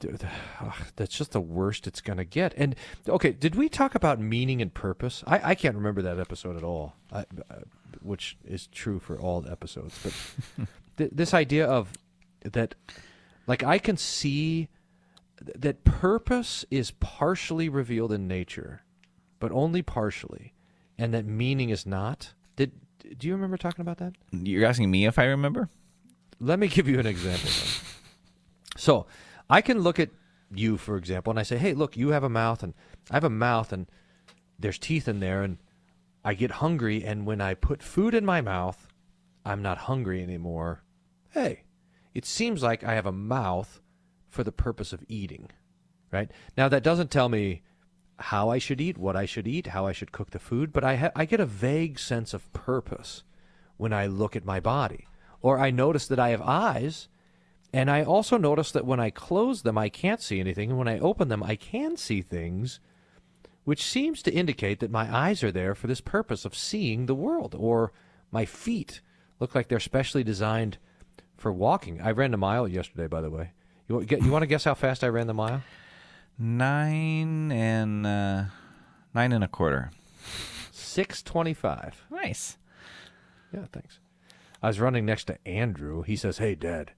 Dude, 0.00 0.26
ugh, 0.60 0.74
that's 0.96 1.16
just 1.16 1.30
the 1.32 1.40
worst 1.40 1.86
it's 1.86 2.00
going 2.00 2.16
to 2.16 2.24
get. 2.24 2.52
And 2.56 2.74
okay, 3.08 3.30
did 3.30 3.54
we 3.54 3.68
talk 3.68 3.94
about 3.94 4.20
meaning 4.20 4.60
and 4.60 4.74
purpose? 4.74 5.22
I, 5.26 5.50
I 5.50 5.54
can't 5.54 5.76
remember 5.76 6.02
that 6.02 6.18
episode 6.18 6.56
at 6.56 6.64
all, 6.64 6.94
I, 7.12 7.20
uh, 7.20 7.60
which 8.02 8.36
is 8.44 8.66
true 8.66 8.98
for 8.98 9.18
all 9.18 9.40
the 9.40 9.52
episodes. 9.52 9.98
But 10.02 10.66
th- 10.96 11.10
this 11.12 11.32
idea 11.32 11.66
of 11.66 11.92
that, 12.44 12.74
like, 13.46 13.62
I 13.62 13.78
can 13.78 13.96
see 13.96 14.68
that 15.40 15.84
purpose 15.84 16.64
is 16.70 16.92
partially 16.92 17.68
revealed 17.68 18.12
in 18.12 18.28
nature, 18.28 18.82
but 19.40 19.52
only 19.52 19.82
partially, 19.82 20.54
and 20.96 21.12
that 21.12 21.26
meaning 21.26 21.70
is 21.70 21.86
not. 21.86 22.34
Did 22.56 22.72
do 23.18 23.26
you 23.26 23.34
remember 23.34 23.56
talking 23.56 23.82
about 23.82 23.98
that? 23.98 24.14
you're 24.32 24.64
asking 24.64 24.90
me 24.90 25.06
if 25.06 25.18
I 25.18 25.24
remember. 25.24 25.68
Let 26.40 26.58
me 26.58 26.68
give 26.68 26.88
you 26.88 26.98
an 26.98 27.06
example. 27.06 27.50
So, 28.76 29.06
I 29.48 29.60
can 29.60 29.80
look 29.80 30.00
at 30.00 30.10
you, 30.50 30.76
for 30.76 30.96
example, 30.96 31.30
and 31.30 31.38
I 31.38 31.42
say, 31.42 31.58
"Hey, 31.58 31.74
look, 31.74 31.96
you 31.96 32.08
have 32.10 32.24
a 32.24 32.28
mouth, 32.28 32.62
and 32.62 32.74
I 33.10 33.14
have 33.14 33.24
a 33.24 33.30
mouth, 33.30 33.72
and 33.72 33.86
there's 34.58 34.78
teeth 34.78 35.08
in 35.08 35.20
there, 35.20 35.42
and 35.42 35.58
I 36.24 36.34
get 36.34 36.52
hungry, 36.52 37.04
and 37.04 37.26
when 37.26 37.40
I 37.40 37.54
put 37.54 37.82
food 37.82 38.14
in 38.14 38.24
my 38.24 38.40
mouth, 38.40 38.88
I'm 39.44 39.62
not 39.62 39.78
hungry 39.78 40.22
anymore. 40.22 40.82
Hey, 41.30 41.63
it 42.14 42.24
seems 42.24 42.62
like 42.62 42.84
I 42.84 42.94
have 42.94 43.06
a 43.06 43.12
mouth 43.12 43.80
for 44.28 44.44
the 44.44 44.52
purpose 44.52 44.92
of 44.92 45.04
eating, 45.08 45.50
right? 46.12 46.30
Now 46.56 46.68
that 46.68 46.82
doesn't 46.82 47.10
tell 47.10 47.28
me 47.28 47.62
how 48.18 48.48
I 48.48 48.58
should 48.58 48.80
eat, 48.80 48.96
what 48.96 49.16
I 49.16 49.26
should 49.26 49.48
eat, 49.48 49.68
how 49.68 49.86
I 49.86 49.92
should 49.92 50.12
cook 50.12 50.30
the 50.30 50.38
food, 50.38 50.72
but 50.72 50.84
I 50.84 50.96
ha- 50.96 51.12
I 51.16 51.24
get 51.24 51.40
a 51.40 51.46
vague 51.46 51.98
sense 51.98 52.32
of 52.32 52.52
purpose 52.52 53.24
when 53.76 53.92
I 53.92 54.06
look 54.06 54.36
at 54.36 54.44
my 54.44 54.60
body, 54.60 55.06
or 55.42 55.58
I 55.58 55.70
notice 55.70 56.06
that 56.06 56.20
I 56.20 56.28
have 56.28 56.42
eyes, 56.42 57.08
and 57.72 57.90
I 57.90 58.04
also 58.04 58.36
notice 58.36 58.70
that 58.70 58.86
when 58.86 59.00
I 59.00 59.10
close 59.10 59.62
them, 59.62 59.76
I 59.76 59.88
can't 59.88 60.22
see 60.22 60.38
anything, 60.38 60.70
and 60.70 60.78
when 60.78 60.88
I 60.88 61.00
open 61.00 61.28
them, 61.28 61.42
I 61.42 61.56
can 61.56 61.96
see 61.96 62.22
things 62.22 62.78
which 63.64 63.82
seems 63.82 64.22
to 64.22 64.32
indicate 64.32 64.80
that 64.80 64.90
my 64.90 65.14
eyes 65.14 65.42
are 65.42 65.52
there 65.52 65.74
for 65.74 65.86
this 65.86 66.00
purpose 66.00 66.44
of 66.44 66.54
seeing 66.54 67.06
the 67.06 67.14
world, 67.14 67.54
or 67.58 67.92
my 68.30 68.44
feet 68.44 69.00
look 69.40 69.54
like 69.54 69.68
they're 69.68 69.80
specially 69.80 70.22
designed 70.22 70.78
for 71.36 71.52
walking. 71.52 72.00
I 72.00 72.10
ran 72.10 72.30
the 72.30 72.36
mile 72.36 72.66
yesterday, 72.68 73.06
by 73.06 73.20
the 73.20 73.30
way. 73.30 73.50
You, 73.88 74.00
you 74.02 74.30
want 74.30 74.42
to 74.42 74.46
guess 74.46 74.64
how 74.64 74.74
fast 74.74 75.04
I 75.04 75.08
ran 75.08 75.26
the 75.26 75.34
mile? 75.34 75.62
Nine 76.38 77.52
and 77.52 78.06
uh, 78.06 78.44
nine 79.14 79.32
and 79.32 79.44
a 79.44 79.48
quarter. 79.48 79.90
Six 80.72 81.22
twenty-five. 81.22 82.04
Nice. 82.10 82.56
Yeah, 83.52 83.66
thanks. 83.72 83.98
I 84.62 84.68
was 84.68 84.80
running 84.80 85.04
next 85.04 85.24
to 85.24 85.38
Andrew. 85.46 86.02
He 86.02 86.16
says, 86.16 86.38
"Hey, 86.38 86.54
Dad, 86.54 86.92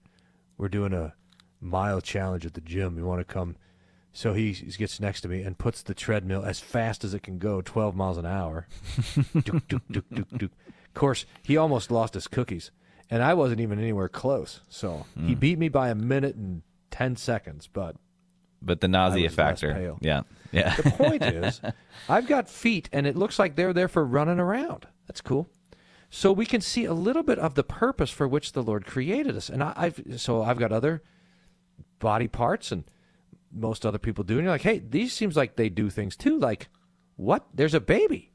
we're 0.56 0.68
doing 0.68 0.92
a 0.92 1.14
mile 1.60 2.00
challenge 2.00 2.46
at 2.46 2.54
the 2.54 2.60
gym. 2.60 2.96
You 2.96 3.04
want 3.04 3.20
to 3.20 3.24
come?" 3.24 3.56
So 4.12 4.32
he, 4.32 4.52
he 4.52 4.70
gets 4.70 4.98
next 4.98 5.20
to 5.22 5.28
me 5.28 5.42
and 5.42 5.58
puts 5.58 5.82
the 5.82 5.92
treadmill 5.92 6.42
as 6.42 6.58
fast 6.58 7.04
as 7.04 7.12
it 7.12 7.22
can 7.22 7.38
go, 7.38 7.60
twelve 7.60 7.94
miles 7.94 8.16
an 8.16 8.24
hour. 8.26 8.66
Of 9.34 10.94
course, 10.94 11.26
he 11.42 11.58
almost 11.58 11.90
lost 11.90 12.14
his 12.14 12.26
cookies, 12.26 12.70
and 13.10 13.22
I 13.22 13.34
wasn't 13.34 13.60
even 13.60 13.78
anywhere 13.78 14.08
close. 14.08 14.60
So 14.68 15.06
he 15.16 15.34
hmm. 15.34 15.38
beat 15.38 15.58
me 15.58 15.68
by 15.68 15.88
a 15.88 15.94
minute 15.94 16.36
and 16.36 16.62
ten 16.90 17.16
seconds. 17.16 17.68
But 17.72 17.96
But 18.60 18.80
the 18.80 18.88
nausea 18.88 19.30
factor. 19.30 19.96
Yeah. 20.00 20.22
Yeah. 20.52 20.74
the 20.76 20.90
point 20.90 21.22
is, 21.22 21.60
I've 22.08 22.26
got 22.26 22.48
feet, 22.48 22.88
and 22.92 23.06
it 23.06 23.16
looks 23.16 23.38
like 23.38 23.56
they're 23.56 23.72
there 23.72 23.88
for 23.88 24.04
running 24.04 24.40
around. 24.40 24.86
That's 25.06 25.20
cool. 25.20 25.48
So 26.08 26.32
we 26.32 26.46
can 26.46 26.60
see 26.60 26.84
a 26.84 26.94
little 26.94 27.22
bit 27.22 27.38
of 27.38 27.54
the 27.54 27.64
purpose 27.64 28.10
for 28.10 28.28
which 28.28 28.52
the 28.52 28.62
Lord 28.62 28.86
created 28.86 29.36
us. 29.36 29.48
And 29.48 29.62
I, 29.62 29.72
I've 29.76 30.02
so 30.16 30.42
I've 30.42 30.58
got 30.58 30.72
other 30.72 31.02
body 31.98 32.28
parts, 32.28 32.72
and 32.72 32.84
most 33.52 33.86
other 33.86 33.98
people 33.98 34.24
do. 34.24 34.34
And 34.34 34.44
you're 34.44 34.52
like, 34.52 34.62
hey, 34.62 34.78
these 34.78 35.12
seems 35.12 35.36
like 35.36 35.56
they 35.56 35.68
do 35.68 35.90
things 35.90 36.16
too. 36.16 36.38
Like, 36.38 36.68
what? 37.16 37.46
There's 37.54 37.74
a 37.74 37.80
baby. 37.80 38.32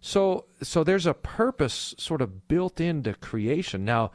So 0.00 0.46
so 0.62 0.84
there's 0.84 1.06
a 1.06 1.14
purpose 1.14 1.94
sort 1.98 2.22
of 2.22 2.48
built 2.48 2.80
into 2.80 3.14
creation. 3.14 3.84
Now 3.84 4.12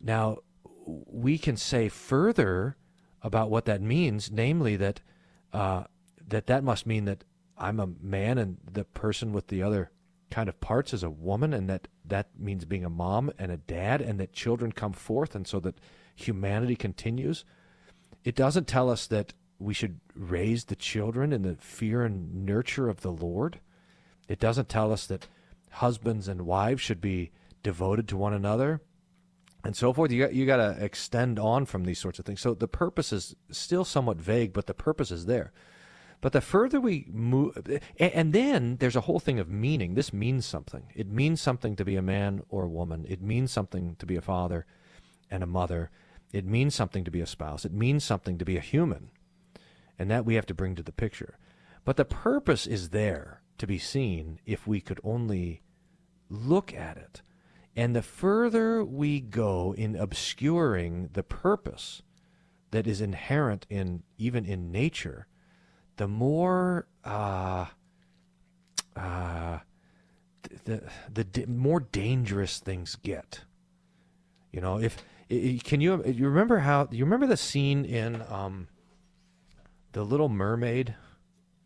now 0.00 0.38
we 0.86 1.38
can 1.38 1.56
say 1.56 1.88
further 1.88 2.76
about 3.22 3.50
what 3.50 3.64
that 3.64 3.82
means, 3.82 4.30
namely 4.30 4.76
that 4.76 5.00
uh, 5.52 5.84
that 6.28 6.46
that 6.46 6.64
must 6.64 6.86
mean 6.86 7.04
that 7.06 7.24
I'm 7.58 7.80
a 7.80 7.88
man 8.00 8.38
and 8.38 8.58
the 8.70 8.84
person 8.84 9.32
with 9.32 9.48
the 9.48 9.62
other 9.62 9.90
kind 10.30 10.48
of 10.48 10.60
parts 10.60 10.92
is 10.92 11.02
a 11.02 11.10
woman, 11.10 11.52
and 11.52 11.68
that 11.68 11.88
that 12.04 12.28
means 12.38 12.64
being 12.64 12.84
a 12.84 12.90
mom 12.90 13.32
and 13.38 13.50
a 13.50 13.56
dad, 13.56 14.00
and 14.00 14.20
that 14.20 14.32
children 14.32 14.72
come 14.72 14.92
forth, 14.92 15.34
and 15.34 15.46
so 15.46 15.60
that 15.60 15.78
humanity 16.14 16.76
continues. 16.76 17.44
It 18.24 18.34
doesn't 18.34 18.66
tell 18.66 18.90
us 18.90 19.06
that 19.06 19.34
we 19.58 19.72
should 19.72 20.00
raise 20.14 20.64
the 20.64 20.76
children 20.76 21.32
in 21.32 21.42
the 21.42 21.56
fear 21.56 22.02
and 22.02 22.44
nurture 22.44 22.88
of 22.88 23.00
the 23.00 23.12
Lord. 23.12 23.60
It 24.28 24.40
doesn't 24.40 24.68
tell 24.68 24.92
us 24.92 25.06
that 25.06 25.28
husbands 25.70 26.28
and 26.28 26.42
wives 26.42 26.80
should 26.80 27.00
be 27.00 27.30
devoted 27.62 28.08
to 28.08 28.16
one 28.16 28.32
another 28.32 28.80
and 29.64 29.76
so 29.76 29.92
forth. 29.92 30.12
You 30.12 30.22
got 30.22 30.34
you 30.34 30.46
got 30.46 30.56
to 30.56 30.82
extend 30.82 31.38
on 31.38 31.66
from 31.66 31.84
these 31.84 31.98
sorts 31.98 32.18
of 32.18 32.24
things. 32.24 32.40
So 32.40 32.54
the 32.54 32.68
purpose 32.68 33.12
is 33.12 33.34
still 33.50 33.84
somewhat 33.84 34.18
vague, 34.18 34.52
but 34.52 34.66
the 34.66 34.74
purpose 34.74 35.10
is 35.10 35.26
there. 35.26 35.52
But 36.20 36.32
the 36.32 36.40
further 36.40 36.80
we 36.80 37.06
move, 37.12 37.58
and, 37.98 38.12
and 38.12 38.32
then 38.32 38.76
there's 38.78 38.96
a 38.96 39.02
whole 39.02 39.20
thing 39.20 39.38
of 39.38 39.50
meaning. 39.50 39.94
This 39.94 40.12
means 40.12 40.46
something. 40.46 40.84
It 40.94 41.08
means 41.08 41.40
something 41.40 41.76
to 41.76 41.84
be 41.84 41.96
a 41.96 42.02
man 42.02 42.42
or 42.48 42.64
a 42.64 42.68
woman. 42.68 43.04
It 43.08 43.20
means 43.20 43.52
something 43.52 43.96
to 43.98 44.06
be 44.06 44.16
a 44.16 44.22
father 44.22 44.66
and 45.30 45.42
a 45.42 45.46
mother. 45.46 45.90
It 46.32 46.46
means 46.46 46.74
something 46.74 47.04
to 47.04 47.10
be 47.10 47.20
a 47.20 47.26
spouse. 47.26 47.64
It 47.64 47.72
means 47.72 48.02
something 48.02 48.38
to 48.38 48.44
be 48.44 48.56
a 48.56 48.60
human. 48.60 49.10
And 49.98 50.10
that 50.10 50.24
we 50.24 50.34
have 50.34 50.46
to 50.46 50.54
bring 50.54 50.74
to 50.76 50.82
the 50.82 50.92
picture. 50.92 51.38
But 51.84 51.96
the 51.96 52.04
purpose 52.04 52.66
is 52.66 52.90
there 52.90 53.42
to 53.58 53.66
be 53.66 53.78
seen 53.78 54.40
if 54.46 54.66
we 54.66 54.80
could 54.80 55.00
only 55.02 55.62
look 56.28 56.74
at 56.74 56.96
it. 56.96 57.22
And 57.74 57.94
the 57.94 58.02
further 58.02 58.84
we 58.84 59.20
go 59.20 59.74
in 59.76 59.96
obscuring 59.96 61.10
the 61.12 61.22
purpose 61.22 62.02
that 62.70 62.86
is 62.86 63.00
inherent 63.00 63.66
in 63.68 64.02
even 64.18 64.44
in 64.44 64.72
nature, 64.72 65.26
the 65.96 66.08
more 66.08 66.86
uh, 67.04 67.66
uh, 68.96 69.58
the 70.64 70.82
the 71.12 71.24
the 71.24 71.46
more 71.46 71.80
dangerous 71.80 72.58
things 72.58 72.96
get. 72.96 73.42
You 74.52 74.60
know, 74.60 74.78
if 74.80 74.96
can 75.64 75.80
you 75.80 76.02
you 76.04 76.28
remember 76.28 76.58
how 76.60 76.88
you 76.90 77.04
remember 77.04 77.26
the 77.26 77.36
scene 77.36 77.84
in 77.84 78.22
um, 78.28 78.68
the 79.92 80.02
Little 80.02 80.28
Mermaid? 80.28 80.94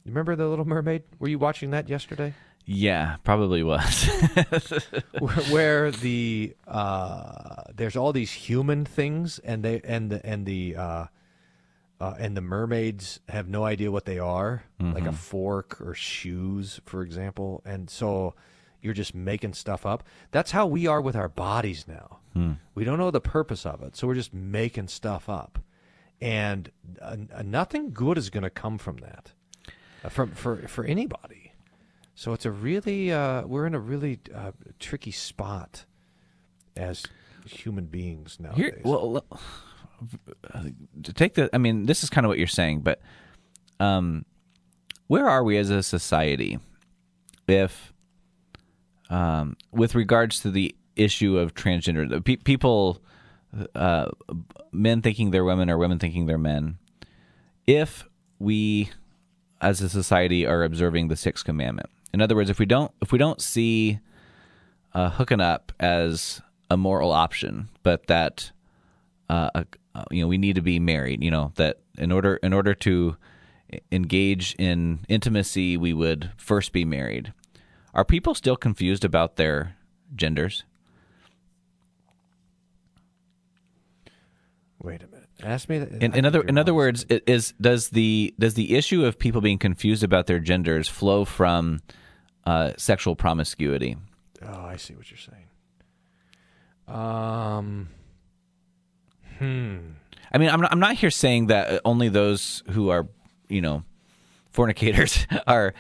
You 0.05 0.11
remember 0.13 0.35
the 0.37 0.47
Little 0.49 0.65
Mermaid? 0.67 1.03
Were 1.19 1.29
you 1.29 1.39
watching 1.39 1.71
that 1.71 1.89
yesterday? 1.89 2.35
Yeah, 2.67 3.17
probably 3.25 3.63
was. 3.63 4.05
where, 5.19 5.35
where 5.51 5.91
the 5.91 6.55
uh, 6.69 7.63
there's 7.75 7.97
all 7.97 8.13
these 8.13 8.31
human 8.33 8.85
things, 8.85 9.39
and 9.41 9.63
they 9.65 9.81
and 9.85 10.11
the 10.11 10.25
and 10.25 10.47
the 10.47 10.77
uh, 10.77 11.05
uh, 12.01 12.15
and 12.19 12.37
the 12.37 12.41
mermaids 12.41 13.21
have 13.29 13.49
no 13.49 13.65
idea 13.65 13.91
what 13.91 14.05
they 14.05 14.19
are, 14.19 14.65
like 14.79 15.05
a 15.05 15.09
Mhm. 15.11 15.15
fork 15.15 15.81
or 15.81 15.95
shoes, 15.95 16.81
for 16.87 17.03
example, 17.03 17.63
and 17.65 17.91
so 17.91 18.35
you're 18.81 18.95
just 18.95 19.15
making 19.15 19.53
stuff 19.55 19.85
up. 19.85 20.03
That's 20.31 20.53
how 20.53 20.67
we 20.67 20.87
are 20.87 21.01
with 21.01 21.17
our 21.17 21.29
bodies 21.29 21.87
now. 21.89 22.19
Hmm. 22.33 22.53
We 22.75 22.85
don't 22.85 22.99
know 22.99 23.11
the 23.11 23.21
purpose 23.21 23.67
of 23.67 23.83
it, 23.83 23.97
so 23.97 24.07
we're 24.07 24.15
just 24.15 24.33
making 24.33 24.89
stuff 24.89 25.29
up, 25.29 25.59
and 26.21 26.71
uh, 27.03 27.17
nothing 27.45 27.93
good 27.93 28.17
is 28.17 28.31
going 28.31 28.45
to 28.45 28.51
come 28.51 28.79
from 28.79 28.99
that, 28.99 29.33
from 30.09 30.33
for 30.33 30.69
for 30.69 30.85
anybody. 30.85 31.53
So 32.15 32.33
it's 32.33 32.47
a 32.47 32.51
really 32.51 33.13
uh, 33.13 33.47
we're 33.47 33.67
in 33.67 33.75
a 33.75 33.81
really 33.81 34.21
uh, 34.35 34.53
tricky 34.79 35.11
spot 35.11 35.85
as 36.77 37.05
human 37.47 37.87
beings 37.87 38.39
nowadays. 38.41 38.65
Here, 38.75 38.81
well, 38.85 39.25
to 41.03 41.13
take 41.13 41.35
the, 41.35 41.51
I 41.53 41.59
mean, 41.59 41.87
this 41.87 42.03
is 42.03 42.11
kind 42.11 42.25
of 42.25 42.29
what 42.29 42.39
you're 42.39 42.47
saying, 42.47 42.81
but 42.81 43.01
um, 43.79 44.25
where 45.07 45.29
are 45.29 45.45
we 45.45 45.57
as 45.57 45.71
a 45.71 45.83
society 45.83 46.59
if, 47.47 47.93
um, 49.09 49.57
with 49.73 49.95
regards 49.95 50.41
to 50.41 50.51
the 50.51 50.75
issue 50.97 51.39
of 51.39 51.55
transgender, 51.55 52.09
the 52.09 52.21
pe- 52.21 52.37
people, 52.37 53.03
uh, 53.75 54.07
men 54.73 55.03
thinking 55.03 55.31
they're 55.31 55.45
women 55.45 55.69
or 55.69 55.79
women 55.79 55.99
thinking 55.99 56.27
they're 56.27 56.39
men, 56.39 56.79
if 57.67 58.07
we 58.39 58.91
as 59.61 59.81
a 59.81 59.89
society 59.89 60.47
are 60.47 60.65
observing 60.65 61.09
the 61.09 61.17
sixth 61.17 61.45
commandment. 61.45 61.91
In 62.13 62.21
other 62.21 62.35
words, 62.35 62.51
if 62.51 62.59
we 62.59 62.67
don't 62.67 62.91
if 63.01 63.13
we 63.13 63.19
don't 63.19 63.41
see 63.41 64.01
uh, 64.95 65.11
hooking 65.11 65.41
up 65.41 65.73
as 65.79 66.41
a 66.71 66.77
moral 66.77 67.13
option, 67.13 67.69
but 67.83 68.07
that 68.07 68.51
uh, 69.29 69.51
uh, 69.55 69.65
you 70.11 70.23
know 70.23 70.29
we 70.29 70.39
need 70.39 70.55
to 70.57 70.63
be 70.63 70.79
married. 70.79 71.23
You 71.23 71.31
know 71.31 71.53
that 71.57 71.81
in 71.99 72.11
order 72.11 72.37
in 72.37 72.53
order 72.53 72.75
to 72.75 73.17
engage 73.93 74.55
in 74.59 75.01
intimacy, 75.09 75.77
we 75.77 75.93
would 75.93 76.33
first 76.37 76.73
be 76.73 76.85
married. 76.85 77.33
Are 77.95 78.05
people 78.05 78.35
still 78.35 78.57
confused 78.57 79.05
about 79.05 79.37
their 79.37 79.77
genders? 80.15 80.65
Wait 84.83 85.03
a 85.03 85.07
minute. 85.07 85.20
Ask 85.43 85.69
me. 85.69 85.79
That, 85.79 86.03
In, 86.03 86.15
in 86.15 86.25
other 86.25 86.43
in 86.43 86.59
other 86.59 86.75
words, 86.75 87.05
is 87.09 87.55
does 87.61 87.91
the 87.91 88.35
does 88.39 88.55
the 88.55 88.77
issue 88.77 89.05
of 89.05 89.19
people 89.19 89.41
being 89.41 89.59
confused 89.59 90.03
about 90.03 90.27
their 90.27 90.39
genders 90.39 90.89
flow 90.89 91.25
from 91.25 91.81
uh, 92.45 92.73
sexual 92.77 93.17
promiscuity? 93.17 93.97
Oh, 94.43 94.65
I 94.65 94.77
see 94.77 94.95
what 94.95 95.11
you're 95.11 95.19
saying. 95.19 95.47
Um. 96.89 97.89
Hmm. 99.39 99.79
I 100.33 100.39
mean, 100.39 100.51
I'm 100.51 100.61
not, 100.61 100.73
I'm 100.73 100.81
not 100.81 100.97
here 100.97 101.11
saying 101.11 101.47
that 101.47 101.69
uh, 101.71 101.81
only 101.85 102.09
those 102.09 102.63
who 102.71 102.91
are, 102.91 103.09
you 103.49 103.61
know, 103.61 103.85
fornicators 104.53 105.27
are 105.47 105.75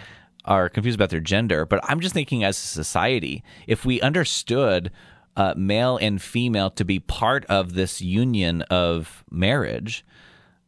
are 0.44 0.68
confused 0.68 0.96
about 0.96 1.10
their 1.10 1.20
gender, 1.20 1.66
but 1.66 1.80
I'm 1.84 2.00
just 2.00 2.14
thinking 2.14 2.44
as 2.44 2.56
a 2.56 2.60
society, 2.66 3.44
if 3.66 3.84
we 3.84 4.00
understood 4.00 4.90
uh, 5.36 5.54
male 5.56 5.96
and 5.96 6.20
female 6.20 6.70
to 6.70 6.84
be 6.84 6.98
part 6.98 7.44
of 7.46 7.74
this 7.74 8.00
union 8.00 8.62
of 8.62 9.24
marriage, 9.30 10.04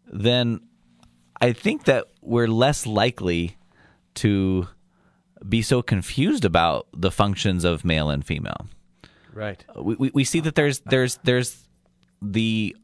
then 0.06 0.60
I 1.40 1.52
think 1.52 1.84
that 1.84 2.06
we're 2.20 2.48
less 2.48 2.86
likely 2.86 3.56
to 4.14 4.68
be 5.48 5.62
so 5.62 5.82
confused 5.82 6.44
about 6.44 6.86
the 6.92 7.10
functions 7.10 7.64
of 7.64 7.84
male 7.84 8.10
and 8.10 8.24
female 8.24 8.68
Right. 9.34 9.64
we, 9.76 9.94
we, 9.96 10.10
we 10.14 10.24
see 10.24 10.40
that 10.40 10.54
there's 10.54 10.80
there's 10.80 11.18
there's 11.24 11.66
the 12.20 12.76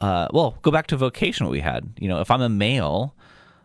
uh, 0.00 0.28
well 0.32 0.56
go 0.62 0.70
back 0.70 0.86
to 0.88 0.96
vocation 0.96 1.46
we 1.48 1.60
had 1.60 1.92
you 2.00 2.08
know 2.08 2.20
if 2.20 2.30
i'm 2.30 2.40
a 2.40 2.48
male 2.48 3.14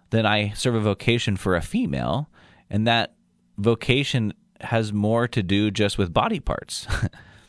then 0.09 0.25
i 0.25 0.49
serve 0.51 0.75
a 0.75 0.79
vocation 0.81 1.37
for 1.37 1.55
a 1.55 1.61
female 1.61 2.29
and 2.69 2.85
that 2.85 3.15
vocation 3.57 4.33
has 4.65 4.91
more 4.93 5.27
to 5.27 5.41
do 5.43 5.71
just 5.71 5.97
with 5.97 6.13
body 6.13 6.39
parts 6.39 6.87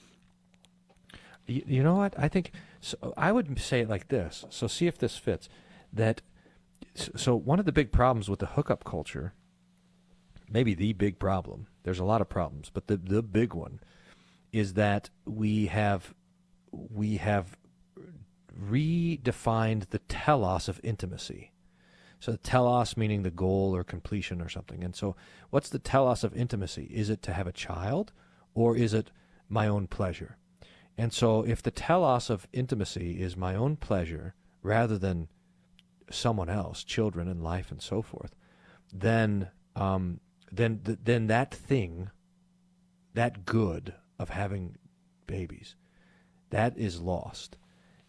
You, 1.47 1.63
you 1.67 1.83
know 1.83 1.95
what? 1.95 2.15
I 2.19 2.29
think 2.29 2.53
so. 2.81 3.15
I 3.17 3.33
would 3.33 3.59
say 3.59 3.81
it 3.81 3.89
like 3.89 4.09
this. 4.09 4.45
So 4.51 4.67
see 4.67 4.87
if 4.87 4.99
this 4.99 5.17
fits. 5.17 5.49
That 5.93 6.23
so- 6.95 7.37
one 7.37 7.59
of 7.59 7.65
the 7.65 7.73
big 7.73 7.93
problems 7.93 8.29
with 8.29 8.41
the 8.41 8.47
hookup 8.47 8.85
culture, 8.85 9.33
maybe 10.51 10.75
the 10.75 10.93
big 10.93 11.19
problem. 11.19 11.69
There's 11.85 12.01
a 12.01 12.05
lot 12.05 12.21
of 12.21 12.29
problems, 12.29 12.71
but 12.73 12.89
the 12.89 12.97
the 12.97 13.23
big 13.23 13.55
one 13.55 13.81
is 14.53 14.75
that 14.75 15.11
we 15.25 15.67
have 15.67 16.15
we 16.73 17.19
have 17.19 17.57
redefined 18.61 19.91
the 19.91 20.01
telos 20.01 20.69
of 20.69 20.81
intimacy. 20.83 21.53
So 22.19 22.33
the 22.33 22.39
telos 22.39 22.97
meaning 22.97 23.23
the 23.23 23.31
goal 23.31 23.75
or 23.75 23.85
completion 23.85 24.41
or 24.41 24.49
something. 24.49 24.83
And 24.83 24.97
so 24.97 25.17
what's 25.51 25.69
the 25.69 25.79
telos 25.79 26.25
of 26.25 26.35
intimacy? 26.37 26.91
Is 26.93 27.11
it 27.11 27.23
to 27.23 27.33
have 27.33 27.47
a 27.47 27.53
child 27.53 28.13
or 28.55 28.77
is 28.77 28.95
it 28.95 29.11
my 29.49 29.69
own 29.69 29.87
pleasure? 29.87 30.37
And 30.99 31.13
so 31.13 31.43
if 31.43 31.63
the 31.63 31.71
telos 31.71 32.31
of 32.31 32.49
intimacy 32.53 33.21
is 33.21 33.37
my 33.37 33.55
own 33.55 33.77
pleasure 33.77 34.35
rather 34.63 34.99
than 34.99 35.29
someone 36.11 36.49
else, 36.49 36.85
children 36.85 37.29
and 37.29 37.43
life 37.43 37.71
and 37.71 37.83
so 37.83 38.03
forth, 38.03 38.35
then 38.93 39.51
um, 39.75 40.21
then 40.51 40.81
th- 40.85 40.99
then 41.05 41.27
that 41.27 41.53
thing, 41.53 42.11
that 43.15 43.45
good 43.45 43.95
of 44.19 44.31
having 44.31 44.77
babies, 45.27 45.75
that 46.51 46.79
is 46.79 47.01
lost, 47.01 47.57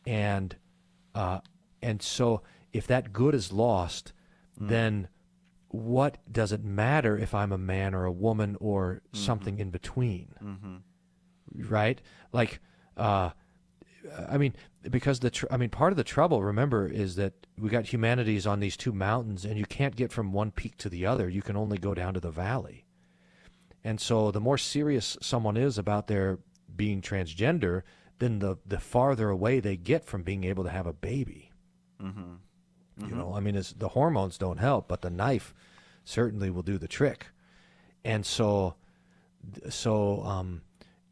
and 0.05 0.55
uh, 1.13 1.39
and 1.81 2.01
so 2.01 2.41
if 2.73 2.87
that 2.87 3.13
good 3.13 3.33
is 3.33 3.51
lost, 3.51 4.13
mm. 4.59 4.69
then 4.69 5.07
what 5.69 6.17
does 6.31 6.51
it 6.51 6.63
matter 6.63 7.17
if 7.17 7.33
I'm 7.33 7.51
a 7.51 7.57
man 7.57 7.93
or 7.93 8.05
a 8.05 8.11
woman 8.11 8.55
or 8.59 9.01
mm-hmm. 9.05 9.17
something 9.17 9.59
in 9.59 9.69
between? 9.69 10.33
Mm-hmm. 10.43 11.69
right? 11.69 12.01
Like, 12.31 12.59
uh, 12.95 13.31
I 14.29 14.37
mean, 14.37 14.55
because 14.89 15.19
the 15.19 15.29
tr- 15.29 15.47
I 15.51 15.57
mean, 15.57 15.69
part 15.69 15.91
of 15.91 15.97
the 15.97 16.03
trouble, 16.03 16.43
remember, 16.43 16.87
is 16.87 17.15
that 17.15 17.33
we 17.57 17.69
got 17.69 17.91
humanities 17.91 18.47
on 18.47 18.59
these 18.59 18.77
two 18.77 18.93
mountains, 18.93 19.43
and 19.43 19.57
you 19.57 19.65
can't 19.65 19.95
get 19.95 20.11
from 20.11 20.31
one 20.31 20.51
peak 20.51 20.77
to 20.77 20.89
the 20.89 21.05
other. 21.05 21.27
You 21.27 21.41
can 21.41 21.57
only 21.57 21.77
go 21.77 21.93
down 21.93 22.13
to 22.13 22.19
the 22.19 22.31
valley. 22.31 22.85
And 23.83 23.99
so, 23.99 24.31
the 24.31 24.39
more 24.39 24.57
serious 24.57 25.17
someone 25.21 25.57
is 25.57 25.77
about 25.77 26.07
their 26.07 26.39
being 26.75 27.01
transgender, 27.01 27.83
then 28.19 28.39
the 28.39 28.57
the 28.65 28.79
farther 28.79 29.29
away 29.29 29.59
they 29.59 29.77
get 29.77 30.05
from 30.05 30.23
being 30.23 30.43
able 30.43 30.63
to 30.63 30.69
have 30.69 30.87
a 30.87 30.93
baby. 30.93 31.51
Mm-hmm. 32.01 32.35
You 32.99 33.15
know, 33.15 33.33
I 33.35 33.39
mean, 33.39 33.55
it's, 33.55 33.73
the 33.73 33.89
hormones 33.89 34.37
don't 34.37 34.57
help, 34.57 34.87
but 34.87 35.01
the 35.01 35.09
knife 35.09 35.53
certainly 36.03 36.49
will 36.49 36.63
do 36.63 36.77
the 36.77 36.87
trick. 36.87 37.27
And 38.03 38.25
so, 38.25 38.75
so 39.69 40.23
um, 40.23 40.61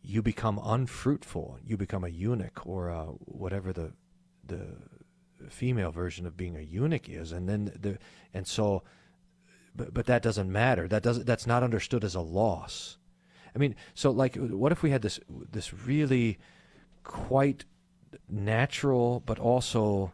you 0.01 0.21
become 0.21 0.59
unfruitful. 0.63 1.59
You 1.65 1.77
become 1.77 2.03
a 2.03 2.09
eunuch 2.09 2.65
or 2.65 2.89
uh, 2.89 3.05
whatever 3.05 3.73
the 3.73 3.93
the 4.47 4.67
female 5.49 5.91
version 5.91 6.25
of 6.25 6.37
being 6.37 6.55
a 6.55 6.61
eunuch 6.61 7.09
is, 7.09 7.31
and 7.31 7.49
then 7.49 7.71
the 7.79 7.97
and 8.33 8.47
so, 8.47 8.83
but 9.75 9.93
but 9.93 10.05
that 10.05 10.21
doesn't 10.21 10.51
matter. 10.51 10.87
That 10.87 11.03
doesn't. 11.03 11.25
That's 11.25 11.47
not 11.47 11.63
understood 11.63 12.03
as 12.03 12.15
a 12.15 12.21
loss. 12.21 12.97
I 13.55 13.57
mean, 13.57 13.75
so 13.93 14.11
like, 14.11 14.35
what 14.35 14.71
if 14.71 14.83
we 14.83 14.91
had 14.91 15.01
this 15.01 15.19
this 15.51 15.73
really 15.73 16.39
quite 17.03 17.65
natural, 18.29 19.21
but 19.25 19.39
also 19.39 20.13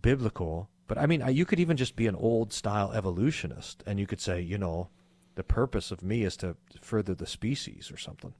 biblical. 0.00 0.68
But 0.86 0.98
I 0.98 1.06
mean, 1.06 1.24
you 1.30 1.44
could 1.44 1.60
even 1.60 1.76
just 1.76 1.96
be 1.96 2.06
an 2.06 2.14
old 2.14 2.52
style 2.52 2.92
evolutionist, 2.92 3.82
and 3.86 3.98
you 3.98 4.06
could 4.06 4.20
say, 4.20 4.40
you 4.40 4.58
know, 4.58 4.88
the 5.34 5.44
purpose 5.44 5.90
of 5.90 6.02
me 6.02 6.22
is 6.22 6.36
to 6.38 6.56
further 6.80 7.14
the 7.14 7.26
species 7.26 7.90
or 7.90 7.96
something. 7.96 8.34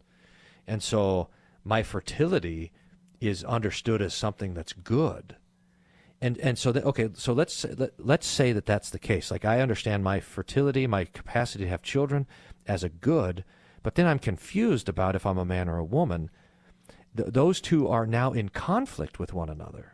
And 0.67 0.83
so 0.83 1.29
my 1.65 1.83
fertility 1.83 2.73
is 3.21 3.45
understood 3.45 4.03
as 4.03 4.15
something 4.15 4.55
that's 4.55 4.73
good. 4.73 5.37
And 6.21 6.39
and 6.39 6.59
so 6.59 6.73
that 6.73 6.85
okay, 6.85 7.11
so 7.15 7.33
let's 7.33 7.65
let, 7.65 7.93
let's 7.99 8.27
say 8.27 8.53
that 8.53 8.67
that's 8.67 8.91
the 8.91 8.99
case. 8.99 9.31
Like 9.31 9.45
I 9.45 9.61
understand 9.61 10.05
my 10.05 10.21
fertility, 10.21 10.87
my 10.87 11.05
capacity 11.05 11.65
to 11.65 11.71
have 11.71 11.83
children 11.83 12.27
as 12.67 12.85
a 12.85 12.89
good, 12.89 13.45
but 13.83 13.95
then 13.95 14.07
I'm 14.07 14.19
confused 14.19 14.89
about 14.89 15.17
if 15.17 15.27
I'm 15.27 15.39
a 15.39 15.45
man 15.45 15.69
or 15.69 15.79
a 15.79 15.85
woman. 15.85 16.31
Th- 17.17 17.29
those 17.29 17.61
two 17.61 17.89
are 17.89 18.07
now 18.07 18.33
in 18.33 18.49
conflict 18.49 19.19
with 19.19 19.35
one 19.35 19.51
another. 19.51 19.94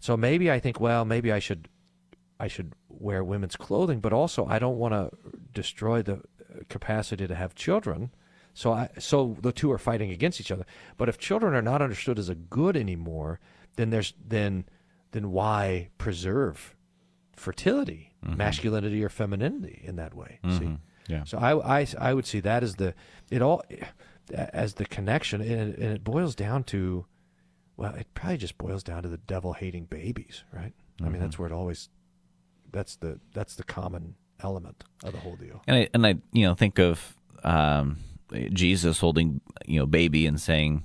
So 0.00 0.16
maybe 0.16 0.50
I 0.50 0.58
think, 0.58 0.80
well, 0.80 1.04
maybe 1.04 1.30
I 1.30 1.38
should 1.38 1.68
I 2.40 2.48
should 2.48 2.72
wear 2.88 3.22
women's 3.22 3.56
clothing, 3.56 4.00
but 4.00 4.12
also 4.12 4.46
I 4.46 4.58
don't 4.58 4.78
want 4.78 4.94
to 4.94 5.10
destroy 5.52 6.02
the 6.02 6.14
uh, 6.14 6.18
capacity 6.68 7.28
to 7.28 7.34
have 7.34 7.54
children. 7.54 8.10
So 8.54 8.72
I 8.72 8.88
so 8.98 9.36
the 9.40 9.52
two 9.52 9.70
are 9.70 9.78
fighting 9.78 10.10
against 10.10 10.40
each 10.40 10.50
other. 10.50 10.64
But 10.96 11.08
if 11.08 11.18
children 11.18 11.54
are 11.54 11.62
not 11.62 11.82
understood 11.82 12.18
as 12.18 12.28
a 12.28 12.34
good 12.34 12.76
anymore, 12.76 13.40
then 13.76 13.90
there's 13.90 14.14
then 14.26 14.64
then 15.12 15.30
why 15.30 15.90
preserve 15.98 16.74
fertility, 17.36 18.12
mm-hmm. 18.24 18.36
masculinity 18.36 19.04
or 19.04 19.08
femininity 19.08 19.82
in 19.84 19.96
that 19.96 20.14
way? 20.14 20.40
See, 20.44 20.48
mm-hmm. 20.48 20.74
Yeah. 21.08 21.24
so 21.24 21.38
I, 21.38 21.80
I 21.80 21.86
I 21.98 22.14
would 22.14 22.26
see 22.26 22.40
that 22.40 22.62
as 22.62 22.76
the 22.76 22.94
it 23.30 23.42
all 23.42 23.62
as 24.32 24.74
the 24.74 24.86
connection, 24.86 25.40
and 25.40 25.74
it, 25.74 25.78
and 25.78 25.92
it 25.92 26.04
boils 26.04 26.34
down 26.34 26.64
to 26.64 27.04
well, 27.80 27.94
it 27.94 28.08
probably 28.12 28.36
just 28.36 28.58
boils 28.58 28.82
down 28.82 29.02
to 29.04 29.08
the 29.08 29.16
devil 29.16 29.54
hating 29.54 29.86
babies, 29.86 30.44
right? 30.52 30.74
I 31.02 31.08
mean, 31.08 31.18
that's 31.18 31.38
where 31.38 31.48
it 31.48 31.52
always 31.52 31.88
that's 32.70 32.96
the 32.96 33.18
that's 33.32 33.56
the 33.56 33.64
common 33.64 34.16
element 34.42 34.84
of 35.02 35.12
the 35.12 35.18
whole 35.18 35.34
deal. 35.36 35.62
And 35.66 35.76
I 35.78 35.88
and 35.94 36.06
I 36.06 36.16
you 36.30 36.46
know 36.46 36.54
think 36.54 36.78
of 36.78 37.16
um, 37.42 37.96
Jesus 38.52 39.00
holding 39.00 39.40
you 39.64 39.80
know 39.80 39.86
baby 39.86 40.26
and 40.26 40.38
saying, 40.38 40.82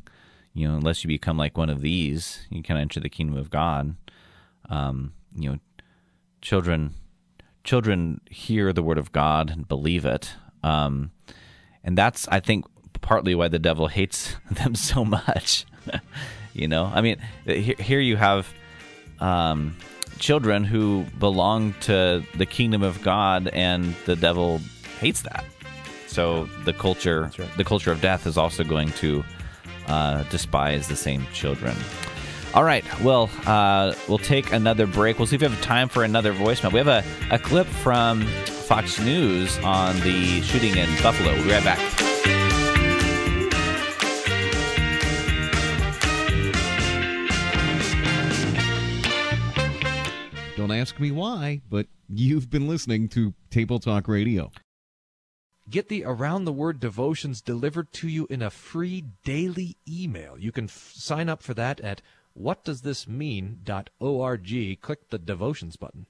you 0.54 0.70
know, 0.70 0.76
unless 0.76 1.04
you 1.04 1.10
become 1.10 1.38
like 1.38 1.58
one 1.58 1.70
of 1.70 1.82
these, 1.82 2.48
you 2.50 2.64
can't 2.64 2.80
enter 2.80 3.02
the 3.02 3.10
kingdom 3.10 3.38
of 3.38 3.50
God. 3.50 3.96
Um, 4.70 5.12
you 5.36 5.52
know, 5.52 5.60
children 6.42 6.94
children 7.66 8.22
hear 8.30 8.72
the 8.72 8.82
word 8.82 8.98
of 8.98 9.12
God 9.12 9.50
and 9.50 9.68
believe 9.68 10.06
it, 10.06 10.32
um, 10.64 11.12
and 11.84 11.98
that's 11.98 12.26
I 12.30 12.40
think 12.40 12.64
partly 13.02 13.36
why 13.36 13.50
the 13.50 13.60
devil 13.60 13.90
hates 13.90 14.38
them 14.50 14.76
so 14.76 15.04
much. 15.04 15.66
you 16.56 16.68
know, 16.68 16.92
I 16.92 17.02
mean, 17.02 17.18
here, 17.46 17.76
here 17.78 18.00
you 18.00 18.16
have. 18.18 18.52
Um, 19.20 19.78
children 20.20 20.64
who 20.64 21.06
belong 21.20 21.74
to 21.82 22.24
the 22.36 22.46
kingdom 22.46 22.84
of 22.84 23.02
God, 23.02 23.48
and 23.50 23.96
the 24.06 24.16
devil 24.16 24.62
hates 25.00 25.22
that. 25.22 25.46
So 26.08 26.46
the 26.64 26.74
culture, 26.74 27.32
the 27.58 27.64
culture 27.64 27.92
of 27.92 28.02
death, 28.02 28.26
is 28.26 28.38
also 28.38 28.64
going 28.64 28.90
to 28.94 29.24
uh, 29.88 30.24
despise 30.24 30.88
the 30.88 30.96
same 30.96 31.26
children. 31.34 31.76
All 32.54 32.64
right, 32.64 32.86
well, 33.02 33.30
uh, 33.46 33.94
we'll 34.08 34.18
take 34.18 34.54
another 34.54 34.88
break. 34.88 35.20
We'll 35.20 35.28
see 35.28 35.36
if 35.36 35.42
we 35.42 35.50
have 35.50 35.62
time 35.62 35.90
for 35.90 36.06
another 36.06 36.34
voicemail. 36.34 36.72
We 36.72 36.80
have 36.80 36.88
a, 36.88 37.04
a 37.32 37.38
clip 37.38 37.68
from 37.68 38.26
Fox 38.26 38.98
News 39.00 39.58
on 39.60 40.00
the 40.02 40.42
shooting 40.42 40.78
in 40.78 40.88
Buffalo. 41.04 41.34
We'll 41.34 41.44
be 41.44 41.52
right 41.52 41.64
back. 41.64 42.15
Ask 50.86 51.00
me 51.00 51.10
why, 51.10 51.62
but 51.68 51.88
you've 52.08 52.52
been 52.52 52.68
listening 52.68 53.10
to 53.10 53.34
Table 53.50 53.80
Talk 53.80 54.08
Radio. 54.08 54.52
Get 55.68 55.90
the 55.90 56.06
Around 56.06 56.46
the 56.46 56.54
Word 56.54 56.80
devotions 56.80 57.42
delivered 57.42 57.92
to 57.94 58.08
you 58.08 58.28
in 58.30 58.44
a 58.44 58.52
free 58.52 59.04
daily 59.24 59.78
email. 59.90 60.38
You 60.38 60.52
can 60.52 60.66
f- 60.66 60.92
sign 60.94 61.28
up 61.28 61.42
for 61.42 61.56
that 61.56 61.82
at 61.82 62.04
whatdoesthismean.org. 62.40 64.82
Click 64.82 65.10
the 65.10 65.18
devotions 65.18 65.76
button. 65.76 66.06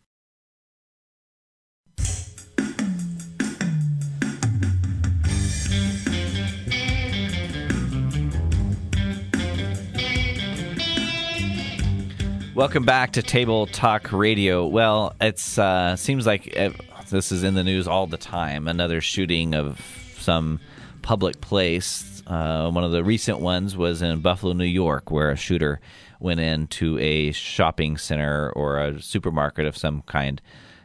Welcome 12.55 12.85
back 12.85 13.11
to 13.11 13.21
Table 13.21 13.67
Talk 13.67 14.13
Radio. 14.13 14.65
Well, 14.65 15.13
it's 15.19 15.59
uh, 15.59 15.97
seems 15.97 16.25
like 16.25 16.57
uh, 16.57 16.69
this 17.09 17.33
is 17.33 17.43
in 17.43 17.53
the 17.53 17.65
news 17.65 17.85
all 17.85 18.07
the 18.07 18.15
time. 18.15 18.69
Another 18.69 19.01
shooting 19.01 19.53
of 19.53 19.81
some 20.19 20.61
public 21.01 21.41
place. 21.41 22.23
Uh, 22.25 22.71
one 22.71 22.85
of 22.85 22.93
the 22.93 23.03
recent 23.03 23.41
ones 23.41 23.75
was 23.75 24.01
in 24.01 24.21
Buffalo, 24.21 24.53
New 24.53 24.63
York, 24.63 25.11
where 25.11 25.31
a 25.31 25.35
shooter 25.35 25.81
went 26.21 26.39
into 26.39 26.97
a 26.99 27.33
shopping 27.33 27.97
center 27.97 28.49
or 28.51 28.79
a 28.79 29.01
supermarket 29.01 29.65
of 29.65 29.75
some 29.75 30.01
kind, 30.03 30.41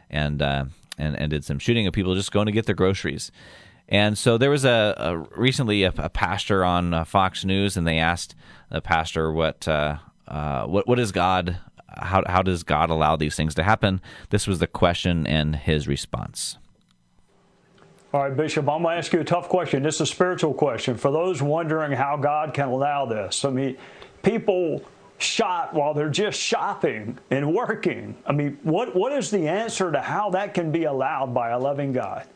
and 0.09 0.41
uh, 0.41 0.65
and, 0.97 1.17
and 1.17 1.29
did 1.29 1.45
some 1.45 1.57
shooting 1.57 1.87
of 1.87 1.93
people 1.93 2.15
just 2.15 2.33
going 2.33 2.47
to 2.47 2.51
get 2.51 2.65
their 2.65 2.75
groceries. 2.75 3.31
And 3.87 4.17
so 4.17 4.37
there 4.37 4.49
was 4.49 4.65
a, 4.65 4.93
a 4.97 5.17
recently 5.39 5.83
a, 5.83 5.93
a 5.97 6.09
pastor 6.09 6.65
on 6.65 6.93
uh, 6.93 7.05
Fox 7.05 7.45
News, 7.45 7.77
and 7.77 7.87
they 7.87 7.97
asked 7.97 8.35
the 8.69 8.81
pastor 8.81 9.31
what 9.31 9.69
uh, 9.69 9.99
uh, 10.31 10.65
what 10.65 10.87
what 10.87 10.97
is 10.97 11.11
God? 11.11 11.57
How 11.89 12.23
how 12.25 12.41
does 12.41 12.63
God 12.63 12.89
allow 12.89 13.17
these 13.17 13.35
things 13.35 13.53
to 13.55 13.63
happen? 13.63 14.01
This 14.29 14.47
was 14.47 14.59
the 14.59 14.67
question 14.67 15.27
and 15.27 15.57
his 15.57 15.87
response. 15.87 16.57
All 18.13 18.23
right, 18.23 18.35
Bishop, 18.35 18.67
I'm 18.67 18.83
going 18.83 18.93
to 18.93 18.97
ask 18.97 19.13
you 19.13 19.21
a 19.21 19.23
tough 19.23 19.47
question. 19.47 19.83
This 19.83 19.95
is 19.95 20.01
a 20.01 20.05
spiritual 20.05 20.53
question. 20.53 20.97
For 20.97 21.11
those 21.11 21.41
wondering 21.41 21.93
how 21.93 22.17
God 22.17 22.53
can 22.53 22.67
allow 22.67 23.05
this, 23.05 23.45
I 23.45 23.51
mean, 23.51 23.77
people 24.21 24.83
shot 25.17 25.73
while 25.73 25.93
they're 25.93 26.09
just 26.09 26.37
shopping 26.37 27.17
and 27.29 27.53
working. 27.53 28.17
I 28.25 28.33
mean, 28.33 28.57
what, 28.63 28.93
what 28.93 29.13
is 29.13 29.31
the 29.31 29.47
answer 29.47 29.93
to 29.93 30.01
how 30.01 30.29
that 30.31 30.53
can 30.53 30.73
be 30.73 30.85
allowed 30.85 31.33
by 31.33 31.51
a 31.51 31.59
loving 31.59 31.93
God? 31.93 32.27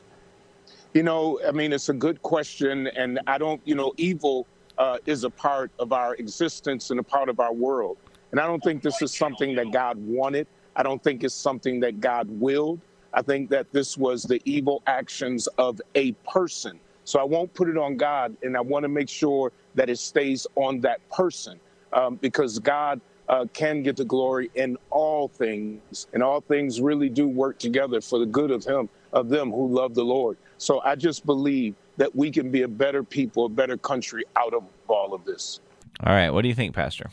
You 0.93 1.03
know, 1.03 1.41
I 1.45 1.51
mean, 1.51 1.73
it's 1.73 1.89
a 1.89 1.93
good 1.93 2.21
question, 2.21 2.87
and 2.87 3.19
I 3.27 3.37
don't, 3.37 3.59
you 3.65 3.75
know, 3.75 3.93
evil 3.97 4.47
uh, 4.77 4.97
is 5.05 5.23
a 5.23 5.29
part 5.29 5.71
of 5.79 5.93
our 5.93 6.15
existence 6.15 6.89
and 6.89 6.99
a 6.99 7.03
part 7.03 7.29
of 7.29 7.39
our 7.39 7.53
world. 7.53 7.97
And 8.31 8.39
I 8.39 8.47
don't 8.47 8.63
think 8.63 8.81
this 8.81 9.01
is 9.01 9.15
something 9.15 9.55
that 9.55 9.71
God 9.71 9.97
wanted. 9.97 10.47
I 10.75 10.83
don't 10.83 11.01
think 11.03 11.23
it's 11.23 11.35
something 11.35 11.79
that 11.81 12.01
God 12.01 12.27
willed. 12.29 12.81
I 13.13 13.21
think 13.21 13.49
that 13.51 13.71
this 13.71 13.97
was 13.97 14.23
the 14.23 14.41
evil 14.45 14.81
actions 14.87 15.47
of 15.57 15.81
a 15.95 16.11
person. 16.29 16.79
So 17.05 17.19
I 17.19 17.23
won't 17.23 17.53
put 17.53 17.69
it 17.69 17.77
on 17.77 17.97
God, 17.97 18.35
and 18.43 18.57
I 18.57 18.61
want 18.61 18.83
to 18.83 18.89
make 18.89 19.09
sure 19.09 19.51
that 19.75 19.89
it 19.89 19.99
stays 19.99 20.45
on 20.55 20.81
that 20.81 21.07
person 21.09 21.59
um, 21.93 22.15
because 22.15 22.59
God 22.59 22.99
uh, 23.29 23.45
can 23.53 23.83
get 23.83 23.95
the 23.95 24.05
glory 24.05 24.51
in 24.55 24.77
all 24.89 25.27
things, 25.27 26.07
and 26.13 26.21
all 26.21 26.41
things 26.41 26.81
really 26.81 27.09
do 27.09 27.27
work 27.27 27.59
together 27.59 28.01
for 28.01 28.19
the 28.19 28.25
good 28.25 28.51
of 28.51 28.65
Him, 28.65 28.89
of 29.13 29.29
them 29.29 29.51
who 29.51 29.67
love 29.67 29.93
the 29.93 30.03
Lord. 30.03 30.37
So 30.57 30.81
I 30.83 30.95
just 30.95 31.25
believe 31.25 31.75
that 31.97 32.15
we 32.15 32.31
can 32.31 32.51
be 32.51 32.63
a 32.63 32.67
better 32.67 33.03
people, 33.03 33.45
a 33.45 33.49
better 33.49 33.77
country 33.77 34.23
out 34.35 34.53
of 34.53 34.63
all 34.87 35.13
of 35.13 35.25
this. 35.25 35.59
All 36.03 36.13
right, 36.13 36.29
what 36.29 36.41
do 36.41 36.47
you 36.49 36.55
think, 36.55 36.75
Pastor? 36.75 37.09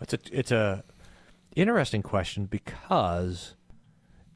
It's 0.00 0.12
a 0.14 0.18
it's 0.32 0.50
a 0.50 0.82
interesting 1.54 2.02
question 2.02 2.46
because 2.46 3.54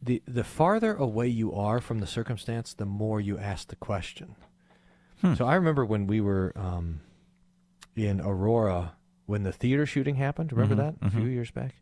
the 0.01 0.23
the 0.29 0.45
farther 0.45 0.95
away 0.95 1.27
you 1.27 1.53
are 1.53 1.81
from 1.81 1.99
the 1.99 2.07
circumstance, 2.07 2.73
the 2.75 2.87
more 2.87 3.21
you 3.21 3.37
ask 3.39 3.69
the 3.69 3.77
question. 3.77 4.37
So 5.35 5.45
I 5.45 5.57
remember 5.57 5.85
when 5.85 6.07
we 6.07 6.21
were 6.21 6.53
um, 6.55 7.01
in 7.97 8.21
Aurora 8.21 8.93
when 9.25 9.43
the 9.43 9.51
theater 9.51 9.85
shooting 9.87 10.15
happened. 10.17 10.53
Remember 10.53 10.77
Mhm, 10.81 11.01
that 11.01 11.07
a 11.07 11.11
few 11.11 11.23
mhm. 11.23 11.33
years 11.33 11.51
back, 11.51 11.75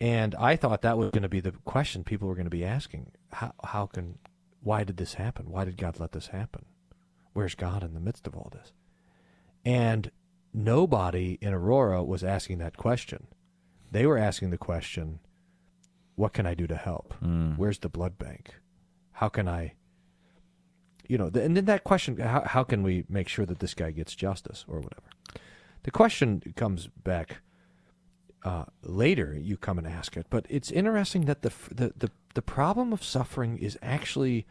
and 0.00 0.34
I 0.36 0.56
thought 0.56 0.80
that 0.80 0.96
was 0.96 1.10
going 1.10 1.24
to 1.24 1.28
be 1.28 1.40
the 1.40 1.52
question 1.66 2.04
people 2.04 2.26
were 2.26 2.34
going 2.34 2.46
to 2.46 2.50
be 2.50 2.64
asking: 2.64 3.10
How 3.32 3.52
how 3.64 3.84
can 3.86 4.18
why 4.64 4.82
did 4.82 4.96
this 4.96 5.14
happen? 5.14 5.50
Why 5.50 5.64
did 5.64 5.76
God 5.76 6.00
let 6.00 6.12
this 6.12 6.28
happen? 6.28 6.64
Where's 7.34 7.54
God 7.54 7.82
in 7.82 7.94
the 7.94 8.00
midst 8.00 8.26
of 8.26 8.34
all 8.34 8.50
this? 8.52 8.72
And 9.64 10.10
nobody 10.52 11.38
in 11.40 11.52
Aurora 11.52 12.02
was 12.02 12.24
asking 12.24 12.58
that 12.58 12.76
question. 12.76 13.26
They 13.92 14.06
were 14.06 14.18
asking 14.18 14.50
the 14.50 14.58
question, 14.58 15.20
what 16.16 16.32
can 16.32 16.46
I 16.46 16.54
do 16.54 16.66
to 16.66 16.76
help? 16.76 17.14
Mm. 17.22 17.58
Where's 17.58 17.78
the 17.78 17.88
blood 17.88 18.18
bank? 18.18 18.54
How 19.12 19.28
can 19.28 19.48
I, 19.48 19.74
you 21.06 21.18
know, 21.18 21.28
the, 21.28 21.42
and 21.42 21.56
then 21.56 21.66
that 21.66 21.84
question, 21.84 22.16
how, 22.16 22.42
how 22.46 22.64
can 22.64 22.82
we 22.82 23.04
make 23.08 23.28
sure 23.28 23.46
that 23.46 23.58
this 23.58 23.74
guy 23.74 23.90
gets 23.90 24.14
justice 24.14 24.64
or 24.66 24.80
whatever? 24.80 25.08
The 25.82 25.90
question 25.90 26.42
comes 26.56 26.88
back 26.88 27.42
uh, 28.44 28.64
later. 28.82 29.36
You 29.38 29.56
come 29.56 29.78
and 29.78 29.86
ask 29.86 30.16
it, 30.16 30.26
but 30.30 30.46
it's 30.48 30.70
interesting 30.70 31.24
that 31.26 31.42
the, 31.42 31.52
the 31.74 31.92
the 31.96 32.10
the 32.34 32.42
problem 32.42 32.92
of 32.92 33.02
suffering 33.02 33.58
is 33.58 33.78
actually 33.82 34.46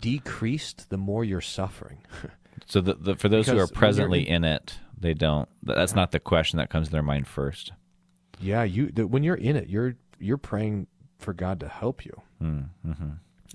decreased 0.00 0.90
the 0.90 0.96
more 0.96 1.24
you're 1.24 1.40
suffering. 1.40 1.98
So 2.66 2.80
the, 2.80 2.94
the, 2.94 3.16
for 3.16 3.28
those 3.28 3.46
who 3.46 3.52
Because 3.52 3.70
are 3.70 3.72
you're 3.72 3.78
presently 3.80 4.28
in- 4.28 4.44
in 4.44 4.44
it, 4.44 4.78
they 4.98 5.12
don't. 5.12 5.48
That's 5.62 5.94
not 5.94 6.12
the 6.12 6.20
question 6.20 6.58
that 6.58 6.70
comes 6.70 6.86
to 6.86 6.92
their 6.92 7.02
mind 7.02 7.26
first. 7.26 7.72
Yeah, 8.40 8.62
you 8.62 8.90
the, 8.90 9.06
when 9.06 9.22
you're 9.22 9.34
in 9.34 9.56
it, 9.56 9.68
you're 9.68 9.96
you're 10.18 10.38
praying 10.38 10.86
for 11.18 11.32
God 11.32 11.60
to 11.60 11.68
help 11.68 12.04
you. 12.04 12.22
Mm-hmm. 12.42 13.10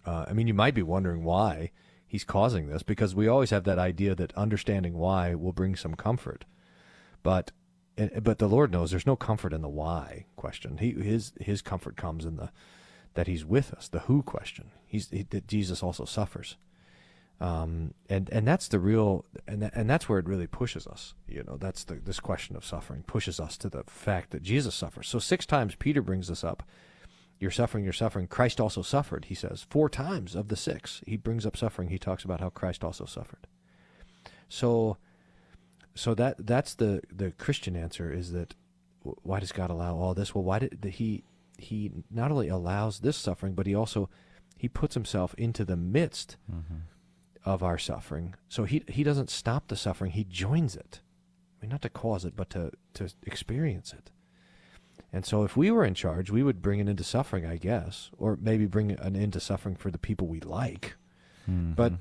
Uh, 0.05 0.25
I 0.27 0.33
mean, 0.33 0.47
you 0.47 0.53
might 0.53 0.73
be 0.73 0.83
wondering 0.83 1.23
why 1.23 1.71
He's 2.07 2.23
causing 2.23 2.67
this 2.67 2.83
because 2.83 3.15
we 3.15 3.27
always 3.27 3.51
have 3.51 3.63
that 3.65 3.79
idea 3.79 4.15
that 4.15 4.33
understanding 4.33 4.97
why 4.97 5.35
will 5.35 5.53
bring 5.53 5.75
some 5.75 5.95
comfort, 5.95 6.45
but 7.23 7.51
but 8.21 8.39
the 8.39 8.47
Lord 8.47 8.71
knows 8.71 8.91
there's 8.91 9.05
no 9.05 9.15
comfort 9.15 9.53
in 9.53 9.61
the 9.61 9.69
why 9.69 10.25
question. 10.35 10.77
He 10.77 10.91
his 10.91 11.33
his 11.39 11.61
comfort 11.61 11.97
comes 11.97 12.25
in 12.25 12.37
the 12.37 12.49
that 13.13 13.27
He's 13.27 13.45
with 13.45 13.73
us. 13.73 13.87
The 13.87 13.99
who 13.99 14.23
question. 14.23 14.71
He's 14.85 15.09
he, 15.09 15.23
that 15.29 15.47
Jesus 15.47 15.83
also 15.83 16.05
suffers. 16.05 16.57
Um, 17.41 17.93
and 18.09 18.29
and 18.31 18.45
that's 18.47 18.67
the 18.67 18.79
real 18.79 19.25
and 19.47 19.69
and 19.73 19.89
that's 19.89 20.09
where 20.09 20.19
it 20.19 20.27
really 20.27 20.47
pushes 20.47 20.85
us. 20.87 21.13
You 21.27 21.43
know, 21.43 21.57
that's 21.57 21.83
the 21.83 21.95
this 21.95 22.19
question 22.19 22.55
of 22.55 22.65
suffering 22.65 23.03
pushes 23.03 23.39
us 23.39 23.57
to 23.57 23.69
the 23.69 23.83
fact 23.85 24.31
that 24.31 24.43
Jesus 24.43 24.75
suffers. 24.75 25.07
So 25.07 25.19
six 25.19 25.45
times 25.45 25.75
Peter 25.75 26.01
brings 26.01 26.27
this 26.27 26.43
up. 26.43 26.63
You're 27.39 27.51
suffering, 27.51 27.85
you're 27.85 27.93
suffering. 27.93 28.27
Christ 28.27 28.59
also 28.59 28.81
suffered, 28.81 29.25
he 29.25 29.35
says. 29.35 29.65
Four 29.69 29.89
times 29.89 30.35
of 30.35 30.49
the 30.49 30.57
six, 30.57 31.01
he 31.07 31.15
brings 31.15 31.45
up 31.45 31.55
suffering. 31.55 31.87
He 31.87 31.97
talks 31.97 32.25
about 32.25 32.41
how 32.41 32.49
Christ 32.49 32.83
also 32.83 33.05
suffered. 33.05 33.47
So 34.49 34.97
so 35.99 36.13
that 36.15 36.45
that's 36.45 36.75
the 36.75 37.01
the 37.11 37.31
Christian 37.31 37.75
answer 37.75 38.11
is 38.11 38.31
that 38.31 38.55
why 39.01 39.39
does 39.39 39.51
God 39.51 39.69
allow 39.69 39.95
all 39.95 40.13
this? 40.13 40.33
Well, 40.33 40.43
why 40.43 40.59
did 40.59 40.83
he 40.93 41.23
he 41.57 41.91
not 42.09 42.31
only 42.31 42.47
allows 42.47 42.99
this 42.99 43.17
suffering, 43.17 43.53
but 43.53 43.67
he 43.67 43.75
also 43.75 44.09
he 44.57 44.67
puts 44.69 44.93
himself 44.93 45.33
into 45.37 45.63
the 45.65 45.75
midst 45.77 46.37
Mm-hmm. 46.51 46.79
of 47.45 47.63
our 47.63 47.77
suffering. 47.77 48.35
So 48.49 48.63
he 48.65 48.83
he 48.87 49.03
doesn't 49.03 49.29
stop 49.29 49.67
the 49.67 49.75
suffering; 49.75 50.11
he 50.11 50.23
joins 50.23 50.75
it. 50.75 51.01
I 51.57 51.65
mean, 51.65 51.71
not 51.71 51.81
to 51.81 51.89
cause 51.89 52.23
it, 52.25 52.35
but 52.35 52.49
to 52.51 52.71
to 52.95 53.09
experience 53.25 53.93
it. 53.93 54.11
And 55.11 55.25
so, 55.25 55.43
if 55.43 55.57
we 55.57 55.71
were 55.71 55.85
in 55.85 55.95
charge, 55.95 56.29
we 56.29 56.43
would 56.43 56.61
bring 56.61 56.79
an 56.81 56.87
end 56.87 56.99
to 56.99 57.03
suffering, 57.03 57.45
I 57.45 57.57
guess, 57.57 58.11
or 58.17 58.37
maybe 58.39 58.65
bring 58.67 58.91
an 58.91 59.15
end 59.15 59.33
to 59.33 59.39
suffering 59.39 59.75
for 59.75 59.89
the 59.91 59.97
people 59.97 60.27
we 60.27 60.39
like. 60.39 60.95
Mm-hmm. 61.49 61.73
But 61.73 61.93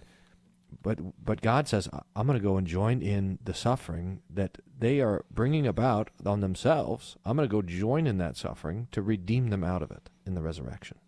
but 0.83 0.99
but 1.25 1.41
God 1.41 1.69
says, 1.69 1.89
"I- 1.93 2.03
I'm 2.17 2.27
going 2.27 2.39
to 2.39 2.43
go 2.43 2.57
and 2.57 2.67
join 2.67 3.03
in 3.03 3.39
the 3.43 3.55
suffering 3.55 4.23
that 4.31 4.59
they 4.79 5.01
are 5.01 5.25
bringing 5.31 5.67
about 5.67 6.11
on 6.25 6.41
themselves. 6.41 7.17
I'm 7.25 7.37
going 7.37 7.49
to 7.49 7.53
go 7.53 7.63
join 7.63 8.07
in 8.07 8.19
that 8.19 8.37
suffering 8.37 8.89
to 8.93 9.03
redeem 9.03 9.49
them 9.49 9.65
out 9.65 9.83
of 9.83 9.91
it 9.91 10.11
in 10.27 10.35
the 10.35 10.43
resurrection. 10.43 10.99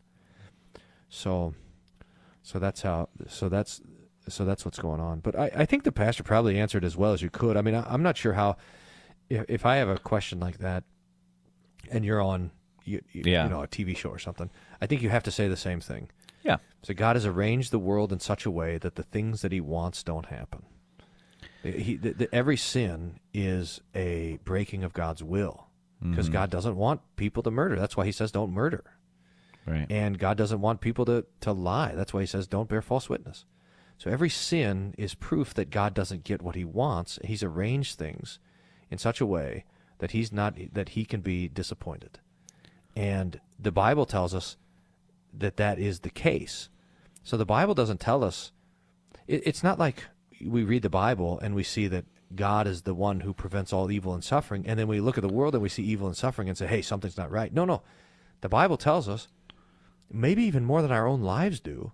So, 1.09 1.55
so 2.43 2.59
that's 2.59 2.83
how. 2.83 3.09
So 3.29 3.49
that's 3.49 3.81
so 4.29 4.45
that's 4.45 4.65
what's 4.65 4.79
going 4.79 5.01
on. 5.01 5.21
But 5.21 5.39
I, 5.39 5.51
I 5.57 5.65
think 5.65 5.85
the 5.85 5.93
pastor 5.93 6.23
probably 6.23 6.59
answered 6.59 6.85
as 6.85 6.97
well 6.97 7.13
as 7.13 7.23
you 7.23 7.31
could. 7.31 7.57
I 7.57 7.63
mean, 7.63 7.75
I, 7.75 7.83
I'm 7.93 8.03
not 8.03 8.17
sure 8.17 8.35
how. 8.35 8.57
If, 9.29 9.45
if 9.49 9.67
I 9.67 9.77
have 9.77 9.89
a 9.89 9.99
question 9.99 10.41
like 10.41 10.59
that, 10.59 10.85
and 11.91 12.05
you're 12.05 12.21
on, 12.21 12.51
you, 12.85 13.01
you, 13.13 13.23
Yeah. 13.25 13.45
you 13.45 13.51
know, 13.51 13.63
a 13.63 13.69
TV 13.69 13.97
show 13.97 14.11
or 14.11 14.19
something, 14.19 14.51
I 14.81 14.87
think 14.87 15.03
you 15.03 15.09
have 15.11 15.23
to 15.25 15.31
say 15.31 15.49
the 15.49 15.57
same 15.57 15.81
thing. 15.81 16.11
Yeah. 16.43 16.57
So 16.83 16.95
God 16.95 17.17
has 17.17 17.27
arranged 17.27 17.71
the 17.71 17.79
world 17.79 18.13
in 18.13 18.21
such 18.21 18.47
a 18.47 18.51
way 18.51 18.79
that 18.79 18.95
the 18.95 19.03
things 19.03 19.43
that 19.43 19.53
He 19.53 19.61
wants 19.61 20.03
don't 20.03 20.27
happen. 20.27 20.63
He, 21.63 21.97
the, 21.97 22.13
the, 22.13 22.35
every 22.35 22.57
sin 22.57 23.21
is 23.35 23.81
a 23.95 24.39
breaking 24.45 24.83
of 24.83 24.95
God's 24.95 25.23
will 25.23 25.67
because 26.03 26.31
Mhm. 26.31 26.33
God 26.33 26.51
doesn't 26.51 26.77
want 26.77 27.03
people 27.17 27.43
to 27.43 27.51
murder. 27.51 27.77
That's 27.77 27.97
why 27.97 28.07
He 28.07 28.13
says 28.13 28.33
don't 28.33 28.53
murder. 28.53 28.85
Right. 29.67 29.87
And 29.91 30.19
God 30.19 30.39
doesn't 30.39 30.63
want 30.63 30.81
people 30.81 31.05
to, 31.05 31.27
to 31.43 31.53
lie. 31.53 31.95
That's 31.95 32.15
why 32.15 32.21
He 32.23 32.27
says 32.27 32.47
don't 32.47 32.69
bear 32.71 32.81
false 32.81 33.11
witness. 33.11 33.45
So 33.99 34.11
every 34.11 34.31
sin 34.31 34.95
is 34.97 35.15
proof 35.15 35.53
that 35.53 35.69
God 35.69 35.93
doesn't 35.93 36.25
get 36.25 36.41
what 36.41 36.55
He 36.55 36.65
wants. 36.65 37.19
He's 37.23 37.43
arranged 37.43 37.99
things 37.99 38.39
in 38.91 38.97
such 38.97 39.21
a 39.21 39.27
way 39.27 39.67
that 39.99 40.13
He's 40.13 40.33
not 40.33 40.57
that 40.73 40.91
He 40.91 41.05
can 41.05 41.21
be 41.21 41.47
disappointed. 41.49 42.19
And 42.97 43.41
the 43.59 43.73
Bible 43.73 44.07
tells 44.07 44.35
us 44.35 44.57
that 45.33 45.57
that 45.57 45.79
is 45.79 46.01
the 46.01 46.11
case. 46.11 46.69
So 47.23 47.37
the 47.37 47.47
Bible 47.47 47.75
doesn't 47.75 48.01
tell 48.01 48.25
us. 48.25 48.53
It, 49.27 49.43
it's 49.47 49.63
not 49.63 49.79
like 49.79 50.05
we 50.45 50.65
read 50.65 50.83
the 50.83 50.91
Bible 50.91 51.39
and 51.41 51.55
we 51.55 51.63
see 51.63 51.87
that 51.89 52.05
God 52.35 52.67
is 52.67 52.83
the 52.83 52.95
one 52.95 53.21
who 53.21 53.35
prevents 53.35 53.73
all 53.73 53.91
evil 53.91 54.15
and 54.15 54.23
suffering, 54.23 54.65
and 54.67 54.79
then 54.79 54.87
we 54.87 55.01
look 55.01 55.19
at 55.19 55.23
the 55.23 55.33
world 55.33 55.55
and 55.55 55.63
we 55.63 55.69
see 55.69 55.83
evil 55.83 56.07
and 56.07 56.17
suffering 56.17 56.49
and 56.49 56.57
say, 56.57 56.67
"Hey, 56.67 56.83
something's 56.83 57.17
not 57.17 57.31
right." 57.31 57.53
No, 57.53 57.65
no. 57.65 57.83
The 58.41 58.49
Bible 58.49 58.77
tells 58.77 59.09
us, 59.09 59.29
maybe 60.11 60.45
even 60.45 60.65
more 60.65 60.81
than 60.81 60.93
our 60.93 61.07
own 61.07 61.23
lives 61.23 61.61
do, 61.61 61.93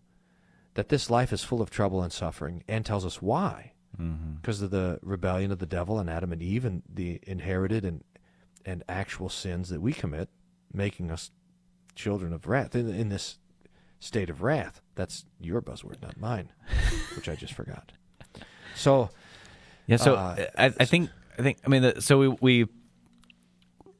that 0.74 0.90
this 0.90 1.10
life 1.10 1.32
is 1.32 1.42
full 1.42 1.62
of 1.62 1.70
trouble 1.70 2.02
and 2.02 2.12
suffering, 2.12 2.62
and 2.68 2.84
tells 2.84 3.06
us 3.06 3.22
why. 3.22 3.72
Mm-hmm. 3.98 4.34
Because 4.34 4.60
of 4.60 4.70
the 4.70 4.98
rebellion 5.02 5.50
of 5.50 5.58
the 5.58 5.66
devil 5.66 5.98
and 5.98 6.10
Adam 6.10 6.32
and 6.32 6.42
Eve, 6.42 6.66
and 6.66 6.82
the 6.92 7.18
inherited 7.22 7.84
and 7.84 8.04
and 8.66 8.84
actual 8.88 9.28
sins 9.28 9.70
that 9.70 9.80
we 9.80 9.92
commit, 9.92 10.28
making 10.72 11.10
us 11.10 11.30
children 11.94 12.32
of 12.32 12.46
wrath 12.46 12.74
in, 12.74 12.92
in 12.92 13.08
this 13.08 13.38
state 13.98 14.30
of 14.30 14.42
wrath. 14.42 14.80
That's 14.94 15.24
your 15.40 15.60
buzzword, 15.60 16.02
not 16.02 16.18
mine, 16.18 16.50
which 17.16 17.28
I 17.28 17.34
just 17.34 17.54
forgot. 17.54 17.92
So, 18.74 19.10
Yeah, 19.86 19.96
so 19.96 20.14
uh, 20.14 20.46
I, 20.56 20.66
I 20.66 20.84
think 20.84 21.10
I 21.38 21.42
think 21.42 21.58
I 21.64 21.68
mean 21.68 21.82
the, 21.82 22.02
so 22.02 22.18
we 22.18 22.28
we 22.40 22.68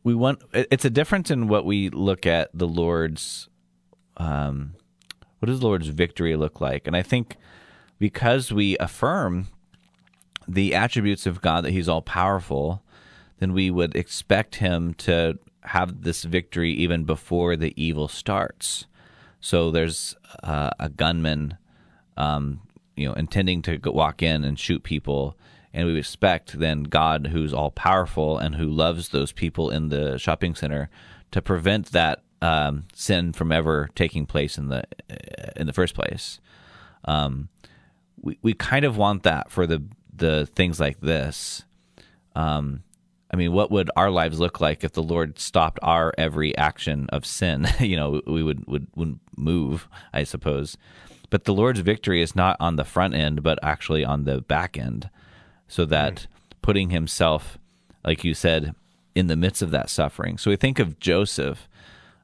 we 0.04 0.14
want 0.14 0.42
it's 0.52 0.84
a 0.84 0.90
difference 0.90 1.30
in 1.30 1.48
what 1.48 1.64
we 1.64 1.88
look 1.90 2.26
at 2.26 2.50
the 2.52 2.68
Lord's 2.68 3.48
um 4.18 4.74
what 5.38 5.46
does 5.46 5.60
the 5.60 5.66
Lord's 5.66 5.88
victory 5.88 6.36
look 6.36 6.60
like? 6.60 6.86
And 6.86 6.96
I 6.96 7.02
think 7.02 7.36
because 7.98 8.52
we 8.52 8.76
affirm 8.78 9.48
the 10.48 10.74
attributes 10.74 11.26
of 11.26 11.40
God 11.42 11.64
that 11.64 11.72
he's 11.72 11.88
all 11.88 12.02
powerful, 12.02 12.82
then 13.38 13.52
we 13.52 13.70
would 13.70 13.96
expect 13.96 14.56
him 14.56 14.94
to 14.94 15.38
have 15.66 16.02
this 16.02 16.24
victory 16.24 16.72
even 16.72 17.04
before 17.04 17.56
the 17.56 17.72
evil 17.76 18.08
starts. 18.08 18.86
So 19.40 19.70
there's 19.70 20.16
uh, 20.42 20.70
a 20.78 20.88
gunman 20.88 21.58
um, 22.16 22.60
you 22.96 23.06
know, 23.06 23.14
intending 23.14 23.62
to 23.62 23.78
walk 23.84 24.22
in 24.22 24.44
and 24.44 24.58
shoot 24.58 24.82
people, 24.82 25.36
and 25.72 25.86
we 25.86 25.98
expect 25.98 26.58
then 26.58 26.84
God, 26.84 27.28
who's 27.28 27.52
all 27.52 27.70
powerful 27.70 28.38
and 28.38 28.54
who 28.54 28.66
loves 28.66 29.10
those 29.10 29.32
people 29.32 29.70
in 29.70 29.90
the 29.90 30.18
shopping 30.18 30.54
center, 30.54 30.88
to 31.30 31.42
prevent 31.42 31.92
that 31.92 32.22
um, 32.40 32.84
sin 32.94 33.32
from 33.32 33.52
ever 33.52 33.90
taking 33.94 34.26
place 34.26 34.56
in 34.56 34.68
the 34.68 34.84
in 35.56 35.66
the 35.66 35.72
first 35.72 35.94
place. 35.94 36.40
Um, 37.04 37.48
we 38.20 38.38
we 38.42 38.54
kind 38.54 38.84
of 38.84 38.96
want 38.96 39.22
that 39.24 39.50
for 39.50 39.66
the 39.66 39.82
the 40.14 40.46
things 40.46 40.80
like 40.80 41.00
this. 41.00 41.64
Um, 42.34 42.82
I 43.36 43.38
mean, 43.38 43.52
what 43.52 43.70
would 43.70 43.90
our 43.96 44.10
lives 44.10 44.40
look 44.40 44.62
like 44.62 44.82
if 44.82 44.92
the 44.92 45.02
Lord 45.02 45.38
stopped 45.38 45.78
our 45.82 46.14
every 46.16 46.56
action 46.56 47.06
of 47.10 47.26
sin? 47.26 47.68
you 47.80 47.94
know, 47.94 48.22
we 48.26 48.42
would 48.42 48.66
would 48.66 48.86
wouldn't 48.96 49.20
move, 49.36 49.88
I 50.14 50.24
suppose. 50.24 50.78
But 51.28 51.44
the 51.44 51.52
Lord's 51.52 51.80
victory 51.80 52.22
is 52.22 52.34
not 52.34 52.56
on 52.60 52.76
the 52.76 52.84
front 52.84 53.14
end, 53.14 53.42
but 53.42 53.58
actually 53.62 54.06
on 54.06 54.24
the 54.24 54.40
back 54.40 54.78
end, 54.78 55.10
so 55.68 55.84
that 55.84 56.28
putting 56.62 56.88
Himself, 56.88 57.58
like 58.06 58.24
you 58.24 58.32
said, 58.32 58.74
in 59.14 59.26
the 59.26 59.36
midst 59.36 59.60
of 59.60 59.70
that 59.70 59.90
suffering. 59.90 60.38
So 60.38 60.50
we 60.50 60.56
think 60.56 60.78
of 60.78 60.98
Joseph. 60.98 61.68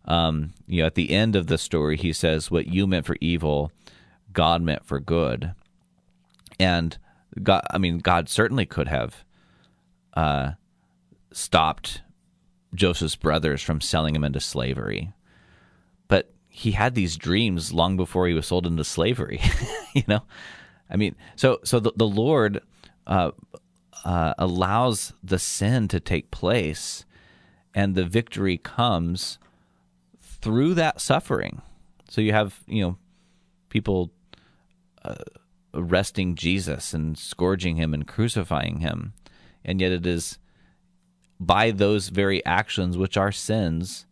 Um, 0.07 0.55
you 0.67 0.81
know, 0.81 0.87
at 0.87 0.95
the 0.95 1.11
end 1.11 1.37
of 1.37 1.47
the 1.47 1.59
story, 1.59 1.99
he 1.99 2.15
says, 2.15 2.51
"What 2.51 2.69
you 2.69 2.87
meant 2.87 3.05
for 3.05 3.19
evil, 3.21 3.71
God 4.33 4.63
meant 4.63 4.87
for 4.87 4.99
good." 4.99 5.53
And 6.59 6.97
God, 7.43 7.67
I 7.71 7.77
mean, 7.77 7.99
God 7.99 8.31
certainly 8.31 8.65
could 8.65 8.89
have 8.89 9.25
uh, 10.15 10.53
stopped 11.37 12.03
Joseph's 12.75 13.17
brothers 13.17 13.63
from 13.63 13.81
selling 13.81 14.15
him 14.15 14.25
into 14.25 14.41
slavery. 14.41 15.13
But 16.09 16.33
he 16.49 16.73
had 16.73 16.95
these 16.95 17.17
dreams 17.17 17.73
long 17.73 17.97
before 17.97 18.27
he 18.27 18.35
was 18.35 18.47
sold 18.47 18.67
into 18.67 18.85
slavery. 18.85 19.41
you 19.95 20.05
know, 20.09 20.23
I 20.91 20.97
mean, 20.97 21.15
so 21.37 21.61
so 21.65 21.81
the, 21.81 21.93
the 21.97 22.07
Lord 22.07 22.61
uh, 23.07 23.33
uh, 24.05 24.35
allows 24.39 25.13
the 25.23 25.39
sin 25.39 25.89
to 25.89 26.01
take 26.01 26.31
place, 26.31 27.05
and 27.75 27.95
the 27.95 28.05
victory 28.05 28.59
comes 28.59 29.39
through 30.21 30.75
that 30.75 31.01
suffering. 31.01 31.63
So 32.09 32.21
you 32.21 32.33
have 32.33 32.61
you 32.67 32.83
know 32.83 32.99
people 33.69 34.13
uh, 35.05 35.15
arresting 35.73 36.35
Jesus 36.35 36.93
and 36.93 37.17
scourging 37.17 37.77
him 37.77 37.95
and 37.95 38.07
crucifying 38.07 38.81
him, 38.81 39.15
and 39.65 39.81
yet 39.81 39.93
it 39.93 40.07
is 40.07 40.39
by 41.47 41.71
those 41.71 42.09
very 42.09 42.45
actions, 42.45 42.97
which 42.97 43.17
are 43.17 43.33
sins, 43.33 44.07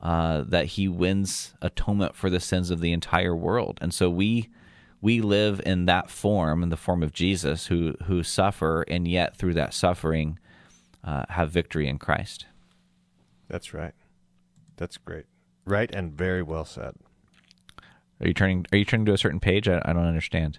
uh, 0.00 0.42
that 0.42 0.66
he 0.66 0.88
wins 0.88 1.54
atonement 1.60 2.16
for 2.16 2.30
the 2.30 2.40
sins 2.40 2.70
of 2.70 2.80
the 2.80 2.92
entire 2.92 3.36
world. 3.36 3.78
And 3.80 3.94
so 3.94 4.10
we 4.10 4.48
we 5.00 5.20
live 5.20 5.60
in 5.66 5.86
that 5.86 6.10
form, 6.10 6.62
in 6.62 6.68
the 6.68 6.76
form 6.76 7.02
of 7.02 7.12
Jesus, 7.12 7.66
who 7.66 7.94
who 8.04 8.22
suffer, 8.22 8.82
and 8.82 9.06
yet 9.06 9.36
through 9.36 9.54
that 9.54 9.74
suffering, 9.74 10.38
uh, 11.04 11.24
have 11.28 11.50
victory 11.50 11.88
in 11.88 11.98
Christ. 11.98 12.46
That's 13.48 13.74
right. 13.74 13.94
That's 14.76 14.96
great. 14.96 15.26
Right 15.64 15.94
and 15.94 16.12
very 16.12 16.42
well 16.42 16.64
said. 16.64 16.94
Are 18.20 18.28
you 18.28 18.34
turning? 18.34 18.66
Are 18.72 18.78
you 18.78 18.84
turning 18.84 19.06
to 19.06 19.12
a 19.12 19.18
certain 19.18 19.40
page? 19.40 19.68
I, 19.68 19.82
I 19.84 19.92
don't 19.92 20.06
understand. 20.06 20.58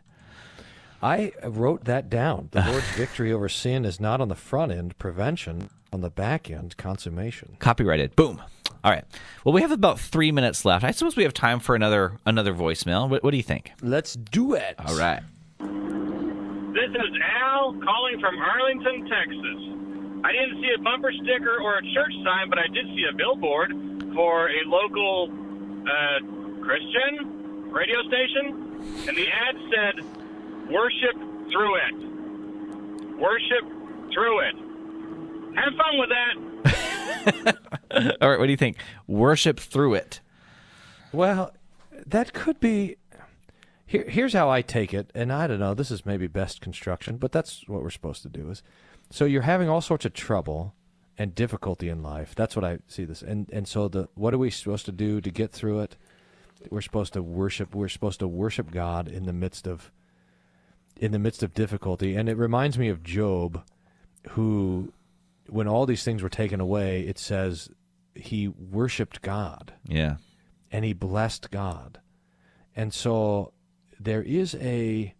I 1.03 1.33
wrote 1.43 1.83
that 1.83 2.09
down. 2.09 2.47
The 2.51 2.61
Lord's 2.67 2.89
victory 2.91 3.33
over 3.33 3.49
sin 3.49 3.83
is 3.83 3.99
not 3.99 4.21
on 4.21 4.29
the 4.29 4.35
front 4.35 4.71
end, 4.71 4.97
prevention, 4.97 5.69
on 5.91 5.99
the 5.99 6.09
back 6.09 6.49
end, 6.49 6.77
consummation. 6.77 7.57
Copyrighted. 7.59 8.15
Boom. 8.15 8.41
All 8.83 8.91
right. 8.91 9.03
Well, 9.43 9.53
we 9.53 9.61
have 9.61 9.71
about 9.71 9.99
three 9.99 10.31
minutes 10.31 10.63
left. 10.63 10.85
I 10.85 10.91
suppose 10.91 11.15
we 11.15 11.23
have 11.23 11.33
time 11.33 11.59
for 11.59 11.75
another 11.75 12.19
another 12.25 12.53
voicemail. 12.53 13.09
What, 13.09 13.23
what 13.23 13.31
do 13.31 13.37
you 13.37 13.43
think? 13.43 13.71
Let's 13.81 14.13
do 14.13 14.53
it. 14.53 14.75
All 14.79 14.97
right. 14.97 15.21
This 15.59 16.89
is 16.89 17.11
Al 17.43 17.73
calling 17.83 18.19
from 18.19 18.37
Arlington, 18.39 19.07
Texas. 19.07 20.23
I 20.25 20.31
didn't 20.31 20.61
see 20.61 20.71
a 20.77 20.81
bumper 20.81 21.11
sticker 21.11 21.61
or 21.61 21.77
a 21.77 21.81
church 21.93 22.13
sign, 22.23 22.49
but 22.49 22.57
I 22.59 22.67
did 22.67 22.87
see 22.95 23.05
a 23.11 23.15
billboard 23.15 23.71
for 24.15 24.49
a 24.49 24.63
local 24.65 25.29
uh, 25.83 26.63
Christian 26.63 27.71
radio 27.71 28.01
station, 28.07 29.07
and 29.07 29.17
the 29.17 29.27
ad 29.27 29.55
said, 29.69 30.22
"Worship 30.71 31.15
through 31.51 31.75
it. 31.75 31.95
Worship 33.19 33.65
through 34.13 34.39
it." 34.39 34.55
Have 35.55 35.73
fun 35.75 35.99
with 35.99 36.09
that. 36.09 37.57
All 38.21 38.29
right, 38.29 38.39
what 38.39 38.45
do 38.47 38.51
you 38.51 38.57
think? 38.57 38.77
Worship 39.07 39.59
through 39.59 39.93
it. 39.95 40.19
Well, 41.11 41.53
that 42.05 42.33
could 42.33 42.59
be. 42.59 42.97
Here, 43.85 44.05
here's 44.09 44.33
how 44.33 44.49
I 44.49 44.61
take 44.61 44.93
it, 44.93 45.11
and 45.13 45.31
I 45.31 45.45
don't 45.45 45.59
know. 45.59 45.75
This 45.75 45.91
is 45.91 46.05
maybe 46.05 46.25
best 46.25 46.61
construction, 46.61 47.17
but 47.17 47.31
that's 47.31 47.67
what 47.67 47.83
we're 47.83 47.91
supposed 47.91 48.23
to 48.23 48.29
do. 48.29 48.49
Is 48.49 48.63
so 49.11 49.25
you're 49.25 49.43
having 49.43 49.69
all 49.69 49.81
sorts 49.81 50.05
of 50.05 50.13
trouble 50.13 50.73
and 51.17 51.35
difficulty 51.35 51.89
in 51.89 52.01
life. 52.01 52.33
That's 52.33 52.55
what 52.55 52.65
I 52.65 52.79
see 52.87 53.05
this, 53.05 53.21
and 53.21 53.47
and 53.51 53.67
so 53.67 53.87
the 53.87 54.09
what 54.15 54.33
are 54.33 54.39
we 54.39 54.49
supposed 54.49 54.85
to 54.85 54.91
do 54.91 55.21
to 55.21 55.29
get 55.29 55.51
through 55.51 55.81
it? 55.81 55.97
We're 56.71 56.81
supposed 56.81 57.13
to 57.13 57.21
worship. 57.21 57.75
We're 57.75 57.89
supposed 57.89 58.19
to 58.21 58.27
worship 58.27 58.71
God 58.71 59.07
in 59.07 59.25
the 59.25 59.33
midst 59.33 59.67
of 59.67 59.91
in 60.97 61.11
the 61.11 61.19
midst 61.19 61.43
of 61.43 61.53
difficulty, 61.53 62.15
and 62.15 62.29
it 62.29 62.37
reminds 62.37 62.77
me 62.77 62.89
of 62.89 63.03
Job, 63.03 63.63
who, 64.31 64.93
when 65.47 65.67
all 65.67 65.85
these 65.85 66.03
things 66.03 66.21
were 66.23 66.29
taken 66.29 66.59
away, 66.59 67.01
it 67.01 67.17
says 67.19 67.69
he 68.15 68.47
worshipped 68.47 69.21
God 69.21 69.73
Yeah. 69.87 70.17
and 70.71 70.85
he 70.85 70.93
blessed 70.93 71.49
God. 71.51 71.99
And 72.75 72.93
so 72.93 73.53
there 73.99 74.21
is 74.21 74.55
a 74.55 75.13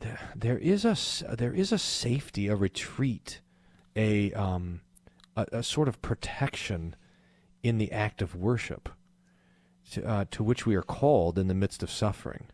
there, 0.00 0.18
there 0.36 0.58
is 0.58 0.84
a 0.84 0.96
there 1.36 1.52
is 1.54 1.72
a 1.72 1.78
safety, 1.78 2.46
a 2.46 2.54
retreat, 2.54 3.40
a 3.96 4.32
um 4.34 4.80
a, 5.36 5.46
a 5.52 5.62
sort 5.62 5.88
of 5.88 6.00
protection 6.02 6.94
in 7.62 7.78
the 7.78 7.90
act 7.90 8.22
of 8.22 8.34
worship 8.36 8.88
to, 9.92 10.06
uh, 10.06 10.24
to 10.30 10.44
which 10.44 10.66
we 10.66 10.74
are 10.76 10.82
called 10.82 11.38
in 11.38 11.48
the 11.48 11.54
midst 11.54 11.82
of 11.82 11.90
suffering. 11.90 12.46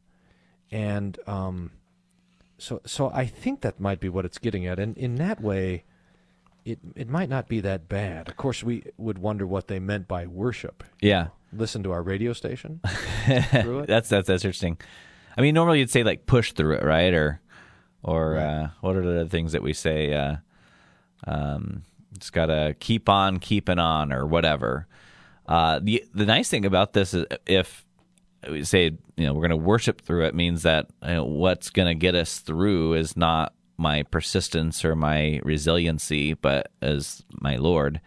And 0.74 1.18
um 1.26 1.70
so 2.58 2.80
so 2.84 3.10
I 3.14 3.26
think 3.26 3.62
that 3.62 3.80
might 3.80 4.00
be 4.00 4.08
what 4.08 4.24
it's 4.24 4.38
getting 4.38 4.66
at 4.66 4.78
and 4.78 4.96
in 4.98 5.16
that 5.16 5.40
way 5.40 5.84
it 6.64 6.78
it 6.96 7.08
might 7.08 7.28
not 7.28 7.48
be 7.48 7.60
that 7.60 7.88
bad. 7.88 8.28
Of 8.28 8.36
course, 8.36 8.62
we 8.62 8.84
would 8.96 9.18
wonder 9.18 9.46
what 9.46 9.68
they 9.68 9.78
meant 9.78 10.08
by 10.08 10.26
worship. 10.26 10.82
Yeah. 11.00 11.28
Listen 11.52 11.82
to 11.84 11.92
our 11.92 12.02
radio 12.02 12.32
station 12.32 12.80
it. 13.26 13.86
that's 13.86 14.08
that's 14.08 14.28
that's 14.28 14.44
interesting. 14.44 14.78
I 15.36 15.40
mean, 15.40 15.54
normally 15.54 15.80
you'd 15.80 15.90
say 15.90 16.02
like 16.02 16.26
push 16.26 16.52
through 16.52 16.74
it, 16.76 16.84
right? 16.84 17.12
Or 17.12 17.40
or 18.02 18.36
uh, 18.36 18.68
what 18.80 18.96
are 18.96 19.02
the 19.02 19.28
things 19.28 19.52
that 19.52 19.62
we 19.62 19.72
say? 19.72 20.12
Uh, 20.12 20.36
um, 21.26 21.82
it's 22.14 22.30
got 22.30 22.46
to 22.46 22.76
keep 22.78 23.08
on 23.08 23.38
keeping 23.38 23.78
on, 23.78 24.12
or 24.12 24.26
whatever. 24.26 24.86
Uh, 25.46 25.80
the 25.82 26.04
the 26.14 26.26
nice 26.26 26.48
thing 26.48 26.64
about 26.64 26.92
this 26.92 27.14
is 27.14 27.26
if 27.46 27.83
we 28.50 28.64
say 28.64 28.92
you 29.16 29.26
know 29.26 29.32
we're 29.32 29.40
going 29.40 29.50
to 29.50 29.56
worship 29.56 30.00
through 30.00 30.24
it 30.24 30.34
means 30.34 30.62
that 30.62 30.86
you 31.02 31.14
know, 31.14 31.24
what's 31.24 31.70
going 31.70 31.88
to 31.88 31.94
get 31.94 32.14
us 32.14 32.38
through 32.38 32.94
is 32.94 33.16
not 33.16 33.54
my 33.76 34.02
persistence 34.04 34.84
or 34.84 34.94
my 34.94 35.40
resiliency, 35.42 36.34
but 36.34 36.70
as 36.80 37.24
my 37.40 37.56
Lord. 37.56 38.00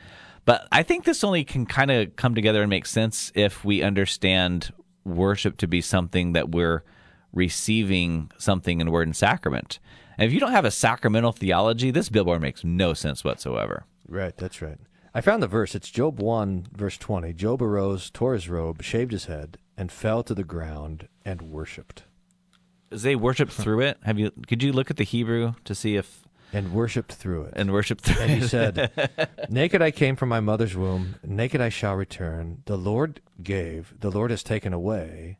But 0.46 0.68
I 0.72 0.84
think 0.84 1.04
this 1.04 1.24
only 1.24 1.44
can 1.44 1.66
kind 1.66 1.92
of 1.92 2.16
come 2.16 2.34
together 2.34 2.62
and 2.62 2.70
make 2.70 2.86
sense 2.86 3.32
if 3.36 3.66
we 3.66 3.84
understand 3.84 4.72
worship 5.04 5.58
to 5.58 5.68
be 5.68 5.82
something 5.82 6.34
that 6.34 6.50
we're 6.50 6.84
receiving 7.34 8.32
something 8.38 8.80
in 8.80 8.92
word 8.92 9.08
and 9.08 9.16
sacrament. 9.16 9.80
And 10.18 10.26
if 10.28 10.34
you 10.34 10.40
don't 10.40 10.52
have 10.52 10.66
a 10.66 10.72
sacramental 10.72 11.32
theology, 11.32 11.92
this 11.92 12.10
billboard 12.10 12.42
makes 12.42 12.64
no 12.64 12.94
sense 12.94 13.24
whatsoever. 13.24 13.86
Right, 14.08 14.36
that's 14.38 14.62
right. 14.62 14.80
I 15.14 15.22
found 15.22 15.44
the 15.44 15.48
verse. 15.48 15.76
It's 15.76 15.90
Job 15.90 16.20
1, 16.20 16.68
verse 16.74 16.98
20. 16.98 17.34
Job 17.34 17.62
arose, 17.62 18.10
tore 18.10 18.34
his 18.34 18.50
robe, 18.50 18.82
shaved 18.82 19.12
his 19.12 19.26
head, 19.26 19.58
and 19.78 19.92
fell 19.92 20.24
to 20.24 20.34
the 20.34 20.44
ground 20.44 21.08
and 21.24 21.44
worshipped. 21.44 22.04
They 22.90 23.16
worshipped 23.16 23.54
through 23.54 23.82
it? 23.82 23.98
Have 24.04 24.18
you? 24.18 24.32
Could 24.48 24.64
you 24.64 24.72
look 24.72 24.90
at 24.90 24.98
the 24.98 25.04
Hebrew 25.04 25.54
to 25.66 25.76
see 25.76 25.96
if 25.96 26.28
and 26.54 26.74
worshipped 26.74 27.14
through 27.14 27.44
it 27.44 27.54
and 27.56 27.72
worshipped 27.72 28.02
through 28.04 28.24
it. 28.24 28.30
And 28.30 28.42
he 28.42 28.48
said, 28.48 29.30
Naked 29.50 29.82
I 29.82 29.92
came 29.92 30.16
from 30.16 30.30
my 30.30 30.40
mother's 30.40 30.76
womb, 30.76 31.16
naked 31.24 31.62
I 31.62 31.70
shall 31.70 31.96
return. 31.96 32.64
The 32.66 32.78
Lord 32.78 33.22
gave, 33.42 33.94
the 34.00 34.12
Lord 34.12 34.32
has 34.32 34.44
taken 34.44 34.74
away. 34.74 35.38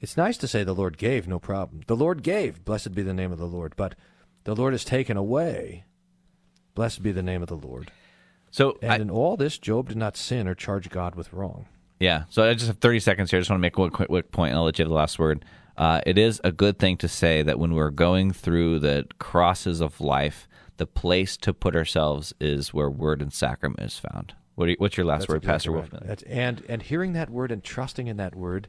It's 0.00 0.16
nice 0.16 0.36
to 0.38 0.48
say 0.48 0.62
the 0.62 0.74
Lord 0.74 0.96
gave, 0.96 1.26
no 1.26 1.38
problem. 1.38 1.82
The 1.86 1.96
Lord 1.96 2.22
gave, 2.22 2.64
blessed 2.64 2.94
be 2.94 3.02
the 3.02 3.14
name 3.14 3.32
of 3.32 3.38
the 3.38 3.46
Lord. 3.46 3.74
But 3.76 3.94
the 4.44 4.54
Lord 4.54 4.72
has 4.72 4.84
taken 4.84 5.16
away, 5.16 5.84
blessed 6.74 7.02
be 7.02 7.12
the 7.12 7.22
name 7.22 7.42
of 7.42 7.48
the 7.48 7.56
Lord. 7.56 7.90
So, 8.50 8.78
and 8.80 9.02
in 9.02 9.10
all 9.10 9.36
this, 9.36 9.58
Job 9.58 9.88
did 9.88 9.98
not 9.98 10.16
sin 10.16 10.48
or 10.48 10.54
charge 10.54 10.88
God 10.88 11.14
with 11.14 11.32
wrong. 11.32 11.66
Yeah. 12.00 12.24
So 12.28 12.48
I 12.48 12.54
just 12.54 12.66
have 12.66 12.78
30 12.78 13.00
seconds 13.00 13.30
here. 13.30 13.38
I 13.38 13.40
just 13.40 13.50
want 13.50 13.58
to 13.58 13.62
make 13.62 13.78
one 13.78 13.90
quick, 13.90 14.08
quick 14.08 14.30
point, 14.30 14.50
and 14.50 14.58
I'll 14.58 14.64
let 14.64 14.78
you 14.78 14.84
have 14.84 14.90
the 14.90 14.94
last 14.94 15.18
word. 15.18 15.44
Uh, 15.76 16.00
it 16.06 16.18
is 16.18 16.40
a 16.42 16.50
good 16.50 16.78
thing 16.78 16.96
to 16.98 17.08
say 17.08 17.42
that 17.42 17.58
when 17.58 17.74
we're 17.74 17.90
going 17.90 18.32
through 18.32 18.80
the 18.80 19.06
crosses 19.18 19.80
of 19.80 20.00
life, 20.00 20.48
the 20.76 20.86
place 20.86 21.36
to 21.36 21.52
put 21.52 21.76
ourselves 21.76 22.32
is 22.40 22.74
where 22.74 22.90
word 22.90 23.22
and 23.22 23.32
sacrament 23.32 23.80
is 23.80 23.98
found. 23.98 24.34
What 24.54 24.68
you, 24.68 24.76
what's 24.78 24.96
your 24.96 25.06
last 25.06 25.20
That's 25.20 25.28
word, 25.28 25.36
exactly 25.36 25.52
Pastor 25.52 25.70
right. 25.70 25.84
Wolfmueller? 25.84 26.06
That's, 26.08 26.22
and 26.24 26.64
and 26.68 26.82
hearing 26.82 27.12
that 27.12 27.30
word 27.30 27.52
and 27.52 27.62
trusting 27.62 28.08
in 28.08 28.16
that 28.16 28.34
word 28.34 28.66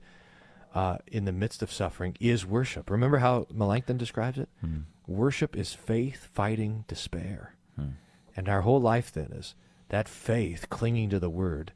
uh, 0.75 0.97
in 1.07 1.25
the 1.25 1.31
midst 1.31 1.63
of 1.63 1.71
suffering 1.71 2.15
is 2.19 2.45
worship. 2.45 2.91
Remember 2.91 3.17
how 3.17 3.47
Melanchthon 3.51 3.97
describes 3.97 4.37
it? 4.37 4.49
Hmm. 4.61 4.81
Worship 5.07 5.55
is 5.55 5.73
faith 5.73 6.29
fighting 6.31 6.85
despair. 6.87 7.55
Hmm. 7.75 7.93
And 8.35 8.47
our 8.47 8.61
whole 8.61 8.79
life 8.79 9.11
then 9.11 9.31
is 9.31 9.55
that 9.89 10.07
faith 10.07 10.69
clinging 10.69 11.09
to 11.09 11.19
the 11.19 11.29
word 11.29 11.71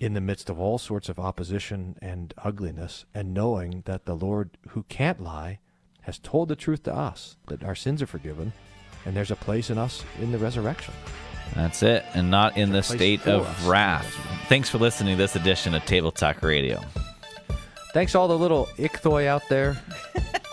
in 0.00 0.14
the 0.14 0.20
midst 0.20 0.50
of 0.50 0.58
all 0.58 0.78
sorts 0.78 1.08
of 1.08 1.18
opposition 1.18 1.96
and 2.02 2.34
ugliness, 2.38 3.04
and 3.14 3.32
knowing 3.34 3.82
that 3.86 4.04
the 4.04 4.14
Lord, 4.16 4.50
who 4.70 4.84
can't 4.84 5.22
lie, 5.22 5.58
has 6.02 6.18
told 6.18 6.48
the 6.48 6.56
truth 6.56 6.82
to 6.84 6.94
us 6.94 7.36
that 7.46 7.62
our 7.62 7.74
sins 7.74 8.02
are 8.02 8.06
forgiven, 8.06 8.52
and 9.04 9.16
there's 9.16 9.30
a 9.30 9.36
place 9.36 9.70
in 9.70 9.78
us 9.78 10.04
in 10.20 10.32
the 10.32 10.38
resurrection. 10.38 10.94
That's 11.54 11.82
it, 11.82 12.04
and 12.14 12.30
not 12.30 12.56
in 12.56 12.70
the 12.70 12.74
There's 12.74 12.86
a 12.90 12.96
place 12.96 13.20
state 13.20 13.26
of 13.28 13.46
us. 13.46 13.64
wrath. 13.64 14.06
Thanks 14.48 14.68
for 14.70 14.78
listening 14.78 15.16
to 15.16 15.22
this 15.22 15.36
edition 15.36 15.74
of 15.74 15.84
Table 15.84 16.10
Talk 16.10 16.42
Radio. 16.42 16.80
Thanks 17.92 18.14
all 18.14 18.26
the 18.26 18.38
little 18.38 18.66
ichthoy 18.78 19.26
out 19.26 19.42
there. 19.48 19.76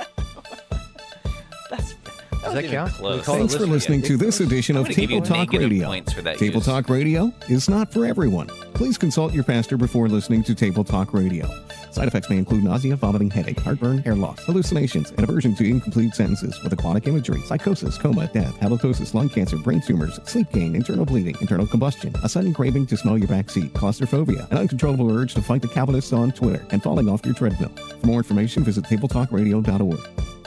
Does 2.41 2.53
that 2.53 2.65
count? 2.65 2.93
close. 2.93 3.19
We 3.19 3.23
call 3.23 3.35
Thanks 3.35 3.53
for 3.53 3.59
listeners 3.61 3.69
listening 3.71 4.01
to 4.03 4.17
this 4.17 4.39
edition 4.39 4.75
of 4.77 4.83
gonna 4.85 4.95
give 4.95 5.11
you 5.11 5.21
Table 5.21 5.45
Talk 5.45 5.53
Radio. 5.53 5.87
points 5.87 6.13
for 6.13 6.21
that 6.21 6.37
Table 6.37 6.55
use. 6.57 6.65
Talk 6.65 6.89
Radio 6.89 7.33
is 7.49 7.69
not 7.69 7.91
for 7.91 8.05
everyone. 8.05 8.47
Please 8.73 8.97
consult 8.97 9.33
your 9.33 9.43
pastor 9.43 9.77
before 9.77 10.07
listening 10.07 10.43
to 10.43 10.55
Table 10.55 10.83
Talk 10.83 11.13
Radio. 11.13 11.49
Side 11.91 12.07
effects 12.07 12.29
may 12.29 12.37
include 12.37 12.63
nausea, 12.63 12.95
vomiting, 12.95 13.29
headache, 13.31 13.59
heartburn, 13.59 13.97
hair 13.99 14.15
loss, 14.15 14.39
hallucinations, 14.45 15.09
and 15.11 15.21
aversion 15.23 15.55
to 15.55 15.67
incomplete 15.67 16.13
sentences 16.13 16.61
with 16.63 16.71
aquatic 16.71 17.07
imagery, 17.07 17.41
psychosis, 17.41 17.97
coma, 17.97 18.27
death, 18.27 18.57
halitosis, 18.59 19.13
lung 19.13 19.27
cancer, 19.27 19.57
brain 19.57 19.81
tumors, 19.81 20.19
sleep 20.25 20.49
gain, 20.51 20.75
internal 20.75 21.03
bleeding, 21.03 21.35
internal 21.41 21.65
combustion, 21.65 22.13
a 22.23 22.29
sudden 22.29 22.53
craving 22.53 22.85
to 22.85 22.95
smell 22.95 23.17
your 23.17 23.27
back 23.27 23.49
seat, 23.49 23.73
claustrophobia, 23.73 24.47
an 24.51 24.57
uncontrollable 24.59 25.11
urge 25.11 25.33
to 25.33 25.41
fight 25.41 25.61
the 25.61 25.67
Calvinists 25.67 26.13
on 26.13 26.31
Twitter, 26.31 26.65
and 26.69 26.81
falling 26.83 27.09
off 27.09 27.25
your 27.25 27.33
treadmill. 27.33 27.69
For 27.99 28.07
more 28.07 28.19
information, 28.19 28.63
visit 28.63 28.85
tabletalkradio.org. 28.85 30.38